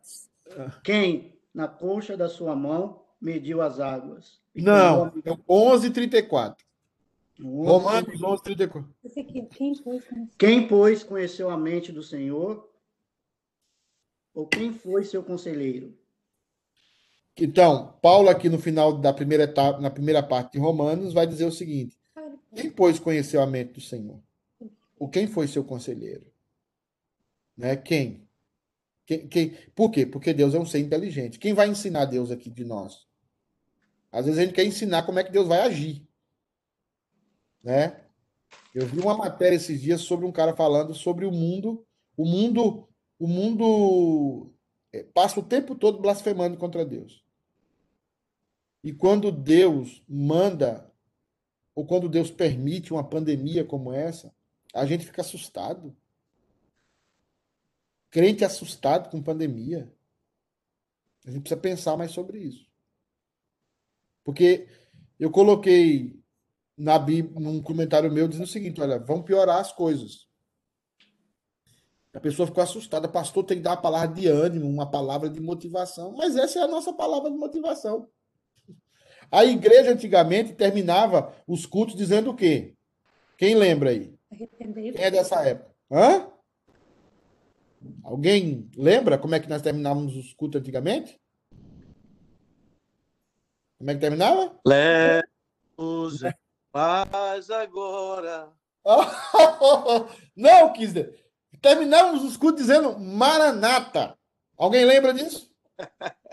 Quem 0.85 1.38
na 1.55 1.66
coxa 1.66 2.16
da 2.16 2.29
sua 2.29 2.55
mão 2.55 3.03
mediu 3.20 3.62
as 3.62 3.81
águas? 3.81 4.40
Não, 4.55 5.06
é 5.06 5.31
11:34. 5.48 6.56
Romanos 7.42 8.21
11:34. 8.21 8.85
Quem, 9.50 9.75
pois, 9.83 10.04
quem, 10.37 10.69
pois, 10.69 11.02
conheceu 11.02 11.48
a 11.48 11.56
mente 11.56 11.90
do 11.90 12.02
Senhor? 12.02 12.69
Ou 14.35 14.46
quem 14.46 14.73
foi 14.73 15.04
seu 15.04 15.23
conselheiro? 15.23 15.96
Então, 17.37 17.94
Paulo 18.02 18.28
aqui 18.28 18.48
no 18.48 18.58
final 18.58 18.98
da 18.98 19.12
primeira 19.12 19.44
etapa, 19.44 19.81
na 19.81 19.90
primeira 19.90 20.22
parte 20.22 20.52
de 20.52 20.58
Romanos, 20.58 21.12
vai 21.12 21.26
dizer 21.26 21.44
o 21.44 21.52
seguinte: 21.52 21.96
quem 22.54 22.70
pois 22.70 22.98
conheceu 22.98 23.40
a 23.40 23.46
mente 23.46 23.74
do 23.74 23.81
Senhor? 23.81 24.20
O 24.98 25.08
quem 25.08 25.26
foi 25.26 25.48
seu 25.48 25.64
conselheiro? 25.64 26.26
Né? 27.56 27.76
Quem? 27.76 28.28
Quem, 29.06 29.26
quem? 29.26 29.50
Por 29.74 29.90
quê? 29.90 30.04
Porque 30.04 30.33
Deus 30.33 30.54
é 30.54 30.58
um 30.58 30.66
ser 30.66 30.81
inteligente. 30.81 31.38
Quem 31.38 31.54
vai 31.54 31.68
ensinar 31.68 32.04
Deus 32.04 32.31
aqui 32.31 32.50
de 32.50 32.64
nós? 32.64 33.06
Às 34.12 34.26
vezes 34.26 34.38
a 34.38 34.44
gente 34.44 34.54
quer 34.54 34.64
ensinar 34.64 35.04
como 35.04 35.18
é 35.18 35.24
que 35.24 35.33
Deus 35.33 35.48
vai 35.48 35.60
agir. 35.60 36.06
Né? 37.62 38.00
Eu 38.74 38.87
vi 38.87 39.00
uma 39.00 39.16
matéria 39.16 39.56
esses 39.56 39.81
dias 39.81 40.00
sobre 40.00 40.26
um 40.26 40.33
cara 40.33 40.54
falando 40.54 40.94
sobre 40.94 41.24
o 41.24 41.33
mundo, 41.33 41.85
o 42.16 42.24
mundo, 42.24 42.88
o 43.18 43.26
mundo 43.26 44.52
passa 45.14 45.38
o 45.40 45.42
tempo 45.42 45.74
todo 45.74 46.00
blasfemando 46.00 46.56
contra 46.56 46.84
Deus. 46.84 47.24
E 48.82 48.92
quando 48.92 49.30
Deus 49.30 50.02
manda, 50.08 50.90
ou 51.74 51.86
quando 51.86 52.08
Deus 52.08 52.30
permite 52.30 52.92
uma 52.92 53.04
pandemia 53.04 53.64
como 53.64 53.92
essa, 53.92 54.34
a 54.74 54.86
gente 54.86 55.04
fica 55.04 55.20
assustado. 55.20 55.96
Crente 58.10 58.44
assustado 58.44 59.10
com 59.10 59.22
pandemia. 59.22 59.92
A 61.24 61.30
gente 61.30 61.42
precisa 61.42 61.60
pensar 61.60 61.96
mais 61.96 62.10
sobre 62.12 62.38
isso. 62.38 62.66
Porque 64.24 64.66
eu 65.18 65.30
coloquei 65.30 66.18
na 66.76 66.98
Bíblia, 66.98 67.38
num 67.38 67.62
comentário 67.62 68.10
meu, 68.10 68.26
dizendo 68.26 68.46
o 68.46 68.50
seguinte: 68.50 68.80
olha, 68.80 68.98
vão 68.98 69.22
piorar 69.22 69.58
as 69.58 69.72
coisas. 69.72 70.29
A 72.13 72.21
pessoa 72.21 72.46
ficou 72.46 72.63
assustada. 72.63 73.08
Pastor 73.08 73.44
tem 73.44 73.58
que 73.58 73.63
dar 73.63 73.71
uma 73.71 73.83
palavra 73.83 74.08
de 74.08 74.27
ânimo, 74.27 74.69
uma 74.69 74.90
palavra 74.90 75.29
de 75.29 75.40
motivação. 75.40 76.13
Mas 76.17 76.37
essa 76.37 76.58
é 76.58 76.63
a 76.63 76.69
nossa 76.69 76.92
palavra 76.92 77.31
de 77.31 77.37
motivação. 77.37 78.08
A 79.31 79.44
igreja 79.44 79.92
antigamente 79.92 80.54
terminava 80.54 81.33
os 81.46 81.65
cultos 81.65 81.94
dizendo 81.94 82.31
o 82.31 82.37
quê? 82.37 82.75
Quem 83.38 83.54
lembra 83.54 83.90
aí? 83.90 84.13
Quem 84.58 84.94
é 84.96 85.11
dessa 85.11 85.40
época? 85.46 85.71
Hã? 85.90 86.29
Alguém 88.02 88.69
lembra 88.77 89.17
como 89.17 89.35
é 89.35 89.40
que 89.40 89.48
nós 89.48 89.63
terminávamos 89.63 90.17
os 90.17 90.35
cultos 90.35 90.61
antigamente? 90.61 91.19
Como 93.79 93.90
é 93.90 93.94
que 93.94 94.00
terminava? 94.00 94.58
Lemos 94.67 96.23
em 96.23 96.35
paz 96.73 97.50
agora. 97.50 98.52
Não, 100.37 100.73
Kisner. 100.73 101.19
Terminávamos 101.61 102.25
os 102.25 102.37
cultos 102.37 102.63
dizendo 102.63 102.98
Maranata. 102.98 104.17
Alguém 104.56 104.85
lembra 104.85 105.13
disso? 105.15 105.50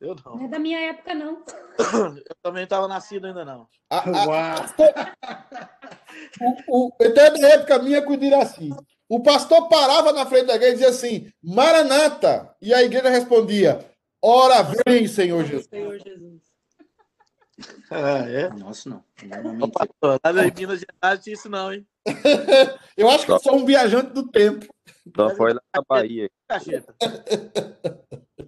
Eu 0.00 0.16
não. 0.24 0.36
Não 0.36 0.46
é 0.46 0.48
da 0.48 0.58
minha 0.58 0.78
época, 0.78 1.14
não. 1.14 1.44
Eu 2.26 2.36
também 2.42 2.64
estava 2.64 2.88
nascido 2.88 3.26
ainda 3.26 3.44
não. 3.44 3.68
A, 3.90 3.98
a, 3.98 4.66
o, 6.40 6.86
o, 6.86 6.92
então 7.02 7.24
é 7.24 7.30
da 7.30 7.48
época 7.48 7.78
minha 7.80 8.00
com 8.00 8.14
o 8.14 8.16
Diraci. 8.16 8.70
O 9.08 9.22
pastor 9.22 9.68
parava 9.68 10.12
na 10.12 10.24
frente 10.24 10.46
da 10.46 10.54
igreja 10.54 10.72
e 10.72 10.76
dizia 10.76 10.88
assim: 10.88 11.32
Maranata. 11.42 12.54
E 12.62 12.72
a 12.72 12.82
igreja 12.82 13.10
respondia: 13.10 13.84
Ora 14.22 14.62
vem, 14.86 15.06
Senhor 15.06 15.44
Jesus. 15.44 15.66
Senhor 15.66 15.98
Jesus. 15.98 16.29
Ah, 17.90 18.24
é? 18.28 18.48
Nossa, 18.50 18.88
não. 18.88 19.04
Ô, 19.60 19.68
pastor, 19.68 20.20
lá 20.24 20.46
em 20.46 20.54
Minas 20.54 20.80
Gerais 20.80 21.20
tinha 21.24 21.34
isso 21.34 21.48
não, 21.48 21.72
hein? 21.72 21.84
eu 22.96 23.10
acho 23.10 23.26
que 23.26 23.32
eu 23.32 23.40
sou 23.40 23.56
um 23.56 23.66
viajante 23.66 24.12
do 24.12 24.30
tempo. 24.30 24.66
Só 25.16 25.30
foi 25.34 25.54
lá 25.54 25.62
na 25.74 25.82
Bahia. 25.88 26.30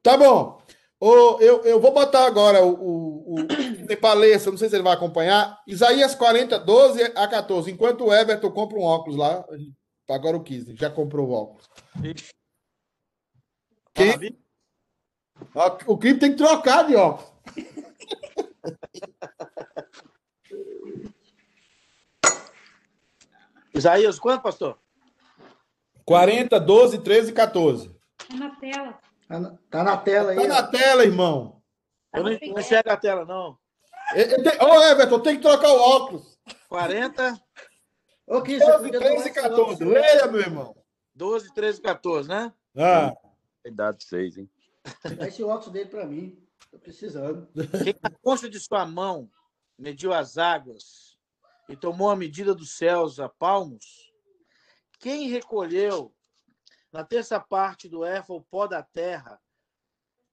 Tá 0.00 0.16
bom. 0.16 0.62
Oh, 1.00 1.38
eu, 1.40 1.62
eu 1.64 1.80
vou 1.80 1.92
botar 1.92 2.24
agora 2.24 2.64
o, 2.64 2.72
o, 2.72 3.34
o 3.40 3.96
palestra, 4.00 4.50
não 4.50 4.58
sei 4.58 4.68
se 4.68 4.76
ele 4.76 4.82
vai 4.82 4.94
acompanhar. 4.94 5.60
Isaías 5.66 6.14
40, 6.14 6.58
12 6.58 7.02
a 7.14 7.28
14. 7.28 7.70
Enquanto 7.70 8.04
o 8.04 8.14
Everton 8.14 8.50
compra 8.50 8.78
um 8.78 8.82
óculos 8.82 9.18
lá, 9.18 9.44
agora 10.08 10.36
o 10.36 10.42
15, 10.42 10.76
já 10.76 10.88
comprou 10.88 11.28
o 11.28 11.32
óculos. 11.32 11.68
Quem? 13.92 14.38
O 15.86 15.98
clipe 15.98 16.20
tem 16.20 16.30
que 16.30 16.38
trocar 16.38 16.86
de 16.86 16.96
óculos. 16.96 17.32
Isaías, 23.74 24.18
quanto, 24.18 24.42
pastor? 24.42 24.78
40, 26.04 26.58
12, 26.58 26.98
13 26.98 27.30
e 27.30 27.34
14. 27.34 27.94
Tá 28.16 28.34
na 28.34 28.56
tela. 28.56 28.98
Tá 29.28 29.38
na, 29.38 29.58
tá 29.70 29.84
na 29.84 29.96
tela 29.96 30.30
aí. 30.32 30.36
Tá 30.36 30.46
na 30.46 30.62
tela, 30.62 31.04
irmão. 31.04 31.62
Eu 32.14 32.24
não, 32.24 32.30
não 32.30 32.60
enxergo 32.60 32.90
a 32.90 32.96
tela, 32.96 33.24
não. 33.24 33.50
Ô, 33.50 34.64
oh, 34.64 34.82
Everton, 34.84 35.20
tem 35.20 35.36
que 35.36 35.42
trocar 35.42 35.70
o 35.70 35.78
óculos. 35.78 36.38
40. 36.68 37.38
Ô, 38.26 38.42
Kiss, 38.42 38.64
12, 38.64 38.90
13 38.90 39.28
e 39.28 39.32
14. 39.32 39.84
Leia, 39.84 40.26
meu 40.26 40.40
irmão. 40.40 40.74
12, 41.14 41.52
13 41.52 41.78
e 41.78 41.82
14, 41.82 42.28
né? 42.28 42.52
Ah. 42.76 43.12
Idade 43.66 44.04
6, 44.04 44.38
hein? 44.38 44.50
Dá 45.16 45.28
esse 45.28 45.42
óculos 45.42 45.72
dele 45.72 45.90
para 45.90 46.06
mim. 46.06 46.47
Tô 46.70 46.78
precisando. 46.78 47.48
Quem 47.84 47.94
na 48.02 48.10
concha 48.22 48.48
de 48.48 48.60
sua 48.60 48.84
mão 48.84 49.30
mediu 49.78 50.12
as 50.12 50.36
águas 50.36 51.18
e 51.68 51.76
tomou 51.76 52.10
a 52.10 52.16
medida 52.16 52.54
dos 52.54 52.72
céus 52.72 53.18
a 53.18 53.28
palmos? 53.28 54.12
Quem 54.98 55.28
recolheu 55.28 56.14
na 56.92 57.04
terça 57.04 57.38
parte 57.38 57.88
do 57.88 58.04
éfa 58.04 58.32
o 58.32 58.42
pó 58.42 58.66
da 58.66 58.82
terra 58.82 59.40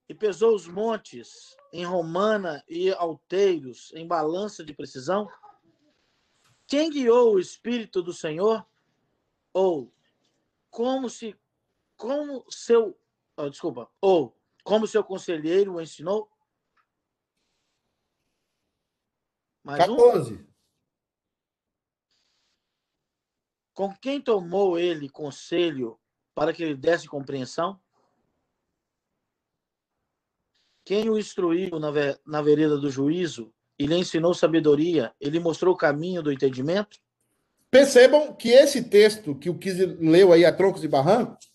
e 0.07 0.13
pesou 0.13 0.55
os 0.55 0.67
montes 0.67 1.55
em 1.71 1.85
romana 1.85 2.63
e 2.67 2.91
alteiros 2.91 3.91
em 3.93 4.07
balança 4.07 4.63
de 4.63 4.73
precisão? 4.73 5.29
Quem 6.67 6.89
guiou 6.89 7.35
o 7.35 7.39
espírito 7.39 8.01
do 8.01 8.11
Senhor? 8.11 8.65
Ou 9.53 9.93
como 10.69 11.09
se 11.09 11.35
como 11.95 12.45
seu 12.49 12.99
oh, 13.37 13.49
desculpa, 13.49 13.89
ou 14.01 14.34
como 14.65 14.87
seu 14.87 15.03
conselheiro 15.03 15.75
o 15.75 15.81
ensinou? 15.81 16.27
Mais 19.63 19.77
14. 19.77 20.33
Um? 20.33 20.45
Com 23.75 23.95
quem 23.95 24.19
tomou 24.19 24.79
ele 24.79 25.07
conselho 25.07 25.99
para 26.33 26.51
que 26.51 26.63
ele 26.63 26.75
desse 26.75 27.07
compreensão? 27.07 27.79
Quem 30.83 31.09
o 31.09 31.17
instruiu 31.17 31.79
na, 31.79 31.91
ver, 31.91 32.19
na 32.25 32.41
vereda 32.41 32.77
do 32.77 32.89
juízo 32.89 33.53
e 33.77 33.85
lhe 33.85 33.95
ensinou 33.95 34.33
sabedoria, 34.33 35.13
ele 35.19 35.39
mostrou 35.39 35.75
o 35.75 35.77
caminho 35.77 36.23
do 36.23 36.31
entendimento? 36.31 36.99
Percebam 37.69 38.33
que 38.33 38.49
esse 38.49 38.89
texto 38.89 39.37
que 39.37 39.49
o 39.49 39.57
Kiz 39.59 39.77
leu 39.99 40.31
aí 40.31 40.43
a 40.43 40.55
troncos 40.55 40.83
e 40.83 40.87
barrancos, 40.87 41.51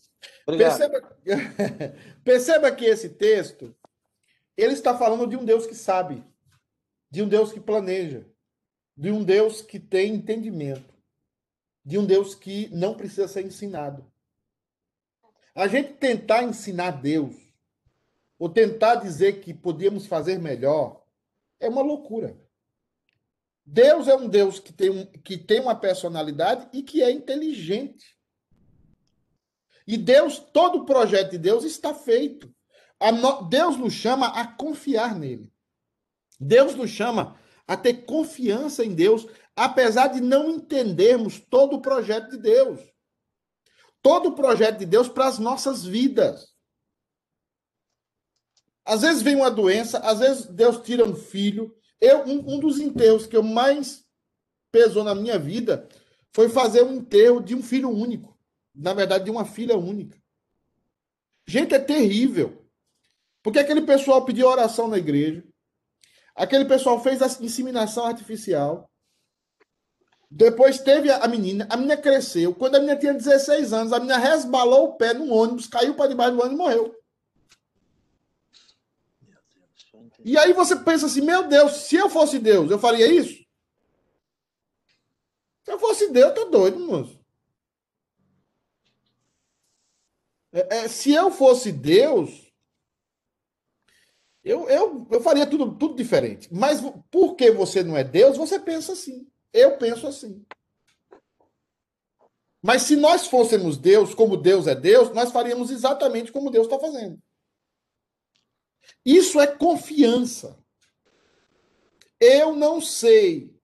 perceba, 0.59 1.18
perceba 2.24 2.72
que 2.72 2.84
esse 2.84 3.11
texto 3.11 3.74
ele 4.57 4.72
está 4.72 4.96
falando 4.96 5.26
de 5.26 5.36
um 5.36 5.44
Deus 5.44 5.66
que 5.66 5.74
sabe, 5.74 6.24
de 7.11 7.22
um 7.22 7.28
Deus 7.28 7.53
que 7.53 7.61
planeja, 7.61 8.26
de 8.96 9.11
um 9.11 9.24
Deus 9.24 9.62
que 9.62 9.78
tem 9.78 10.14
entendimento 10.14 10.90
de 11.84 11.98
um 11.98 12.05
Deus 12.05 12.34
que 12.34 12.68
não 12.68 12.94
precisa 12.94 13.26
ser 13.26 13.44
ensinado. 13.44 14.11
A 15.55 15.66
gente 15.66 15.94
tentar 15.94 16.42
ensinar 16.42 16.92
Deus, 16.92 17.34
ou 18.38 18.48
tentar 18.48 18.96
dizer 18.96 19.40
que 19.40 19.53
podíamos 19.53 20.07
fazer 20.07 20.38
melhor, 20.38 21.05
é 21.59 21.68
uma 21.68 21.82
loucura. 21.82 22.38
Deus 23.64 24.09
é 24.09 24.14
um 24.14 24.28
Deus 24.28 24.59
que 24.59 24.72
tem, 24.72 24.90
um, 24.90 25.07
que 25.07 25.36
tem 25.36 25.61
uma 25.61 25.74
personalidade 25.74 26.68
e 26.72 26.82
que 26.82 27.03
é 27.03 27.11
inteligente. 27.11 28.16
E 29.87 29.97
Deus, 29.97 30.39
todo 30.39 30.78
o 30.78 30.85
projeto 30.85 31.31
de 31.33 31.39
Deus 31.39 31.64
está 31.64 31.95
feito. 31.95 32.53
No, 33.20 33.49
Deus 33.49 33.76
nos 33.76 33.93
chama 33.93 34.28
a 34.28 34.47
confiar 34.47 35.18
nele. 35.18 35.51
Deus 36.39 36.74
nos 36.74 36.91
chama 36.91 37.39
a 37.66 37.76
ter 37.76 38.05
confiança 38.05 38.85
em 38.85 38.95
Deus, 38.95 39.26
apesar 39.55 40.09
de 40.09 40.20
não 40.20 40.51
entendermos 40.51 41.39
todo 41.39 41.76
o 41.76 41.81
projeto 41.81 42.31
de 42.31 42.39
Deus. 42.39 42.81
Todo 44.03 44.31
o 44.31 44.35
projeto 44.35 44.78
de 44.78 44.87
Deus 44.87 45.09
para 45.09 45.26
as 45.26 45.39
nossas 45.39 45.85
vidas. 45.85 46.55
Às 48.85 49.03
vezes 49.03 49.22
vem 49.22 49.37
uma 49.37 49.51
doença, 49.51 49.99
às 49.99 50.18
vezes 50.18 50.47
Deus 50.47 50.81
tira 50.83 51.05
um 51.05 51.14
filho. 51.14 51.74
Eu, 52.01 52.24
um, 52.24 52.55
um 52.55 52.59
dos 52.59 52.81
enterros 52.81 53.26
que 53.26 53.37
eu 53.37 53.43
mais 53.43 54.05
pesou 54.72 55.05
na 55.05 55.14
minha 55.14 55.39
vida 55.39 55.89
foi 56.33 56.49
fazer 56.49 56.83
um 56.83 56.95
enterro 56.95 57.41
de 57.41 57.55
um 57.55 57.62
filho 57.62 57.91
único. 57.91 58.39
Na 58.75 58.93
verdade, 58.95 59.25
de 59.25 59.31
uma 59.31 59.45
filha 59.45 59.77
única. 59.77 60.21
Gente, 61.47 61.75
é 61.75 61.79
terrível. 61.79 62.64
Porque 63.43 63.59
aquele 63.59 63.83
pessoal 63.83 64.25
pediu 64.25 64.47
oração 64.47 64.89
na 64.89 64.99
igreja. 64.99 65.45
Aquele 66.35 66.64
pessoal 66.64 67.03
fez 67.03 67.21
a 67.23 67.27
inseminação 67.43 68.07
artificial. 68.07 68.91
Depois 70.31 70.79
teve 70.79 71.11
a 71.11 71.27
menina, 71.27 71.66
a 71.68 71.77
menina 71.77 71.97
cresceu. 71.97 72.55
Quando 72.55 72.77
a 72.77 72.79
menina 72.79 72.99
tinha 72.99 73.12
16 73.12 73.73
anos, 73.73 73.93
a 73.93 73.99
menina 73.99 74.18
resbalou 74.18 74.91
o 74.91 74.97
pé 74.97 75.12
num 75.12 75.33
ônibus, 75.33 75.66
caiu 75.66 75.95
para 75.95 76.09
debaixo 76.09 76.37
do 76.37 76.43
ônibus 76.43 76.55
e 76.55 76.62
morreu. 76.62 77.01
E 80.25 80.39
aí 80.39 80.53
você 80.53 80.77
pensa 80.77 81.07
assim, 81.07 81.23
meu 81.23 81.49
Deus, 81.49 81.73
se 81.73 81.97
eu 81.97 82.09
fosse 82.09 82.39
Deus, 82.39 82.71
eu 82.71 82.79
faria 82.79 83.07
isso? 83.07 83.45
Se 85.64 85.73
eu 85.73 85.79
fosse 85.79 86.11
Deus, 86.11 86.29
eu 86.29 86.35
tô 86.35 86.45
doido, 86.47 86.79
moço. 86.79 87.20
É, 90.53 90.78
é, 90.78 90.88
se 90.88 91.12
eu 91.12 91.30
fosse 91.30 91.70
Deus, 91.70 92.53
eu, 94.42 94.68
eu, 94.68 95.07
eu 95.11 95.20
faria 95.20 95.46
tudo, 95.46 95.76
tudo 95.76 95.94
diferente. 95.94 96.48
Mas 96.53 96.80
porque 97.11 97.51
você 97.51 97.82
não 97.82 97.96
é 97.96 98.03
Deus, 98.05 98.36
você 98.36 98.59
pensa 98.59 98.92
assim. 98.92 99.30
Eu 99.53 99.76
penso 99.78 100.07
assim. 100.07 100.44
Mas 102.62 102.82
se 102.82 102.96
nós 102.96 103.26
fôssemos 103.26 103.78
Deus, 103.78 104.14
como 104.14 104.36
Deus 104.36 104.66
é 104.66 104.74
Deus, 104.74 105.11
nós 105.11 105.32
faríamos 105.32 105.70
exatamente 105.70 106.30
como 106.30 106.51
Deus 106.51 106.66
está 106.66 106.78
fazendo. 106.78 107.20
Isso 109.05 109.40
é 109.40 109.46
confiança. 109.46 110.59
Eu 112.20 112.55
não 112.55 112.80
sei 112.80 113.55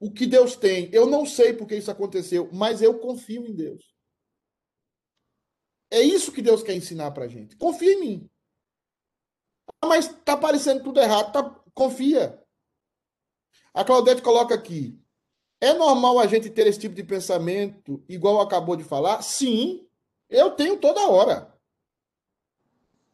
o 0.00 0.10
que 0.10 0.26
Deus 0.26 0.56
tem, 0.56 0.88
eu 0.92 1.06
não 1.06 1.26
sei 1.26 1.52
porque 1.52 1.76
isso 1.76 1.90
aconteceu, 1.90 2.48
mas 2.52 2.80
eu 2.80 2.98
confio 2.98 3.46
em 3.46 3.54
Deus. 3.54 3.87
É 5.90 6.00
isso 6.00 6.32
que 6.32 6.42
Deus 6.42 6.62
quer 6.62 6.74
ensinar 6.74 7.10
pra 7.12 7.28
gente. 7.28 7.56
Confia 7.56 7.92
em 7.92 8.00
mim. 8.00 8.30
Ah, 9.80 9.86
mas 9.86 10.08
tá 10.24 10.36
parecendo 10.36 10.82
tudo 10.82 11.00
errado. 11.00 11.32
Tá... 11.32 11.42
Confia. 11.74 12.42
A 13.72 13.84
Claudete 13.84 14.22
coloca 14.22 14.54
aqui. 14.54 15.00
É 15.60 15.72
normal 15.72 16.18
a 16.18 16.26
gente 16.26 16.50
ter 16.50 16.66
esse 16.66 16.78
tipo 16.78 16.94
de 16.94 17.02
pensamento, 17.02 18.02
igual 18.08 18.40
acabou 18.40 18.76
de 18.76 18.84
falar? 18.84 19.22
Sim, 19.22 19.88
eu 20.28 20.52
tenho 20.52 20.76
toda 20.78 21.08
hora. 21.08 21.52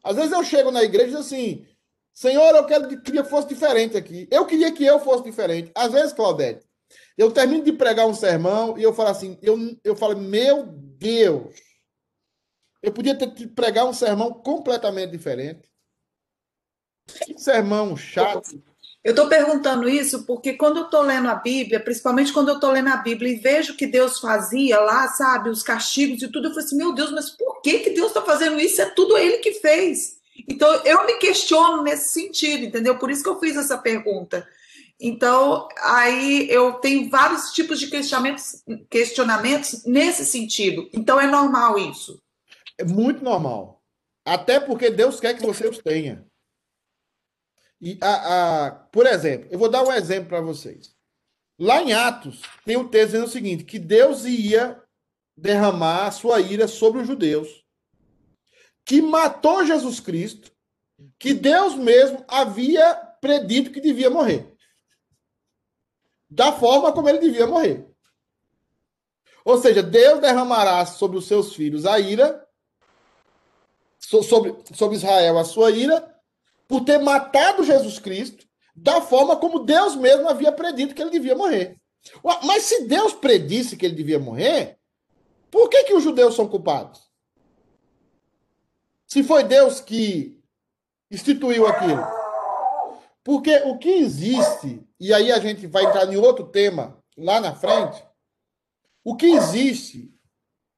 Às 0.03 0.17
vezes 0.17 0.33
eu 0.33 0.45
chego 0.45 0.71
na 0.71 0.83
igreja 0.83 1.05
e 1.05 1.11
digo 1.11 1.21
assim: 1.21 1.67
Senhor, 2.13 2.55
eu 2.55 2.67
quero, 2.67 3.03
queria 3.03 3.23
que 3.23 3.31
fosse 3.31 3.49
diferente 3.49 3.97
aqui. 3.97 4.29
Eu 4.31 4.45
queria 4.47 4.71
que 4.73 4.85
eu 4.85 5.01
fosse 5.01 5.25
diferente. 5.25 5.73
Às 5.75 5.93
vezes, 5.93 6.13
Claudete, 6.13 6.67
eu 7.17 7.33
termino 7.33 7.65
de 7.65 7.73
pregar 7.73 8.07
um 8.07 8.15
sermão 8.15 8.77
e 8.77 8.83
eu 8.83 8.93
falo 8.93 9.09
assim: 9.09 9.39
eu, 9.43 9.57
eu 9.83 9.97
falo, 9.97 10.17
meu 10.17 10.67
Deus, 10.67 11.55
eu 12.85 12.93
podia 12.93 13.17
ter 13.17 13.33
que 13.33 13.47
pregar 13.47 13.87
um 13.87 13.95
sermão 13.95 14.33
completamente 14.33 15.11
diferente. 15.11 15.63
Que 17.25 17.39
sermão 17.39 17.97
chato. 17.97 18.63
Eu 19.03 19.11
estou 19.11 19.29
perguntando 19.29 19.89
isso 19.89 20.25
porque 20.25 20.55
quando 20.55 20.79
eu 20.79 20.85
estou 20.85 21.03
lendo 21.03 21.29
a 21.29 21.35
Bíblia, 21.35 21.81
principalmente 21.81 22.33
quando 22.33 22.49
eu 22.49 22.55
estou 22.55 22.71
lendo 22.71 22.89
a 22.89 22.97
Bíblia 22.97 23.33
e 23.33 23.39
vejo 23.39 23.77
que 23.77 23.87
Deus 23.87 24.19
fazia 24.19 24.79
lá, 24.81 25.09
sabe, 25.09 25.51
os 25.51 25.63
castigos 25.63 26.23
e 26.23 26.29
tudo, 26.29 26.49
eu 26.49 26.51
falo 26.53 26.65
assim, 26.65 26.77
meu 26.77 26.95
Deus, 26.95 27.11
mas 27.11 27.31
por 27.31 27.61
que, 27.63 27.81
que 27.81 27.91
Deus 27.91 28.09
está 28.09 28.23
fazendo 28.23 28.61
isso? 28.61 28.81
É 28.81 28.87
tudo 28.91 29.17
Ele 29.17 29.39
que 29.39 29.55
fez. 29.55 30.19
Então, 30.49 30.69
eu 30.85 31.07
me 31.07 31.15
questiono 31.15 31.83
nesse 31.83 32.13
sentido, 32.13 32.65
entendeu? 32.65 32.99
Por 32.99 33.11
isso 33.11 33.23
que 33.23 33.29
eu 33.29 33.41
fiz 33.41 33.57
essa 33.57 33.79
pergunta. 33.79 34.47
Então, 35.01 35.69
aí 35.83 36.47
eu 36.51 36.75
tenho 36.75 37.09
vários 37.11 37.51
tipos 37.51 37.79
de 37.79 37.89
questionamentos, 37.89 38.63
questionamentos 38.91 39.85
nesse 39.85 40.25
sentido. 40.25 40.89
Então, 40.93 41.21
é 41.21 41.27
normal 41.27 41.79
isso. 41.79 42.24
É 42.79 42.85
muito 42.85 43.23
normal. 43.23 43.83
Até 44.25 44.59
porque 44.59 44.91
Deus 44.91 45.21
quer 45.21 45.35
que 45.35 45.45
você 45.45 45.69
os 45.69 45.79
tenha. 45.79 46.27
E 47.81 47.99
a, 48.01 48.67
a, 48.67 48.71
por 48.71 49.07
exemplo, 49.07 49.49
eu 49.51 49.59
vou 49.59 49.69
dar 49.69 49.83
um 49.83 49.93
exemplo 49.93 50.31
para 50.31 50.41
vocês. 50.41 50.95
Lá 51.59 51.83
em 51.83 51.93
Atos, 51.93 52.43
tem 52.65 52.77
um 52.77 52.89
texto 52.89 53.13
dizendo 53.13 53.27
o 53.27 53.31
seguinte: 53.31 53.65
que 53.65 53.79
Deus 53.79 54.25
ia 54.25 54.83
derramar 55.37 56.07
a 56.07 56.11
sua 56.11 56.41
ira 56.41 56.67
sobre 56.67 57.03
os 57.03 57.07
judeus, 57.07 57.65
que 58.85 59.03
matou 59.03 59.67
Jesus 59.67 60.01
Cristo, 60.01 60.51
que 61.19 61.35
Deus 61.35 61.75
mesmo 61.75 62.25
havia 62.29 62.95
predito 63.21 63.71
que 63.71 63.81
devia 63.81 64.11
morrer. 64.11 64.55
Da 66.29 66.53
forma 66.53 66.93
como 66.93 67.09
ele 67.09 67.19
devia 67.19 67.47
morrer. 67.47 67.89
Ou 69.45 69.59
seja, 69.59 69.83
Deus 69.83 70.21
derramará 70.21 70.85
sobre 70.87 71.19
os 71.19 71.27
seus 71.27 71.55
filhos 71.55 71.85
a 71.85 71.99
ira, 72.01 72.44
sobre, 74.09 74.55
sobre 74.75 74.97
Israel 74.97 75.39
a 75.39 75.45
sua 75.45 75.71
ira, 75.71 76.15
por 76.69 76.85
ter 76.85 76.99
matado 76.99 77.65
Jesus 77.65 77.99
Cristo 77.99 78.47
da 78.75 79.01
forma 79.01 79.37
como 79.37 79.61
Deus 79.61 79.95
mesmo 79.95 80.29
havia 80.29 80.51
predito 80.51 80.95
que 80.95 81.03
ele 81.03 81.11
devia 81.11 81.37
morrer. 81.37 81.77
Mas 82.23 82.65
se 82.65 82.85
Deus 82.85 83.13
predisse 83.13 83.77
que 83.77 83.87
ele 83.87 83.95
devia 83.95 84.19
morrer, 84.19 84.79
por 85.51 85.69
que, 85.69 85.85
que 85.85 85.95
os 85.95 86.03
judeus 86.03 86.35
são 86.35 86.49
culpados? 86.49 87.09
Se 89.07 89.23
foi 89.23 89.45
Deus 89.45 89.81
que 89.81 90.37
instituiu 91.11 91.67
aquilo. 91.67 92.05
Porque 93.23 93.57
o 93.65 93.79
que 93.79 93.89
existe, 93.89 94.87
e 94.99 95.15
aí 95.15 95.33
a 95.33 95.39
gente 95.39 95.67
vai 95.67 95.85
entrar 95.85 96.13
em 96.13 96.17
outro 96.17 96.47
tema 96.47 96.99
lá 97.17 97.41
na 97.41 97.55
frente, 97.55 98.05
o 99.03 99.17
que 99.17 99.27
existe, 99.27 100.13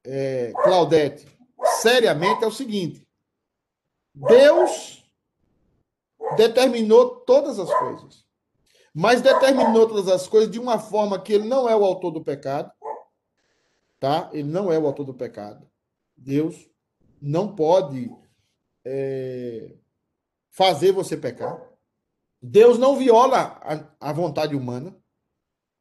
é, 0.04 0.52
Claudete, 0.62 1.26
seriamente 1.80 2.44
é 2.44 2.46
o 2.46 2.52
seguinte: 2.52 3.05
Deus 4.16 5.04
determinou 6.38 7.16
todas 7.20 7.58
as 7.58 7.72
coisas. 7.78 8.24
Mas 8.94 9.20
determinou 9.20 9.86
todas 9.86 10.08
as 10.08 10.26
coisas 10.26 10.50
de 10.50 10.58
uma 10.58 10.78
forma 10.78 11.20
que 11.20 11.34
ele 11.34 11.46
não 11.46 11.68
é 11.68 11.76
o 11.76 11.84
autor 11.84 12.10
do 12.10 12.24
pecado. 12.24 12.72
Tá? 14.00 14.30
Ele 14.32 14.48
não 14.48 14.72
é 14.72 14.78
o 14.78 14.86
autor 14.86 15.04
do 15.04 15.12
pecado. 15.12 15.70
Deus 16.16 16.66
não 17.20 17.54
pode 17.54 18.10
é, 18.86 19.76
fazer 20.50 20.92
você 20.92 21.14
pecar. 21.14 21.62
Deus 22.40 22.78
não 22.78 22.96
viola 22.96 23.60
a, 23.62 24.08
a 24.08 24.12
vontade 24.14 24.56
humana. 24.56 24.96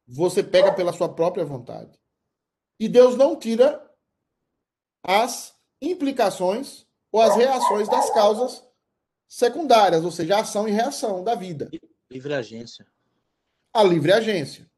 Você 0.05 0.43
pega 0.43 0.73
pela 0.73 0.91
sua 0.91 1.07
própria 1.07 1.45
vontade. 1.45 1.97
E 2.77 2.89
Deus 2.89 3.15
não 3.15 3.37
tira 3.37 3.81
as 5.01 5.55
implicações 5.81 6.85
ou 7.15 7.21
as 7.21 7.33
reações 7.37 7.87
das 7.87 8.09
causas 8.09 8.61
secundárias, 9.25 10.03
ou 10.03 10.11
seja, 10.11 10.39
ação 10.39 10.67
e 10.67 10.71
reação 10.71 11.23
da 11.23 11.33
vida. 11.33 11.69
Livre 12.11 12.33
agência. 12.33 12.85
A 13.73 13.81
livre 13.81 14.11
agência. 14.11 14.69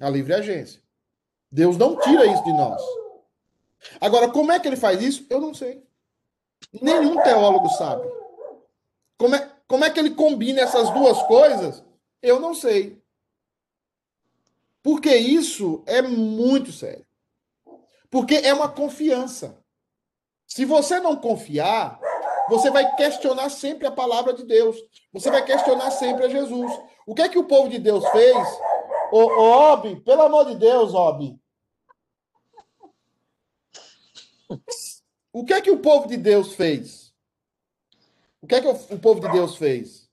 A 0.00 0.10
livre 0.10 0.34
agência. 0.34 0.82
Deus 1.52 1.76
não 1.76 1.96
tira 2.00 2.26
isso 2.26 2.42
de 2.42 2.52
nós. 2.52 2.82
Agora, 4.00 4.28
como 4.32 4.50
é 4.50 4.58
que 4.58 4.66
ele 4.66 4.74
faz 4.74 5.00
isso? 5.00 5.24
Eu 5.30 5.40
não 5.40 5.54
sei. 5.54 5.80
Nenhum 6.82 7.22
teólogo 7.22 7.68
sabe. 7.68 8.02
Como 9.16 9.36
é, 9.36 9.52
como 9.68 9.84
é 9.84 9.90
que 9.90 10.00
ele 10.00 10.10
combina 10.10 10.60
essas 10.60 10.90
duas 10.90 11.22
coisas? 11.22 11.84
Eu 12.20 12.40
não 12.40 12.52
sei. 12.52 13.00
Porque 14.82 15.14
isso 15.14 15.84
é 15.86 16.02
muito 16.02 16.72
sério. 16.72 17.06
Porque 18.10 18.34
é 18.34 18.52
uma 18.52 18.68
confiança. 18.68 19.63
Se 20.46 20.64
você 20.64 21.00
não 21.00 21.16
confiar, 21.16 21.98
você 22.48 22.70
vai 22.70 22.94
questionar 22.96 23.48
sempre 23.48 23.86
a 23.86 23.92
palavra 23.92 24.32
de 24.32 24.44
Deus. 24.44 24.76
Você 25.12 25.30
vai 25.30 25.44
questionar 25.44 25.90
sempre 25.90 26.26
a 26.26 26.28
Jesus. 26.28 26.70
O 27.06 27.14
que 27.14 27.22
é 27.22 27.28
que 27.28 27.38
o 27.38 27.44
povo 27.44 27.68
de 27.68 27.78
Deus 27.78 28.06
fez? 28.10 28.48
Ô, 29.12 29.18
ô 29.18 29.72
Obi, 29.72 30.00
pelo 30.00 30.22
amor 30.22 30.46
de 30.46 30.56
Deus, 30.56 30.94
Obi. 30.94 31.38
O 35.32 35.44
que 35.44 35.52
é 35.52 35.60
que 35.60 35.70
o 35.70 35.80
povo 35.80 36.06
de 36.06 36.16
Deus 36.16 36.54
fez? 36.54 37.12
O 38.40 38.46
que 38.46 38.54
é 38.54 38.60
que 38.60 38.68
o, 38.68 38.98
povo 38.98 39.20
de 39.20 39.32
Deus 39.32 39.56
fez? 39.56 40.08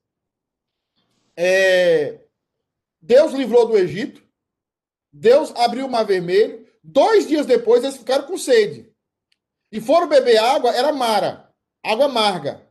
É, 1.36 2.22
Deus 3.02 3.34
livrou 3.34 3.68
do 3.68 3.78
Egito. 3.78 4.24
Deus 5.12 5.54
abriu 5.56 5.86
o 5.86 5.92
mar 5.92 6.06
vermelho. 6.06 6.66
Dois 6.84 7.28
dias 7.28 7.46
depois, 7.46 7.84
eles 7.84 7.98
ficaram 7.98 8.26
com 8.26 8.38
sede. 8.38 8.91
E 9.72 9.80
foram 9.80 10.08
beber 10.08 10.38
água, 10.38 10.72
era 10.76 10.92
Mara 10.92 11.52
água 11.84 12.06
amarga. 12.06 12.68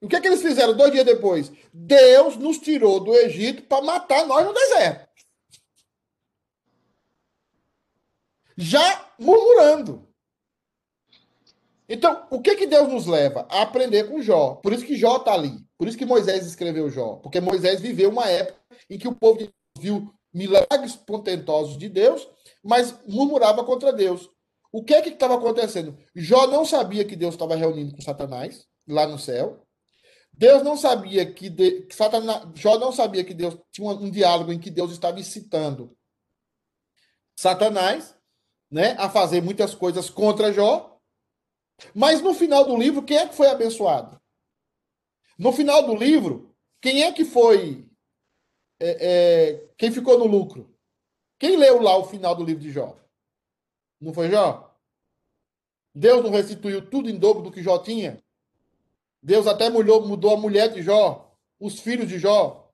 O 0.00 0.08
que 0.08 0.16
é 0.16 0.20
que 0.20 0.26
eles 0.26 0.42
fizeram 0.42 0.76
dois 0.76 0.90
dias 0.90 1.04
depois? 1.04 1.52
Deus 1.72 2.36
nos 2.36 2.58
tirou 2.58 2.98
do 2.98 3.14
Egito 3.14 3.62
para 3.62 3.84
matar 3.84 4.26
nós 4.26 4.44
no 4.44 4.52
deserto. 4.52 5.08
Já 8.56 9.12
murmurando. 9.18 10.08
Então, 11.88 12.26
o 12.30 12.40
que 12.40 12.56
que 12.56 12.66
Deus 12.66 12.88
nos 12.88 13.06
leva? 13.06 13.46
A 13.50 13.62
aprender 13.62 14.04
com 14.04 14.20
Jó. 14.20 14.54
Por 14.56 14.72
isso 14.72 14.84
que 14.84 14.96
Jó 14.96 15.18
está 15.18 15.34
ali. 15.34 15.64
Por 15.76 15.86
isso 15.86 15.98
que 15.98 16.06
Moisés 16.06 16.46
escreveu 16.46 16.90
Jó. 16.90 17.16
Porque 17.16 17.40
Moisés 17.40 17.80
viveu 17.80 18.10
uma 18.10 18.28
época 18.28 18.58
em 18.88 18.98
que 18.98 19.08
o 19.08 19.14
povo 19.14 19.48
viu 19.78 20.12
milagres 20.32 20.96
portentosos 20.96 21.76
de 21.76 21.88
Deus, 21.88 22.26
mas 22.62 22.98
murmurava 23.06 23.64
contra 23.64 23.92
Deus. 23.92 24.30
O 24.72 24.82
que 24.82 24.94
é 24.94 25.02
que 25.02 25.10
estava 25.10 25.34
acontecendo? 25.34 25.98
Jó 26.16 26.46
não 26.46 26.64
sabia 26.64 27.04
que 27.04 27.14
Deus 27.14 27.34
estava 27.34 27.54
reunindo 27.54 27.94
com 27.94 28.00
Satanás 28.00 28.66
lá 28.88 29.06
no 29.06 29.18
céu. 29.18 29.66
Deus 30.32 30.62
não 30.62 30.78
sabia 30.78 31.30
que, 31.30 31.50
de, 31.50 31.82
que 31.82 31.94
Satanás, 31.94 32.48
Jó 32.54 32.78
não 32.78 32.90
sabia 32.90 33.22
que 33.22 33.34
Deus 33.34 33.58
tinha 33.70 33.90
um, 33.90 34.10
diálogo 34.10 34.50
em 34.50 34.58
que 34.58 34.70
Deus 34.70 34.90
estava 34.90 35.20
incitando 35.20 35.94
Satanás, 37.36 38.16
né, 38.70 38.92
a 38.98 39.10
fazer 39.10 39.42
muitas 39.42 39.74
coisas 39.74 40.08
contra 40.08 40.52
Jó. 40.52 40.98
Mas 41.94 42.22
no 42.22 42.32
final 42.32 42.64
do 42.64 42.76
livro, 42.76 43.02
quem 43.02 43.18
é 43.18 43.28
que 43.28 43.34
foi 43.34 43.48
abençoado? 43.48 44.18
No 45.38 45.52
final 45.52 45.86
do 45.86 45.94
livro, 45.94 46.54
quem 46.80 47.02
é 47.02 47.12
que 47.12 47.26
foi? 47.26 47.86
É, 48.80 48.96
é, 49.00 49.68
quem 49.76 49.92
ficou 49.92 50.18
no 50.18 50.26
lucro? 50.26 50.74
Quem 51.38 51.56
leu 51.56 51.82
lá 51.82 51.96
o 51.96 52.04
final 52.04 52.34
do 52.34 52.44
livro 52.44 52.62
de 52.62 52.70
Jó? 52.70 53.01
Não 54.02 54.12
foi 54.12 54.28
Jó? 54.28 54.76
Deus 55.94 56.24
não 56.24 56.30
restituiu 56.30 56.90
tudo 56.90 57.08
em 57.08 57.16
dobro 57.16 57.44
do 57.44 57.52
que 57.52 57.62
Jó 57.62 57.78
tinha? 57.78 58.20
Deus 59.22 59.46
até 59.46 59.70
mudou, 59.70 60.06
mudou 60.06 60.34
a 60.34 60.36
mulher 60.36 60.72
de 60.72 60.82
Jó, 60.82 61.32
os 61.60 61.78
filhos 61.78 62.08
de 62.08 62.18
Jó. 62.18 62.68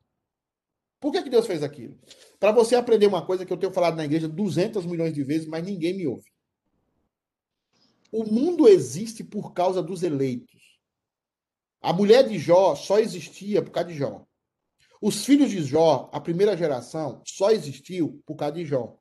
Por 0.99 1.13
que, 1.13 1.23
que 1.23 1.29
Deus 1.29 1.47
fez 1.47 1.63
aquilo? 1.63 1.99
Para 2.41 2.51
você 2.51 2.75
aprender 2.75 3.07
uma 3.07 3.25
coisa 3.25 3.45
que 3.45 3.53
eu 3.53 3.59
tenho 3.59 3.73
falado 3.73 3.97
na 3.97 4.07
igreja 4.07 4.27
200 4.27 4.87
milhões 4.87 5.13
de 5.13 5.23
vezes, 5.23 5.47
mas 5.47 5.63
ninguém 5.63 5.95
me 5.95 6.07
ouve. 6.07 6.33
O 8.11 8.25
mundo 8.25 8.67
existe 8.67 9.23
por 9.23 9.53
causa 9.53 9.83
dos 9.83 10.03
eleitos. 10.03 10.79
A 11.83 11.93
mulher 11.93 12.27
de 12.27 12.39
Jó 12.39 12.75
só 12.75 12.99
existia 12.99 13.63
por 13.63 13.71
causa 13.71 13.91
de 13.91 13.99
Jó. 13.99 14.27
Os 15.01 15.27
filhos 15.27 15.51
de 15.51 15.63
Jó, 15.63 16.09
a 16.11 16.21
primeira 16.21 16.57
geração, 16.57 17.23
só 17.27 17.51
existiu 17.51 18.23
por 18.25 18.37
causa 18.37 18.55
de 18.55 18.65
Jó. 18.65 18.99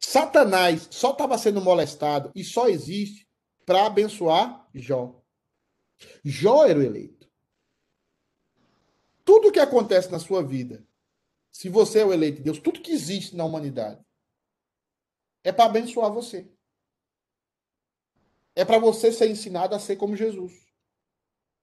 Satanás 0.00 0.88
só 0.90 1.12
estava 1.12 1.36
sendo 1.38 1.60
molestado 1.60 2.30
e 2.34 2.44
só 2.44 2.68
existe 2.68 3.28
para 3.66 3.86
abençoar 3.86 4.68
Jó. 4.74 5.22
Jó 6.24 6.64
era 6.64 6.78
o 6.78 6.82
eleito. 6.82 7.28
Tudo 9.24 9.52
que 9.52 9.60
acontece 9.60 10.10
na 10.10 10.18
sua 10.18 10.42
vida, 10.42 10.86
se 11.50 11.68
você 11.68 12.00
é 12.00 12.04
o 12.04 12.12
eleito 12.12 12.38
de 12.38 12.44
Deus, 12.44 12.58
tudo 12.58 12.80
que 12.80 12.92
existe 12.92 13.36
na 13.36 13.44
humanidade, 13.44 14.02
é 15.44 15.52
para 15.52 15.66
abençoar 15.66 16.12
você. 16.12 16.50
É 18.54 18.64
para 18.64 18.78
você 18.78 19.12
ser 19.12 19.28
ensinado 19.30 19.74
a 19.74 19.78
ser 19.78 19.96
como 19.96 20.16
Jesus. 20.16 20.52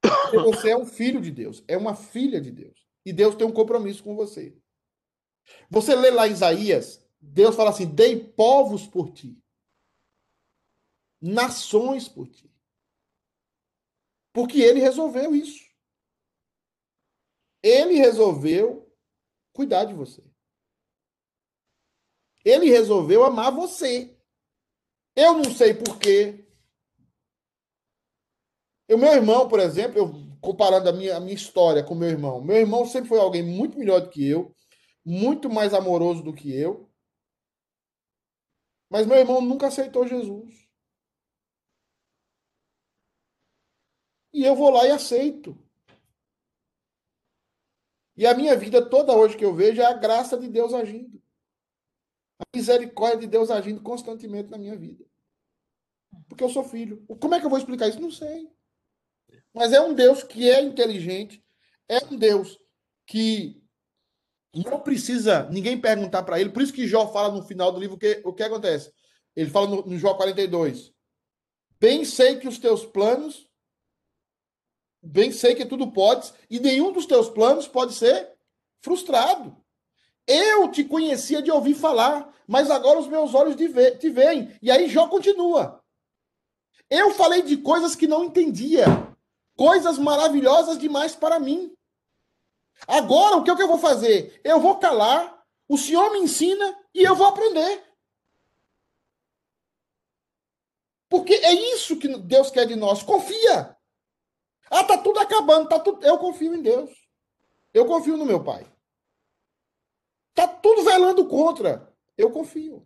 Porque 0.02 0.38
você 0.38 0.70
é 0.72 0.78
um 0.78 0.86
filho 0.86 1.22
de 1.22 1.32
Deus, 1.32 1.64
é 1.68 1.78
uma 1.78 1.96
filha 1.96 2.40
de 2.40 2.52
Deus. 2.52 2.86
E 3.06 3.14
Deus 3.14 3.36
tem 3.36 3.46
um 3.46 3.52
compromisso 3.52 4.04
com 4.04 4.16
você. 4.16 4.58
Você 5.70 5.96
lê 5.96 6.10
lá 6.10 6.28
Isaías, 6.28 7.05
Deus 7.34 7.55
fala 7.55 7.69
assim: 7.69 7.88
dei 7.88 8.23
povos 8.23 8.86
por 8.88 9.11
ti, 9.11 9.38
nações 11.21 12.07
por 12.07 12.28
ti. 12.28 12.51
Porque 14.34 14.59
ele 14.59 14.80
resolveu 14.80 15.36
isso. 15.36 15.63
Ele 17.63 17.95
resolveu 17.95 18.93
cuidar 19.53 19.86
de 19.86 19.93
você. 19.93 20.23
Ele 22.43 22.69
resolveu 22.69 23.23
amar 23.23 23.51
você. 23.51 24.15
Eu 25.15 25.34
não 25.34 25.45
sei 25.45 25.73
porquê. 25.73 26.45
O 28.91 28.97
meu 28.97 29.13
irmão, 29.13 29.47
por 29.47 29.59
exemplo, 29.59 29.97
eu 29.97 30.13
comparando 30.41 30.89
a 30.89 30.93
minha, 30.93 31.17
a 31.17 31.19
minha 31.19 31.34
história 31.34 31.84
com 31.84 31.95
meu 31.95 32.09
irmão, 32.09 32.39
meu 32.39 32.57
irmão 32.57 32.86
sempre 32.86 33.09
foi 33.09 33.19
alguém 33.19 33.41
muito 33.41 33.80
melhor 33.80 34.01
do 34.01 34.09
que 34.09 34.28
eu, 34.28 34.55
muito 35.03 35.49
mais 35.49 35.73
amoroso 35.73 36.21
do 36.21 36.34
que 36.34 36.53
eu. 36.53 36.88
Mas 38.90 39.06
meu 39.06 39.18
irmão 39.18 39.42
nunca 39.42 39.68
aceitou 39.68 40.08
Jesus. 40.08 40.66
E 44.34 44.44
eu 44.44 44.56
vou 44.56 44.70
lá 44.70 44.86
e 44.86 44.92
aceito. 44.92 45.58
E 48.18 48.26
a 48.26 48.34
minha 48.34 48.56
vida 48.56 48.88
toda 48.88 49.16
hoje 49.16 49.38
que 49.38 49.46
eu 49.46 49.54
vejo 49.54 49.82
é 49.82 49.86
a 49.86 49.94
graça 49.94 50.38
de 50.38 50.48
Deus 50.48 50.74
agindo. 50.74 51.22
A 52.40 52.44
misericórdia 52.56 53.20
de 53.20 53.28
Deus 53.28 53.50
agindo 53.50 53.82
constantemente 53.82 54.50
na 54.50 54.58
minha 54.58 54.76
vida. 54.76 55.06
Porque 56.28 56.44
eu 56.44 56.50
sou 56.50 56.64
filho. 56.64 57.06
Como 57.20 57.34
é 57.34 57.40
que 57.40 57.46
eu 57.46 57.50
vou 57.50 57.60
explicar 57.60 57.88
isso? 57.88 58.00
Não 58.00 58.12
sei. 58.12 58.50
Mas 59.54 59.74
é 59.74 59.80
um 59.80 59.94
Deus 59.94 60.24
que 60.24 60.50
é 60.50 60.62
inteligente, 60.62 61.44
é 61.88 62.04
um 62.06 62.18
Deus 62.18 62.60
que 63.06 63.64
não 64.64 64.80
precisa 64.80 65.49
ninguém 65.51 65.80
perguntar 65.80 66.24
para 66.24 66.39
ele. 66.39 66.49
Por 66.49 66.62
isso 66.62 66.74
que 66.74 66.88
Jó 66.88 67.08
fala 67.12 67.34
no 67.34 67.43
final 67.43 67.72
do 67.72 67.80
livro 67.80 67.97
que, 67.97 68.22
o 68.24 68.34
que 68.34 68.43
acontece. 68.43 68.91
Ele 69.36 69.49
fala 69.49 69.68
no, 69.68 69.86
no 69.86 69.97
Jó 69.97 70.14
42. 70.14 70.93
Bem 71.80 72.06
sei 72.06 72.38
que 72.38 72.47
os 72.47 72.58
teus 72.58 72.86
planos, 72.86 73.49
bem 75.01 75.32
sei 75.32 75.56
que 75.56 75.66
tudo 75.66 75.91
podes, 75.91 76.34
e 76.49 76.60
nenhum 76.60 76.91
dos 76.91 77.06
teus 77.06 77.30
planos 77.30 77.68
pode 77.68 77.93
ser 77.93 78.32
frustrado. 78.82 79.56
Eu 80.26 80.72
te 80.72 80.84
conhecia 80.84 81.41
de 81.41 81.51
ouvir 81.51 81.76
falar, 81.76 82.34
mas 82.47 82.72
agora 82.72 82.99
os 82.99 83.08
meus 83.08 83.34
olhos 83.34 83.56
te 83.56 84.10
veem. 84.10 84.58
E 84.62 84.72
aí 84.72 84.88
Jó 84.88 85.08
continua. 85.08 85.84
Eu 86.89 87.12
falei 87.12 87.41
de 87.41 87.58
coisas 87.58 87.95
que 87.95 88.08
não 88.08 88.26
entendia, 88.26 88.86
coisas 89.58 89.97
maravilhosas 89.97 90.78
demais 90.78 91.16
para 91.16 91.39
mim. 91.39 91.74
Agora, 92.88 93.38
o 93.38 93.43
que, 93.43 93.51
é 93.51 93.55
que 93.55 93.63
eu 93.63 93.67
vou 93.67 93.78
fazer? 93.78 94.39
Eu 94.43 94.59
vou 94.59 94.78
calar, 94.78 95.43
o 95.67 95.78
Senhor 95.78 96.11
me 96.11 96.19
ensina 96.19 96.78
e 96.93 97.01
eu 97.03 97.15
vou 97.15 97.28
aprender. 97.28 97.84
Porque 101.09 101.34
é 101.34 101.53
isso 101.53 101.97
que 101.97 102.07
Deus 102.17 102.51
quer 102.51 102.65
de 102.65 102.76
nós. 102.76 103.01
Confia. 103.01 103.76
Ah, 104.69 104.84
tá 104.84 104.97
tudo 104.97 105.19
acabando, 105.19 105.69
tá 105.69 105.80
tudo. 105.80 106.05
Eu 106.05 106.17
confio 106.17 106.53
em 106.53 106.61
Deus. 106.61 106.91
Eu 107.73 107.86
confio 107.86 108.17
no 108.17 108.26
meu 108.26 108.43
Pai. 108.43 108.69
Tá 110.34 110.47
tudo 110.47 110.84
velando 110.84 111.28
contra. 111.28 111.93
Eu 112.17 112.32
confio. 112.32 112.86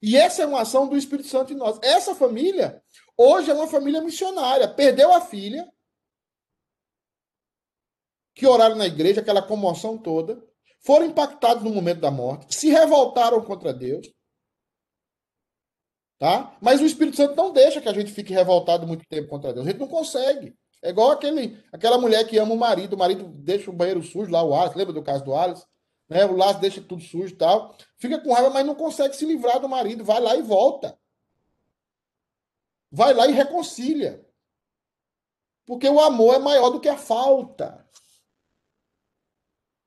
E 0.00 0.16
essa 0.16 0.42
é 0.42 0.46
uma 0.46 0.60
ação 0.60 0.86
do 0.86 0.96
Espírito 0.96 1.28
Santo 1.28 1.52
em 1.52 1.56
nós. 1.56 1.78
Essa 1.82 2.14
família 2.14 2.82
hoje 3.16 3.50
é 3.50 3.54
uma 3.54 3.66
família 3.66 4.00
missionária. 4.00 4.68
Perdeu 4.68 5.12
a 5.12 5.20
filha, 5.20 5.68
que 8.38 8.46
oraram 8.46 8.76
na 8.76 8.86
igreja, 8.86 9.20
aquela 9.20 9.42
comoção 9.42 9.98
toda, 9.98 10.40
foram 10.78 11.06
impactados 11.06 11.64
no 11.64 11.70
momento 11.70 11.98
da 11.98 12.10
morte, 12.10 12.54
se 12.54 12.70
revoltaram 12.70 13.42
contra 13.42 13.74
Deus. 13.74 14.08
Tá? 16.20 16.56
Mas 16.60 16.80
o 16.80 16.86
Espírito 16.86 17.16
Santo 17.16 17.34
não 17.34 17.52
deixa 17.52 17.80
que 17.80 17.88
a 17.88 17.92
gente 17.92 18.12
fique 18.12 18.32
revoltado 18.32 18.86
muito 18.86 19.04
tempo 19.08 19.28
contra 19.28 19.52
Deus. 19.52 19.66
A 19.66 19.70
gente 19.70 19.80
não 19.80 19.88
consegue. 19.88 20.56
É 20.80 20.90
igual 20.90 21.10
aquele, 21.10 21.60
aquela 21.72 21.98
mulher 21.98 22.24
que 22.28 22.38
ama 22.38 22.54
o 22.54 22.56
marido, 22.56 22.92
o 22.92 22.98
marido 22.98 23.24
deixa 23.24 23.70
o 23.70 23.74
banheiro 23.74 24.04
sujo 24.04 24.30
lá, 24.30 24.40
o 24.40 24.54
Alice, 24.54 24.78
lembra 24.78 24.94
do 24.94 25.02
caso 25.02 25.24
do 25.24 25.34
Alice? 25.34 25.66
Né? 26.08 26.24
O 26.24 26.40
Alice 26.40 26.60
deixa 26.60 26.80
tudo 26.80 27.02
sujo 27.02 27.34
e 27.34 27.36
tal. 27.36 27.76
Fica 27.98 28.20
com 28.20 28.32
raiva, 28.32 28.50
mas 28.50 28.64
não 28.64 28.76
consegue 28.76 29.16
se 29.16 29.26
livrar 29.26 29.58
do 29.58 29.68
marido. 29.68 30.04
Vai 30.04 30.20
lá 30.20 30.36
e 30.36 30.42
volta. 30.42 30.96
Vai 32.88 33.12
lá 33.12 33.26
e 33.26 33.32
reconcilia. 33.32 34.24
Porque 35.66 35.88
o 35.88 36.00
amor 36.00 36.36
é 36.36 36.38
maior 36.38 36.70
do 36.70 36.78
que 36.78 36.88
a 36.88 36.96
falta. 36.96 37.84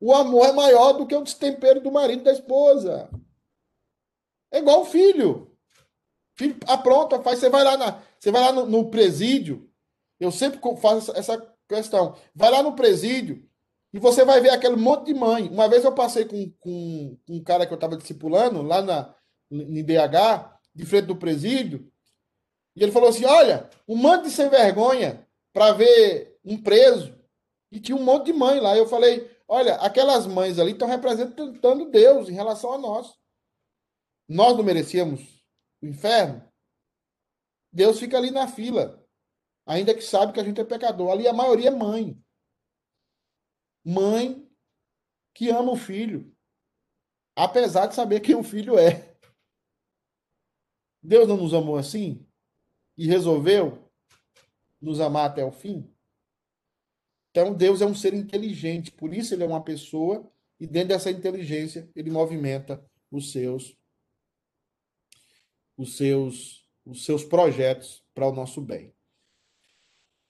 O 0.01 0.13
amor 0.13 0.47
é 0.47 0.51
maior 0.51 0.93
do 0.93 1.05
que 1.05 1.15
o 1.15 1.21
destempero 1.21 1.79
do 1.79 1.91
marido 1.91 2.21
e 2.21 2.23
da 2.23 2.33
esposa. 2.33 3.07
É 4.51 4.57
igual 4.57 4.81
o 4.81 4.85
filho. 4.85 5.55
Filho 6.35 6.57
apronta, 6.67 7.21
faz. 7.21 7.39
Você 7.39 7.49
vai 7.49 7.63
lá, 7.63 7.77
na, 7.77 8.01
você 8.19 8.31
vai 8.31 8.41
lá 8.41 8.51
no, 8.51 8.65
no 8.65 8.89
presídio. 8.89 9.69
Eu 10.19 10.31
sempre 10.31 10.59
faço 10.81 11.11
essa, 11.11 11.19
essa 11.19 11.55
questão. 11.69 12.17
Vai 12.33 12.49
lá 12.49 12.63
no 12.63 12.75
presídio 12.75 13.47
e 13.93 13.99
você 13.99 14.25
vai 14.25 14.41
ver 14.41 14.49
aquele 14.49 14.75
monte 14.75 15.05
de 15.05 15.13
mãe. 15.13 15.47
Uma 15.47 15.69
vez 15.69 15.85
eu 15.85 15.93
passei 15.93 16.25
com, 16.25 16.51
com, 16.59 17.17
com 17.27 17.35
um 17.35 17.43
cara 17.43 17.67
que 17.67 17.71
eu 17.71 17.75
estava 17.75 17.95
discipulando 17.95 18.63
lá 18.63 18.81
na, 18.81 19.13
em 19.51 19.83
BH, 19.83 20.57
de 20.73 20.85
frente 20.85 21.05
do 21.05 21.15
presídio, 21.15 21.91
e 22.75 22.81
ele 22.81 22.91
falou 22.91 23.09
assim: 23.09 23.25
Olha, 23.25 23.69
um 23.87 23.95
monte 23.95 24.23
de 24.23 24.31
sem 24.31 24.49
vergonha 24.49 25.27
para 25.53 25.73
ver 25.73 26.39
um 26.43 26.57
preso. 26.57 27.13
E 27.71 27.79
tinha 27.79 27.95
um 27.95 28.03
monte 28.03 28.25
de 28.27 28.33
mãe 28.33 28.59
lá. 28.59 28.75
Eu 28.75 28.87
falei: 28.87 29.29
Olha, 29.53 29.75
aquelas 29.81 30.25
mães 30.25 30.57
ali 30.57 30.71
estão 30.71 30.87
representando 30.87 31.91
Deus 31.91 32.29
em 32.29 32.31
relação 32.31 32.71
a 32.71 32.77
nós. 32.77 33.19
Nós 34.25 34.55
não 34.55 34.63
merecíamos 34.63 35.43
o 35.81 35.87
inferno. 35.87 36.49
Deus 37.69 37.99
fica 37.99 38.17
ali 38.17 38.31
na 38.31 38.47
fila, 38.47 39.05
ainda 39.65 39.93
que 39.93 40.01
sabe 40.01 40.31
que 40.31 40.39
a 40.39 40.43
gente 40.45 40.61
é 40.61 40.63
pecador. 40.63 41.11
Ali 41.11 41.27
a 41.27 41.33
maioria 41.33 41.67
é 41.67 41.69
mãe. 41.69 42.17
Mãe 43.83 44.49
que 45.35 45.49
ama 45.49 45.73
o 45.73 45.77
filho, 45.77 46.33
apesar 47.35 47.87
de 47.87 47.95
saber 47.95 48.21
quem 48.21 48.35
o 48.35 48.43
filho 48.43 48.79
é. 48.79 49.17
Deus 51.03 51.27
não 51.27 51.35
nos 51.35 51.53
amou 51.53 51.75
assim 51.75 52.25
e 52.97 53.05
resolveu 53.05 53.91
nos 54.79 55.01
amar 55.01 55.29
até 55.29 55.43
o 55.43 55.51
fim? 55.51 55.90
Então, 57.31 57.53
Deus 57.53 57.81
é 57.81 57.85
um 57.85 57.95
ser 57.95 58.13
inteligente, 58.13 58.91
por 58.91 59.13
isso 59.13 59.33
ele 59.33 59.43
é 59.43 59.47
uma 59.47 59.63
pessoa, 59.63 60.29
e 60.59 60.67
dentro 60.67 60.89
dessa 60.89 61.09
inteligência, 61.09 61.89
ele 61.95 62.11
movimenta 62.11 62.83
os 63.09 63.31
seus 63.31 63.75
os 65.77 65.97
seus 65.97 66.61
os 66.85 67.05
seus 67.05 67.23
projetos 67.23 68.03
para 68.13 68.27
o 68.27 68.33
nosso 68.33 68.61
bem. 68.61 68.93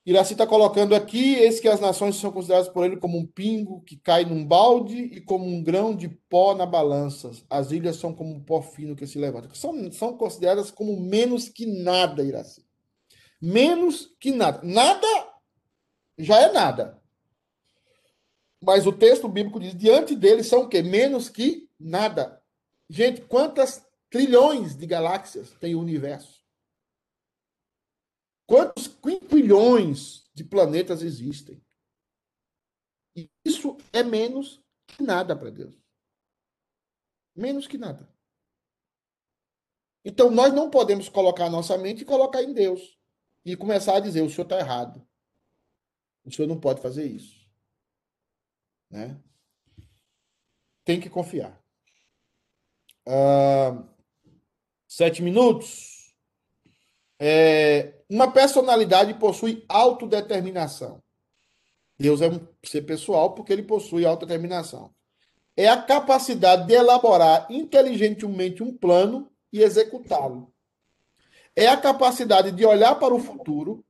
Iraci 0.03 0.33
está 0.33 0.47
colocando 0.47 0.95
aqui, 0.95 1.35
eis 1.35 1.59
que 1.59 1.67
as 1.67 1.79
nações 1.79 2.15
são 2.15 2.31
consideradas 2.31 2.67
por 2.69 2.83
ele 2.83 2.97
como 2.97 3.19
um 3.19 3.25
pingo 3.25 3.81
que 3.81 3.97
cai 3.97 4.25
num 4.25 4.43
balde 4.43 4.97
e 4.97 5.21
como 5.21 5.45
um 5.45 5.63
grão 5.63 5.95
de 5.95 6.09
pó 6.09 6.55
na 6.55 6.65
balança. 6.65 7.31
As 7.47 7.71
ilhas 7.71 7.97
são 7.97 8.13
como 8.13 8.33
um 8.33 8.39
pó 8.39 8.61
fino 8.61 8.95
que 8.95 9.05
se 9.05 9.19
levanta. 9.19 9.53
São, 9.53 9.91
são 9.91 10.17
consideradas 10.17 10.71
como 10.71 10.99
menos 10.99 11.47
que 11.47 11.67
nada, 11.67 12.23
Iraci. 12.23 12.65
Menos 13.39 14.11
que 14.19 14.31
nada. 14.31 14.61
Nada 14.63 15.30
já 16.23 16.41
é 16.41 16.51
nada. 16.51 17.01
Mas 18.61 18.85
o 18.85 18.93
texto 18.93 19.27
bíblico 19.27 19.59
diz: 19.59 19.75
diante 19.75 20.15
dele 20.15 20.43
são 20.43 20.63
o 20.63 20.69
quê? 20.69 20.81
Menos 20.81 21.29
que 21.29 21.69
nada. 21.79 22.41
Gente, 22.89 23.21
quantas 23.21 23.85
trilhões 24.09 24.75
de 24.75 24.85
galáxias 24.85 25.51
tem 25.59 25.73
o 25.75 25.79
universo? 25.79 26.41
Quantos 28.45 28.87
quinquilhões 28.87 30.25
de 30.33 30.43
planetas 30.43 31.01
existem? 31.01 31.63
E 33.15 33.29
isso 33.45 33.77
é 33.91 34.03
menos 34.03 34.61
que 34.87 35.01
nada 35.01 35.35
para 35.35 35.49
Deus. 35.49 35.75
Menos 37.35 37.65
que 37.65 37.77
nada. 37.77 38.07
Então 40.03 40.29
nós 40.29 40.53
não 40.53 40.69
podemos 40.69 41.07
colocar 41.07 41.45
a 41.45 41.49
nossa 41.49 41.77
mente 41.77 42.01
e 42.01 42.05
colocar 42.05 42.43
em 42.43 42.53
Deus. 42.53 42.99
E 43.43 43.55
começar 43.55 43.95
a 43.95 43.99
dizer: 43.99 44.21
o 44.21 44.29
senhor 44.29 44.43
está 44.43 44.59
errado. 44.59 45.07
O 46.25 46.31
senhor 46.31 46.47
não 46.47 46.59
pode 46.59 46.81
fazer 46.81 47.05
isso. 47.05 47.41
Né? 48.89 49.17
Tem 50.83 50.99
que 50.99 51.09
confiar. 51.09 51.59
Sete 54.87 55.21
minutos. 55.21 56.13
É, 57.19 57.93
uma 58.09 58.31
personalidade 58.31 59.13
possui 59.13 59.63
autodeterminação. 59.69 61.01
Deus 61.99 62.19
é 62.21 62.27
um 62.27 62.47
ser 62.63 62.81
pessoal 62.81 63.35
porque 63.35 63.53
ele 63.53 63.63
possui 63.63 64.05
autodeterminação. 64.05 64.93
É 65.55 65.67
a 65.67 65.81
capacidade 65.81 66.65
de 66.65 66.73
elaborar 66.73 67.45
inteligentemente 67.49 68.63
um 68.63 68.75
plano 68.75 69.31
e 69.53 69.61
executá-lo. 69.61 70.51
É 71.55 71.67
a 71.67 71.77
capacidade 71.77 72.51
de 72.51 72.65
olhar 72.65 72.95
para 72.95 73.13
o 73.13 73.19
futuro. 73.19 73.85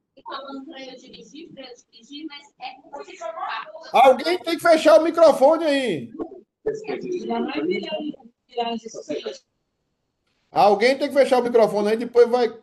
Alguém 3.93 4.39
tem 4.39 4.57
que 4.57 4.61
fechar 4.61 4.99
o 4.99 5.03
microfone 5.03 5.65
aí. 5.65 6.13
Alguém 10.51 10.97
tem 10.97 11.07
que 11.07 11.13
fechar 11.13 11.39
o 11.39 11.43
microfone 11.43 11.89
aí, 11.89 11.97
depois 11.97 12.29
vai. 12.29 12.61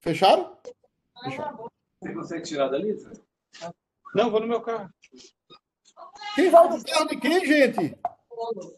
Fecharam? 0.00 0.56
Fecharam. 1.24 1.70
Você 2.00 2.14
consegue 2.14 2.42
tirar 2.44 2.68
dali? 2.68 2.96
Não, 4.14 4.30
vou 4.30 4.40
no 4.40 4.46
meu 4.46 4.60
carro. 4.60 4.88
Quem 6.34 6.50
vai 6.50 6.68
no 6.68 6.84
carro 6.84 7.06
de 7.06 7.16
quem, 7.16 7.44
gente? 7.44 7.96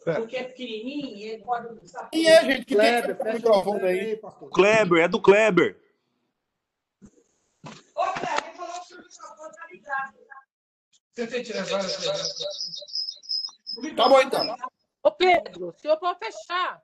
Porque 0.03 0.37
é 0.37 0.43
pequenininho 0.45 1.07
e 1.17 1.23
ele 1.23 1.43
pode. 1.43 1.67
Quem 2.11 2.27
é, 2.27 2.43
gente? 2.45 2.65
Que 2.65 2.75
Kleber, 2.75 3.03
tem 3.03 3.13
o 3.13 3.17
fecha 3.17 3.33
microfone 3.33 3.83
aí? 3.83 4.15
pastor. 4.17 4.49
Kleber, 4.49 5.03
é 5.03 5.07
do 5.07 5.21
Kleber. 5.21 5.77
Ô, 7.93 8.01
Cléber, 8.13 8.45
ele 8.45 8.57
falou 8.57 8.81
que 8.81 8.93
o 8.93 8.97
microfone 8.97 9.53
tá 9.53 9.67
ligado. 9.69 9.78
Tentei 11.13 11.43
tirar 11.43 11.65
várias 11.65 11.99
vezes. 11.99 12.35
Tá 13.95 14.07
bom, 14.07 14.21
então. 14.21 14.55
Ô, 15.03 15.11
Pedro, 15.11 15.69
o 15.69 15.73
senhor 15.73 15.97
pode 15.97 16.19
fechar. 16.19 16.81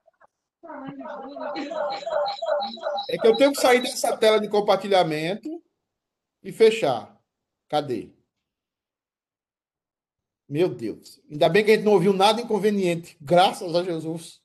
É 3.10 3.18
que 3.18 3.28
eu 3.28 3.36
tenho 3.36 3.52
que 3.52 3.62
sair 3.62 3.82
dessa 3.82 4.16
tela 4.18 4.40
de 4.40 4.50
compartilhamento 4.50 5.64
e 6.44 6.52
fechar. 6.52 7.16
Cadê? 7.68 8.14
Meu 10.48 10.70
Deus. 10.70 11.20
Ainda 11.30 11.50
bem 11.50 11.64
que 11.64 11.72
a 11.72 11.76
gente 11.76 11.86
não 11.86 11.94
ouviu 11.94 12.14
nada 12.14 12.42
inconveniente. 12.42 13.18
Graças 13.20 13.76
a 13.76 13.84
Jesus. 13.84 14.42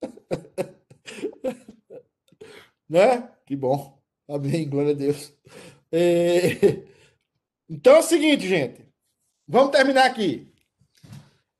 né? 2.88 3.28
Que 3.46 3.56
bom. 3.56 4.00
Amém. 4.28 4.68
Glória 4.68 4.92
a 4.92 4.94
Deus. 4.94 5.32
É, 5.90 6.93
Então 7.68 7.96
é 7.96 7.98
o 7.98 8.02
seguinte, 8.02 8.46
gente. 8.46 8.86
Vamos 9.46 9.70
terminar 9.70 10.06
aqui. 10.06 10.52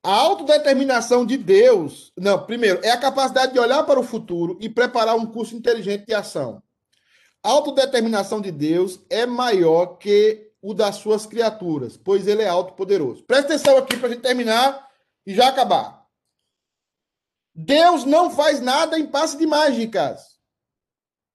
A 0.03 0.13
autodeterminação 0.13 1.25
de 1.25 1.37
Deus. 1.37 2.13
Não, 2.17 2.45
primeiro, 2.45 2.81
é 2.85 2.91
a 2.91 3.01
capacidade 3.01 3.53
de 3.53 3.59
olhar 3.59 3.83
para 3.85 3.99
o 3.99 4.05
futuro 4.05 4.59
e 4.61 4.69
preparar 4.69 5.17
um 5.17 5.27
curso 5.27 5.57
inteligente 5.57 6.07
de 6.07 6.15
ação. 6.15 6.63
A 7.43 7.51
autodeterminação 7.51 8.41
de 8.41 8.51
Deus 8.51 9.01
é 9.09 9.27
maior 9.27 9.99
que 9.99 10.51
o 10.63 10.73
das 10.73 10.97
suas 10.97 11.27
criaturas, 11.27 11.97
pois 11.97 12.27
ele 12.27 12.43
é 12.43 12.49
autopoderoso. 12.49 13.23
Presta 13.25 13.55
atenção 13.55 13.77
aqui 13.77 13.97
para 13.99 14.09
a 14.09 14.11
gente 14.13 14.23
terminar 14.23 14.89
e 15.27 15.35
já 15.35 15.49
acabar. 15.49 16.07
Deus 17.55 18.05
não 18.05 18.31
faz 18.31 18.61
nada 18.61 18.99
em 18.99 19.07
passe 19.07 19.37
de 19.37 19.47
mágicas. 19.47 20.35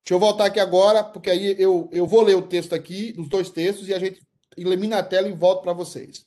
Deixa 0.03 0.15
eu 0.15 0.19
voltar 0.19 0.45
aqui 0.45 0.59
agora, 0.59 1.03
porque 1.03 1.29
aí 1.29 1.55
eu, 1.59 1.87
eu 1.91 2.07
vou 2.07 2.23
ler 2.23 2.35
o 2.35 2.47
texto 2.47 2.73
aqui, 2.73 3.13
os 3.17 3.29
dois 3.29 3.49
textos, 3.49 3.87
e 3.87 3.93
a 3.93 3.99
gente 3.99 4.19
elimina 4.61 4.99
a 4.99 5.03
tela 5.03 5.27
e 5.27 5.33
volto 5.33 5.63
para 5.63 5.73
vocês. 5.73 6.25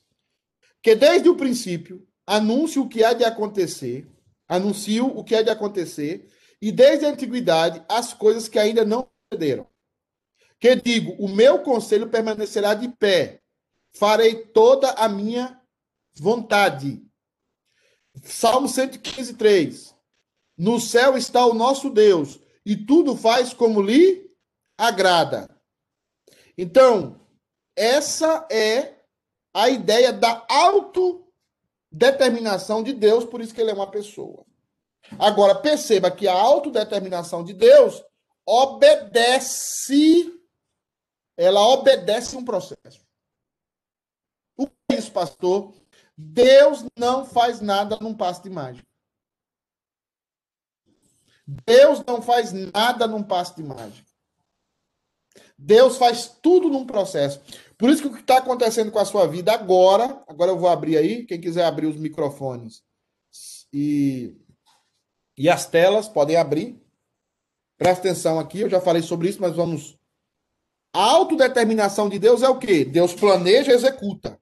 Que 0.81 0.95
desde 0.95 1.29
o 1.29 1.35
princípio 1.35 2.05
anuncio 2.25 2.83
o 2.83 2.89
que 2.89 3.03
há 3.03 3.13
de 3.13 3.23
acontecer, 3.23 4.07
anuncio 4.47 5.05
o 5.07 5.23
que 5.23 5.35
há 5.35 5.41
de 5.41 5.49
acontecer, 5.49 6.29
e 6.61 6.71
desde 6.71 7.05
a 7.05 7.09
antiguidade 7.09 7.83
as 7.89 8.13
coisas 8.13 8.47
que 8.47 8.57
ainda 8.57 8.85
não 8.85 9.07
sucederam. 9.31 9.67
Que 10.59 10.75
digo, 10.75 11.13
o 11.19 11.27
meu 11.27 11.59
conselho 11.59 12.09
permanecerá 12.09 12.73
de 12.73 12.87
pé, 12.87 13.41
farei 13.93 14.45
toda 14.47 14.91
a 14.91 15.09
minha 15.09 15.61
vontade. 16.15 17.05
Salmo 18.23 18.69
115, 18.69 19.33
3. 19.33 19.95
No 20.57 20.79
céu 20.79 21.17
está 21.17 21.45
o 21.45 21.53
nosso 21.53 21.89
Deus, 21.89 22.39
e 22.65 22.77
tudo 22.77 23.17
faz 23.17 23.53
como 23.53 23.81
lhe 23.81 24.31
agrada. 24.77 25.49
Então, 26.57 27.19
essa 27.75 28.47
é 28.51 28.99
a 29.53 29.69
ideia 29.69 30.11
da 30.11 30.45
autodeterminação 30.49 32.83
de 32.83 32.93
Deus, 32.93 33.25
por 33.25 33.41
isso 33.41 33.53
que 33.53 33.61
ele 33.61 33.71
é 33.71 33.73
uma 33.73 33.89
pessoa. 33.89 34.45
Agora, 35.19 35.55
perceba 35.55 36.09
que 36.09 36.27
a 36.27 36.33
autodeterminação 36.33 37.43
de 37.43 37.53
Deus 37.53 38.03
obedece, 38.45 40.39
ela 41.37 41.61
obedece 41.67 42.35
um 42.35 42.43
processo. 42.43 43.05
O 44.57 44.67
que 44.67 44.73
é 44.91 44.95
isso, 44.95 45.11
pastor? 45.11 45.73
Deus 46.17 46.85
não 46.97 47.25
faz 47.25 47.59
nada 47.59 47.97
num 47.99 48.15
passo 48.15 48.43
de 48.43 48.49
mágica. 48.49 48.87
Deus 51.45 52.03
não 52.05 52.21
faz 52.21 52.53
nada 52.53 53.07
num 53.07 53.23
passo 53.23 53.55
de 53.55 53.63
mágica. 53.63 54.07
Deus 55.57 55.97
faz 55.97 56.27
tudo 56.27 56.69
num 56.69 56.85
processo. 56.85 57.41
Por 57.77 57.89
isso 57.89 58.01
que 58.01 58.07
o 58.07 58.13
que 58.13 58.21
está 58.21 58.37
acontecendo 58.37 58.91
com 58.91 58.99
a 58.99 59.05
sua 59.05 59.27
vida 59.27 59.51
agora, 59.51 60.23
agora 60.27 60.51
eu 60.51 60.57
vou 60.57 60.69
abrir 60.69 60.97
aí, 60.97 61.25
quem 61.25 61.39
quiser 61.39 61.65
abrir 61.65 61.87
os 61.87 61.97
microfones 61.97 62.83
e, 63.71 64.35
e 65.37 65.49
as 65.49 65.65
telas, 65.65 66.07
podem 66.07 66.35
abrir. 66.35 66.79
Presta 67.77 68.07
atenção 68.07 68.39
aqui, 68.39 68.61
eu 68.61 68.69
já 68.69 68.79
falei 68.79 69.01
sobre 69.01 69.29
isso, 69.29 69.41
mas 69.41 69.55
vamos. 69.55 69.97
A 70.93 71.01
autodeterminação 71.01 72.07
de 72.07 72.19
Deus 72.19 72.43
é 72.43 72.49
o 72.49 72.59
quê? 72.59 72.85
Deus 72.85 73.13
planeja 73.13 73.71
e 73.71 73.75
executa. 73.75 74.39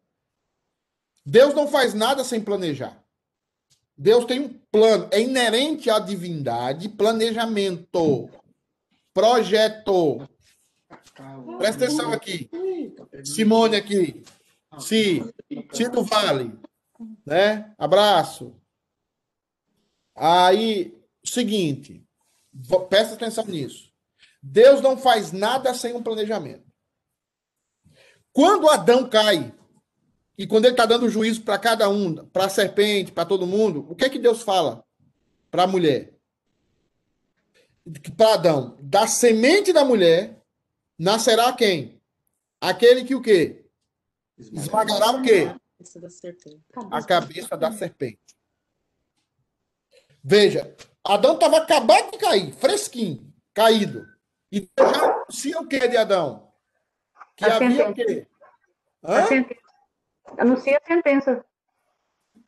Deus 1.25 1.53
não 1.53 1.67
faz 1.67 1.93
nada 1.93 2.23
sem 2.23 2.41
planejar. 2.41 3.01
Deus 3.97 4.25
tem 4.25 4.39
um 4.39 4.49
plano. 4.71 5.07
É 5.11 5.21
inerente 5.21 5.89
à 5.89 5.99
divindade 5.99 6.89
planejamento, 6.89 8.29
projeto. 9.13 10.27
Presta 11.57 11.85
atenção 11.85 12.11
aqui. 12.11 12.49
Simone 13.23 13.75
aqui. 13.75 14.23
Si. 14.79 15.23
Si 15.71 15.89
do 15.89 16.03
Vale. 16.03 16.53
Né? 17.25 17.73
Abraço. 17.77 18.55
Aí, 20.15 20.97
seguinte. 21.23 22.03
Presta 22.89 23.15
atenção 23.15 23.45
nisso. 23.45 23.91
Deus 24.41 24.81
não 24.81 24.97
faz 24.97 25.31
nada 25.31 25.73
sem 25.73 25.93
um 25.93 26.01
planejamento. 26.01 26.63
Quando 28.33 28.69
Adão 28.69 29.07
cai, 29.07 29.53
e 30.37 30.47
quando 30.47 30.65
ele 30.65 30.73
está 30.73 30.85
dando 30.85 31.09
juízo 31.09 31.43
para 31.43 31.59
cada 31.59 31.89
um, 31.89 32.15
para 32.27 32.45
a 32.45 32.49
serpente, 32.49 33.11
para 33.11 33.25
todo 33.25 33.45
mundo, 33.45 33.85
o 33.89 33.95
que 33.95 34.05
é 34.05 34.09
que 34.09 34.17
Deus 34.17 34.41
fala 34.41 34.83
para 35.51 35.63
a 35.63 35.67
mulher? 35.67 36.17
Para 38.15 38.33
Adão, 38.33 38.77
da 38.79 39.05
semente 39.05 39.73
da 39.73 39.83
mulher 39.83 40.40
nascerá 41.01 41.51
quem? 41.53 41.99
Aquele 42.59 43.03
que 43.03 43.15
o 43.15 43.21
quê? 43.21 43.65
Esmagará 44.37 45.11
o 45.11 45.23
quê? 45.23 45.47
A 46.91 47.03
cabeça 47.03 47.57
da 47.57 47.71
serpente. 47.71 48.37
Veja, 50.23 50.75
Adão 51.03 51.33
estava 51.33 51.57
acabado 51.57 52.11
de 52.11 52.19
cair, 52.19 52.53
fresquinho, 52.53 53.33
caído. 53.53 54.05
E 54.51 54.69
Deus 54.75 54.95
já 54.95 55.03
anuncia 55.05 55.59
o 55.59 55.67
que 55.67 55.87
de 55.87 55.97
Adão? 55.97 56.53
Que 57.35 57.45
A 57.45 57.55
havia 57.55 57.69
o 57.69 57.73
sentença. 57.73 57.93
quê? 57.93 58.27
A. 59.01 60.41
Anuncia 60.41 60.77
a 60.77 60.87
sentença. 60.87 61.45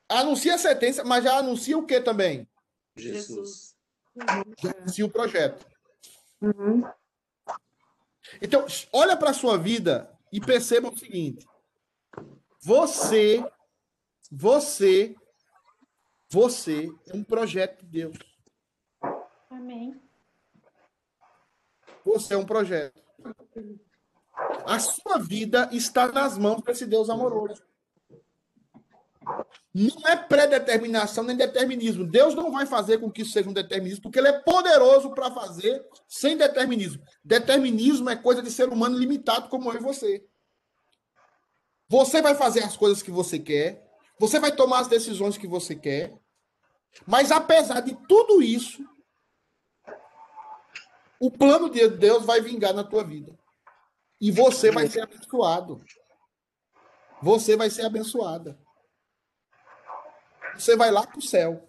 Anuncia 0.08 0.56
a 0.56 0.58
sentença, 0.60 1.04
mas 1.04 1.24
já 1.24 1.38
anuncia 1.38 1.76
o 1.76 1.86
que 1.88 2.00
também? 2.00 2.48
Jesus. 2.96 3.76
Já 4.62 4.72
anuncia 4.72 5.06
o 5.06 5.10
projeto. 5.10 5.66
Uhum. 6.40 6.84
Então, 8.42 8.66
olha 8.92 9.16
para 9.18 9.32
a 9.32 9.34
sua 9.34 9.58
vida 9.58 10.10
e 10.32 10.40
perceba 10.40 10.90
o 10.90 10.98
seguinte: 10.98 11.46
você, 12.62 13.44
você, 14.32 15.16
você 16.30 16.90
é 17.08 17.16
um 17.16 17.24
projeto 17.24 17.82
de 17.84 17.86
Deus. 17.86 18.18
Amém. 19.50 20.02
Você 22.06 22.34
é 22.34 22.38
um 22.38 22.46
projeto. 22.46 23.02
A 24.66 24.80
sua 24.80 25.20
vida 25.20 25.70
está 25.72 26.12
nas 26.12 26.38
mãos 26.38 26.62
desse 26.64 26.86
Deus 26.86 27.10
amoroso. 27.10 27.64
Não 29.74 30.08
é 30.08 30.16
predeterminação 30.16 31.24
nem 31.24 31.36
determinismo. 31.36 32.06
Deus 32.06 32.36
não 32.36 32.52
vai 32.52 32.66
fazer 32.66 33.00
com 33.00 33.12
que 33.12 33.24
isso 33.24 33.32
seja 33.32 33.50
um 33.50 33.54
determinismo, 33.54 34.04
porque 34.04 34.20
ele 34.20 34.28
é 34.28 34.40
poderoso 34.40 35.10
para 35.16 35.32
fazer 35.32 35.84
sem 36.08 36.38
determinismo. 36.38 37.04
Determinismo 37.24 38.10
é 38.10 38.16
coisa 38.16 38.44
de 38.44 38.52
ser 38.52 38.70
humano 38.70 38.98
limitado 38.98 39.50
como 39.50 39.72
eu 39.72 39.78
e 39.78 39.84
você. 39.84 40.24
Você 41.90 42.22
vai 42.22 42.36
fazer 42.36 42.64
as 42.64 42.78
coisas 42.78 43.02
que 43.02 43.10
você 43.10 43.40
quer, 43.40 43.84
você 44.20 44.40
vai 44.40 44.56
tomar 44.56 44.80
as 44.80 44.88
decisões 44.88 45.38
que 45.38 45.48
você 45.48 45.76
quer, 45.76 46.14
mas 47.06 47.32
apesar 47.32 47.82
de 47.82 47.96
tudo 48.08 48.42
isso, 48.42 48.88
o 51.20 51.32
plano 51.32 51.70
de 51.70 51.88
Deus 51.88 52.26
vai 52.26 52.42
vingar 52.42 52.74
na 52.74 52.84
tua 52.84 53.04
vida. 53.04 53.38
E 54.22 54.32
você 54.32 54.72
vai 54.72 54.88
ser 54.88 55.02
abençoado. 55.02 55.84
Você 57.22 57.58
vai 57.58 57.70
ser 57.70 57.86
abençoada. 57.86 58.58
Você 60.58 60.76
vai 60.76 60.92
lá 60.92 61.06
para 61.06 61.20
o 61.20 61.22
céu. 61.22 61.68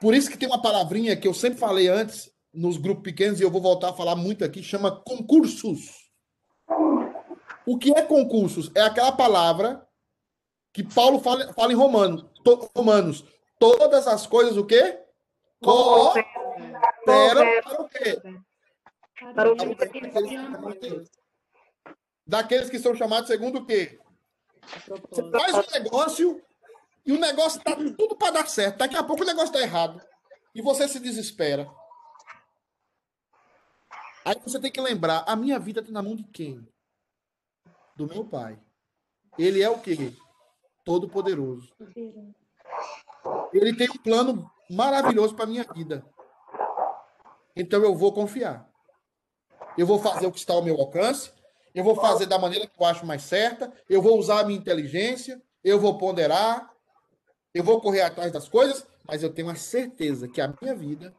Por 0.00 0.14
isso 0.14 0.30
que 0.30 0.38
tem 0.38 0.48
uma 0.48 0.62
palavrinha 0.62 1.16
que 1.16 1.26
eu 1.26 1.34
sempre 1.34 1.58
falei 1.58 1.88
antes 1.88 2.30
nos 2.52 2.76
grupos 2.76 3.02
pequenos 3.02 3.40
e 3.40 3.42
eu 3.42 3.50
vou 3.50 3.60
voltar 3.60 3.90
a 3.90 3.94
falar 3.94 4.16
muito 4.16 4.44
aqui, 4.44 4.62
chama 4.62 4.90
concursos. 5.02 6.08
O 7.66 7.78
que 7.78 7.92
é 7.92 8.02
concursos? 8.02 8.70
É 8.74 8.80
aquela 8.80 9.12
palavra 9.12 9.86
que 10.72 10.82
Paulo 10.82 11.20
fala, 11.20 11.52
fala 11.52 11.72
em 11.72 11.76
Romanos, 11.76 12.24
to, 12.44 12.70
Romanos. 12.76 13.24
Todas 13.58 14.06
as 14.06 14.26
coisas 14.26 14.56
o 14.56 14.64
quê? 14.64 15.00
Cooperam 15.60 16.24
para 17.62 17.82
o 17.82 17.88
quê? 17.88 18.22
Para 19.34 19.52
o 19.52 19.56
Daqueles 22.26 22.70
que 22.70 22.78
são 22.78 22.94
chamados 22.94 23.26
segundo 23.26 23.58
o 23.58 23.66
quê? 23.66 23.98
Você 25.10 25.30
faz 25.30 25.54
um 25.54 25.70
negócio 25.72 26.42
e 27.08 27.12
o 27.12 27.18
negócio 27.18 27.58
tá 27.62 27.74
tudo 27.74 28.14
para 28.14 28.32
dar 28.32 28.46
certo. 28.46 28.76
Daqui 28.76 28.94
a 28.94 29.02
pouco 29.02 29.22
o 29.22 29.26
negócio 29.26 29.50
tá 29.50 29.62
errado. 29.62 29.98
E 30.54 30.60
você 30.60 30.86
se 30.86 31.00
desespera. 31.00 31.66
Aí 34.26 34.36
você 34.44 34.60
tem 34.60 34.70
que 34.70 34.78
lembrar, 34.78 35.24
a 35.26 35.34
minha 35.34 35.58
vida 35.58 35.80
está 35.80 35.90
na 35.90 36.02
mão 36.02 36.14
de 36.14 36.24
quem? 36.24 36.68
Do 37.96 38.06
meu 38.06 38.26
pai. 38.26 38.60
Ele 39.38 39.62
é 39.62 39.70
o 39.70 39.78
quê? 39.78 40.12
Todo 40.84 41.08
poderoso. 41.08 41.72
Ele 43.54 43.74
tem 43.74 43.88
um 43.88 43.96
plano 43.96 44.50
maravilhoso 44.68 45.34
para 45.34 45.46
minha 45.46 45.64
vida. 45.64 46.04
Então 47.56 47.82
eu 47.82 47.96
vou 47.96 48.12
confiar. 48.12 48.68
Eu 49.78 49.86
vou 49.86 49.98
fazer 49.98 50.26
o 50.26 50.32
que 50.32 50.38
está 50.38 50.52
ao 50.52 50.62
meu 50.62 50.78
alcance, 50.78 51.32
eu 51.74 51.82
vou 51.82 51.96
fazer 51.96 52.26
da 52.26 52.38
maneira 52.38 52.66
que 52.66 52.78
eu 52.78 52.84
acho 52.84 53.06
mais 53.06 53.22
certa, 53.22 53.72
eu 53.88 54.02
vou 54.02 54.18
usar 54.18 54.40
a 54.40 54.44
minha 54.44 54.58
inteligência, 54.58 55.40
eu 55.64 55.80
vou 55.80 55.96
ponderar, 55.96 56.70
eu 57.58 57.64
vou 57.64 57.80
correr 57.80 58.02
atrás 58.02 58.30
das 58.30 58.48
coisas, 58.48 58.86
mas 59.04 59.20
eu 59.20 59.32
tenho 59.32 59.50
a 59.50 59.56
certeza 59.56 60.28
que 60.28 60.40
a 60.40 60.54
minha 60.62 60.76
vida 60.76 61.12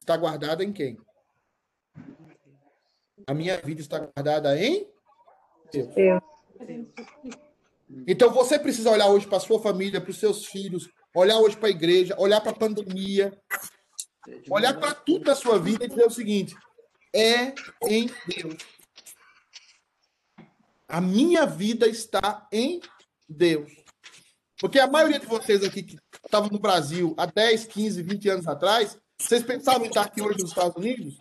está 0.00 0.16
guardada 0.16 0.64
em 0.64 0.72
quem? 0.72 0.98
A 3.24 3.32
minha 3.32 3.56
vida 3.58 3.80
está 3.80 4.00
guardada 4.00 4.58
em 4.60 4.90
Deus. 5.70 5.94
Deus. 5.94 6.20
Então 8.08 8.32
você 8.32 8.58
precisa 8.58 8.90
olhar 8.90 9.06
hoje 9.06 9.28
para 9.28 9.38
sua 9.38 9.60
família, 9.60 10.00
para 10.00 10.10
os 10.10 10.18
seus 10.18 10.46
filhos, 10.46 10.90
olhar 11.14 11.38
hoje 11.38 11.56
para 11.56 11.68
a 11.68 11.70
igreja, 11.70 12.16
olhar 12.18 12.40
para 12.40 12.50
a 12.50 12.56
pandemia, 12.56 13.32
olhar 14.50 14.74
para 14.74 14.94
tudo 14.94 15.26
da 15.26 15.36
sua 15.36 15.60
vida 15.60 15.84
e 15.84 15.88
dizer 15.88 16.06
o 16.06 16.10
seguinte: 16.10 16.56
é 17.14 17.54
em 17.88 18.10
Deus. 18.26 18.56
A 20.88 21.00
minha 21.00 21.46
vida 21.46 21.86
está 21.86 22.48
em 22.50 22.80
Deus. 23.28 23.83
Porque 24.64 24.80
a 24.80 24.86
maioria 24.86 25.18
de 25.18 25.26
vocês 25.26 25.62
aqui 25.62 25.82
que 25.82 25.98
estavam 26.24 26.48
no 26.48 26.58
Brasil 26.58 27.14
há 27.18 27.26
10, 27.26 27.66
15, 27.66 28.02
20 28.02 28.28
anos 28.30 28.48
atrás, 28.48 28.96
vocês 29.18 29.42
pensavam 29.42 29.84
em 29.84 29.88
estar 29.88 30.00
aqui 30.00 30.22
hoje 30.22 30.40
nos 30.40 30.48
Estados 30.48 30.74
Unidos? 30.74 31.18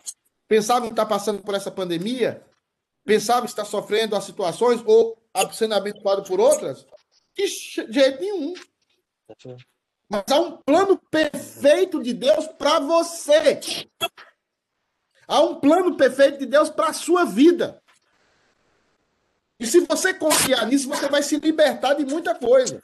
Pensavam 0.48 0.88
em 0.88 0.92
estar 0.92 1.06
passando 1.06 1.44
por 1.44 1.54
essa 1.54 1.70
pandemia? 1.70 2.42
Pensavam 3.04 3.44
em 3.44 3.48
estar 3.48 3.66
sofrendo 3.66 4.16
as 4.16 4.24
situações 4.24 4.82
ou 4.86 5.22
sendo 5.52 5.74
abençoado 5.74 6.24
por 6.24 6.40
outras? 6.40 6.88
De 7.36 7.46
jeito 7.46 8.22
nenhum. 8.22 8.54
Mas 10.08 10.24
há 10.32 10.40
um 10.40 10.56
plano 10.66 10.98
perfeito 11.12 12.02
de 12.02 12.14
Deus 12.14 12.48
para 12.48 12.80
você. 12.80 13.60
Há 15.28 15.42
um 15.42 15.56
plano 15.60 15.98
perfeito 15.98 16.40
de 16.40 16.46
Deus 16.46 16.70
para 16.70 16.88
a 16.88 16.94
sua 16.94 17.26
vida. 17.26 17.84
E 19.60 19.68
se 19.68 19.82
você 19.82 20.14
confiar 20.14 20.66
nisso, 20.66 20.88
você 20.88 21.10
vai 21.10 21.22
se 21.22 21.36
libertar 21.36 21.94
de 21.96 22.06
muita 22.06 22.34
coisa. 22.34 22.82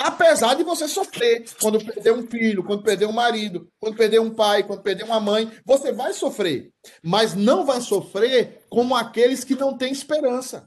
Apesar 0.00 0.54
de 0.54 0.62
você 0.62 0.86
sofrer 0.86 1.44
quando 1.60 1.84
perder 1.84 2.12
um 2.12 2.24
filho, 2.24 2.62
quando 2.62 2.84
perder 2.84 3.06
um 3.06 3.12
marido, 3.12 3.68
quando 3.80 3.96
perder 3.96 4.20
um 4.20 4.32
pai, 4.32 4.62
quando 4.62 4.80
perder 4.80 5.02
uma 5.02 5.18
mãe, 5.18 5.50
você 5.64 5.90
vai 5.90 6.12
sofrer. 6.12 6.70
Mas 7.02 7.34
não 7.34 7.66
vai 7.66 7.80
sofrer 7.80 8.62
como 8.70 8.94
aqueles 8.94 9.42
que 9.42 9.56
não 9.56 9.76
têm 9.76 9.90
esperança. 9.90 10.64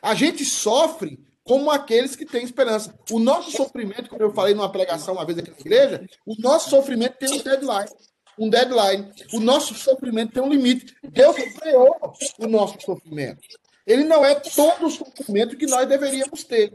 A 0.00 0.14
gente 0.14 0.46
sofre 0.46 1.18
como 1.44 1.70
aqueles 1.70 2.16
que 2.16 2.24
têm 2.24 2.42
esperança. 2.42 2.98
O 3.10 3.18
nosso 3.18 3.50
sofrimento, 3.50 4.08
como 4.08 4.22
eu 4.22 4.32
falei 4.32 4.54
numa 4.54 4.72
pregação 4.72 5.12
uma 5.12 5.26
vez 5.26 5.38
aqui 5.38 5.50
na 5.50 5.58
igreja, 5.58 6.06
o 6.24 6.34
nosso 6.40 6.70
sofrimento 6.70 7.18
tem 7.18 7.30
um 7.34 7.42
deadline. 7.42 7.90
Um 8.38 8.48
deadline. 8.48 9.12
O 9.34 9.40
nosso 9.40 9.74
sofrimento 9.74 10.32
tem 10.32 10.42
um 10.42 10.48
limite. 10.48 10.94
Deus 11.02 11.36
criou 11.36 11.94
o 12.38 12.46
nosso 12.46 12.80
sofrimento. 12.80 13.42
Ele 13.86 14.04
não 14.04 14.24
é 14.24 14.34
todo 14.34 14.86
o 14.86 14.90
sofrimento 14.90 15.54
que 15.54 15.66
nós 15.66 15.86
deveríamos 15.86 16.44
ter. 16.44 16.72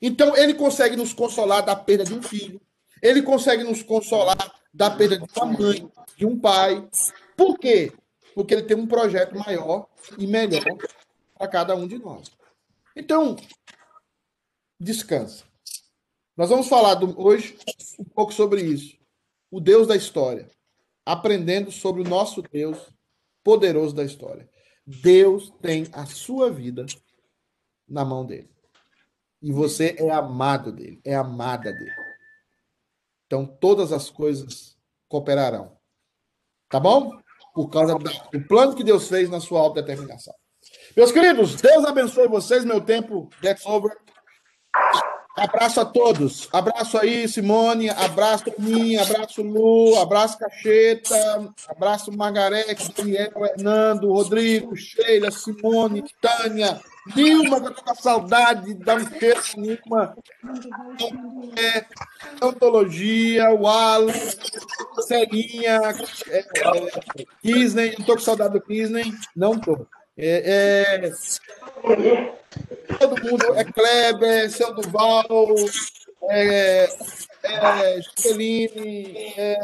Então, 0.00 0.36
ele 0.36 0.54
consegue 0.54 0.96
nos 0.96 1.12
consolar 1.12 1.62
da 1.64 1.76
perda 1.76 2.04
de 2.04 2.14
um 2.14 2.22
filho. 2.22 2.60
Ele 3.02 3.22
consegue 3.22 3.64
nos 3.64 3.82
consolar 3.82 4.54
da 4.72 4.90
perda 4.90 5.18
de 5.18 5.24
uma 5.36 5.46
mãe, 5.46 5.90
de 6.16 6.24
um 6.24 6.38
pai. 6.38 6.88
Por 7.36 7.58
quê? 7.58 7.92
Porque 8.34 8.54
ele 8.54 8.62
tem 8.62 8.76
um 8.76 8.86
projeto 8.86 9.36
maior 9.36 9.88
e 10.16 10.26
melhor 10.26 10.64
para 11.36 11.48
cada 11.48 11.74
um 11.74 11.86
de 11.86 11.98
nós. 11.98 12.30
Então, 12.96 13.36
descansa. 14.78 15.44
Nós 16.36 16.48
vamos 16.48 16.68
falar 16.68 16.94
do, 16.94 17.20
hoje 17.20 17.58
um 17.98 18.04
pouco 18.04 18.32
sobre 18.32 18.62
isso. 18.62 18.96
O 19.50 19.60
Deus 19.60 19.86
da 19.86 19.96
história. 19.96 20.48
Aprendendo 21.04 21.70
sobre 21.70 22.00
o 22.00 22.08
nosso 22.08 22.40
Deus 22.42 22.78
poderoso 23.42 23.94
da 23.94 24.04
história. 24.04 24.48
Deus 24.86 25.52
tem 25.60 25.86
a 25.92 26.06
sua 26.06 26.50
vida 26.50 26.86
na 27.88 28.04
mão 28.04 28.24
dele. 28.24 28.50
E 29.42 29.50
você 29.52 29.96
é 29.98 30.10
amado 30.10 30.70
dele, 30.72 31.00
é 31.04 31.14
amada 31.14 31.72
dele. 31.72 31.92
Então 33.26 33.44
todas 33.44 33.92
as 33.92 34.08
coisas 34.08 34.76
cooperarão. 35.08 35.76
Tá 36.68 36.78
bom? 36.78 37.10
Por 37.54 37.68
causa 37.68 37.98
do 37.98 38.46
plano 38.46 38.74
que 38.74 38.84
Deus 38.84 39.08
fez 39.08 39.28
na 39.28 39.40
sua 39.40 39.60
autodeterminação. 39.60 40.34
Meus 40.96 41.10
queridos, 41.10 41.60
Deus 41.60 41.84
abençoe 41.84 42.28
vocês. 42.28 42.64
Meu 42.64 42.80
tempo 42.80 43.28
gets 43.42 43.66
over. 43.66 43.90
Abraço 45.36 45.80
a 45.80 45.84
todos. 45.84 46.48
Abraço 46.52 46.98
aí, 46.98 47.26
Simone. 47.26 47.88
Abraço 47.90 48.44
Toninho. 48.50 49.00
Abraço 49.00 49.42
Lu. 49.42 49.98
Abraço 49.98 50.38
Cacheta. 50.38 51.52
Abraço 51.68 52.12
Margarete, 52.16 52.92
Daniel, 52.92 53.32
Hernando, 53.44 54.12
Rodrigo, 54.12 54.76
Sheila, 54.76 55.30
Simone, 55.30 56.04
Tânia, 56.20 56.80
Nilma, 57.16 57.60
que 57.60 57.66
eu 57.68 57.74
tô 57.74 57.82
com 57.82 57.94
saudade. 57.94 58.74
Dá 58.74 58.96
um 58.96 59.18
cheiro, 59.18 59.40
Nilma. 59.56 60.14
É, 61.56 61.84
Antologia, 62.44 63.50
Wallace, 63.50 64.38
Celinha, 65.00 65.80
é, 66.28 66.38
é, 66.38 67.24
Disney. 67.42 67.94
Não 67.98 68.04
tô 68.04 68.14
com 68.14 68.20
saudade 68.20 68.58
do 68.58 68.66
Disney. 68.66 69.12
Não 69.34 69.58
tô. 69.58 69.86
É, 70.16 71.00
é, 71.00 71.10
todo 72.98 73.22
mundo 73.24 73.54
é 73.54 73.64
Kleber, 73.64 74.50
seu 74.50 74.74
Duval, 74.74 75.24
é, 76.28 76.84
é 77.42 77.98
é, 79.36 79.58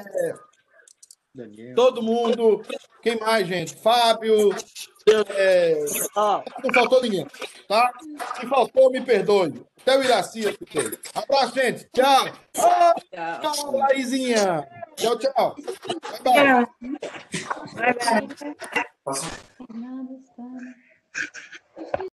todo 1.75 2.03
mundo. 2.03 2.63
Quem 3.03 3.19
mais, 3.19 3.47
gente? 3.47 3.77
Fábio. 3.77 4.51
É, 5.37 5.85
não 6.63 6.75
faltou 6.75 7.03
ninguém, 7.03 7.27
tá? 7.67 7.91
Se 8.39 8.47
faltou, 8.47 8.91
me 8.91 9.01
perdoe. 9.01 9.63
Até 9.81 9.97
o 9.97 10.05
Iraci 10.05 10.45
eu 10.45 10.53
fiquei. 10.53 10.99
Abraço, 11.15 11.55
gente. 11.55 11.89
Tchau. 11.95 12.27
Ah, 12.59 12.95
tchau, 13.41 13.77
Laizinha. 13.77 14.69
Ciao, 14.99 15.19
ciao. 15.19 15.57
Bye, 16.25 16.25
bye. 16.25 16.67
bye, 17.77 17.95
bye. 19.07 19.25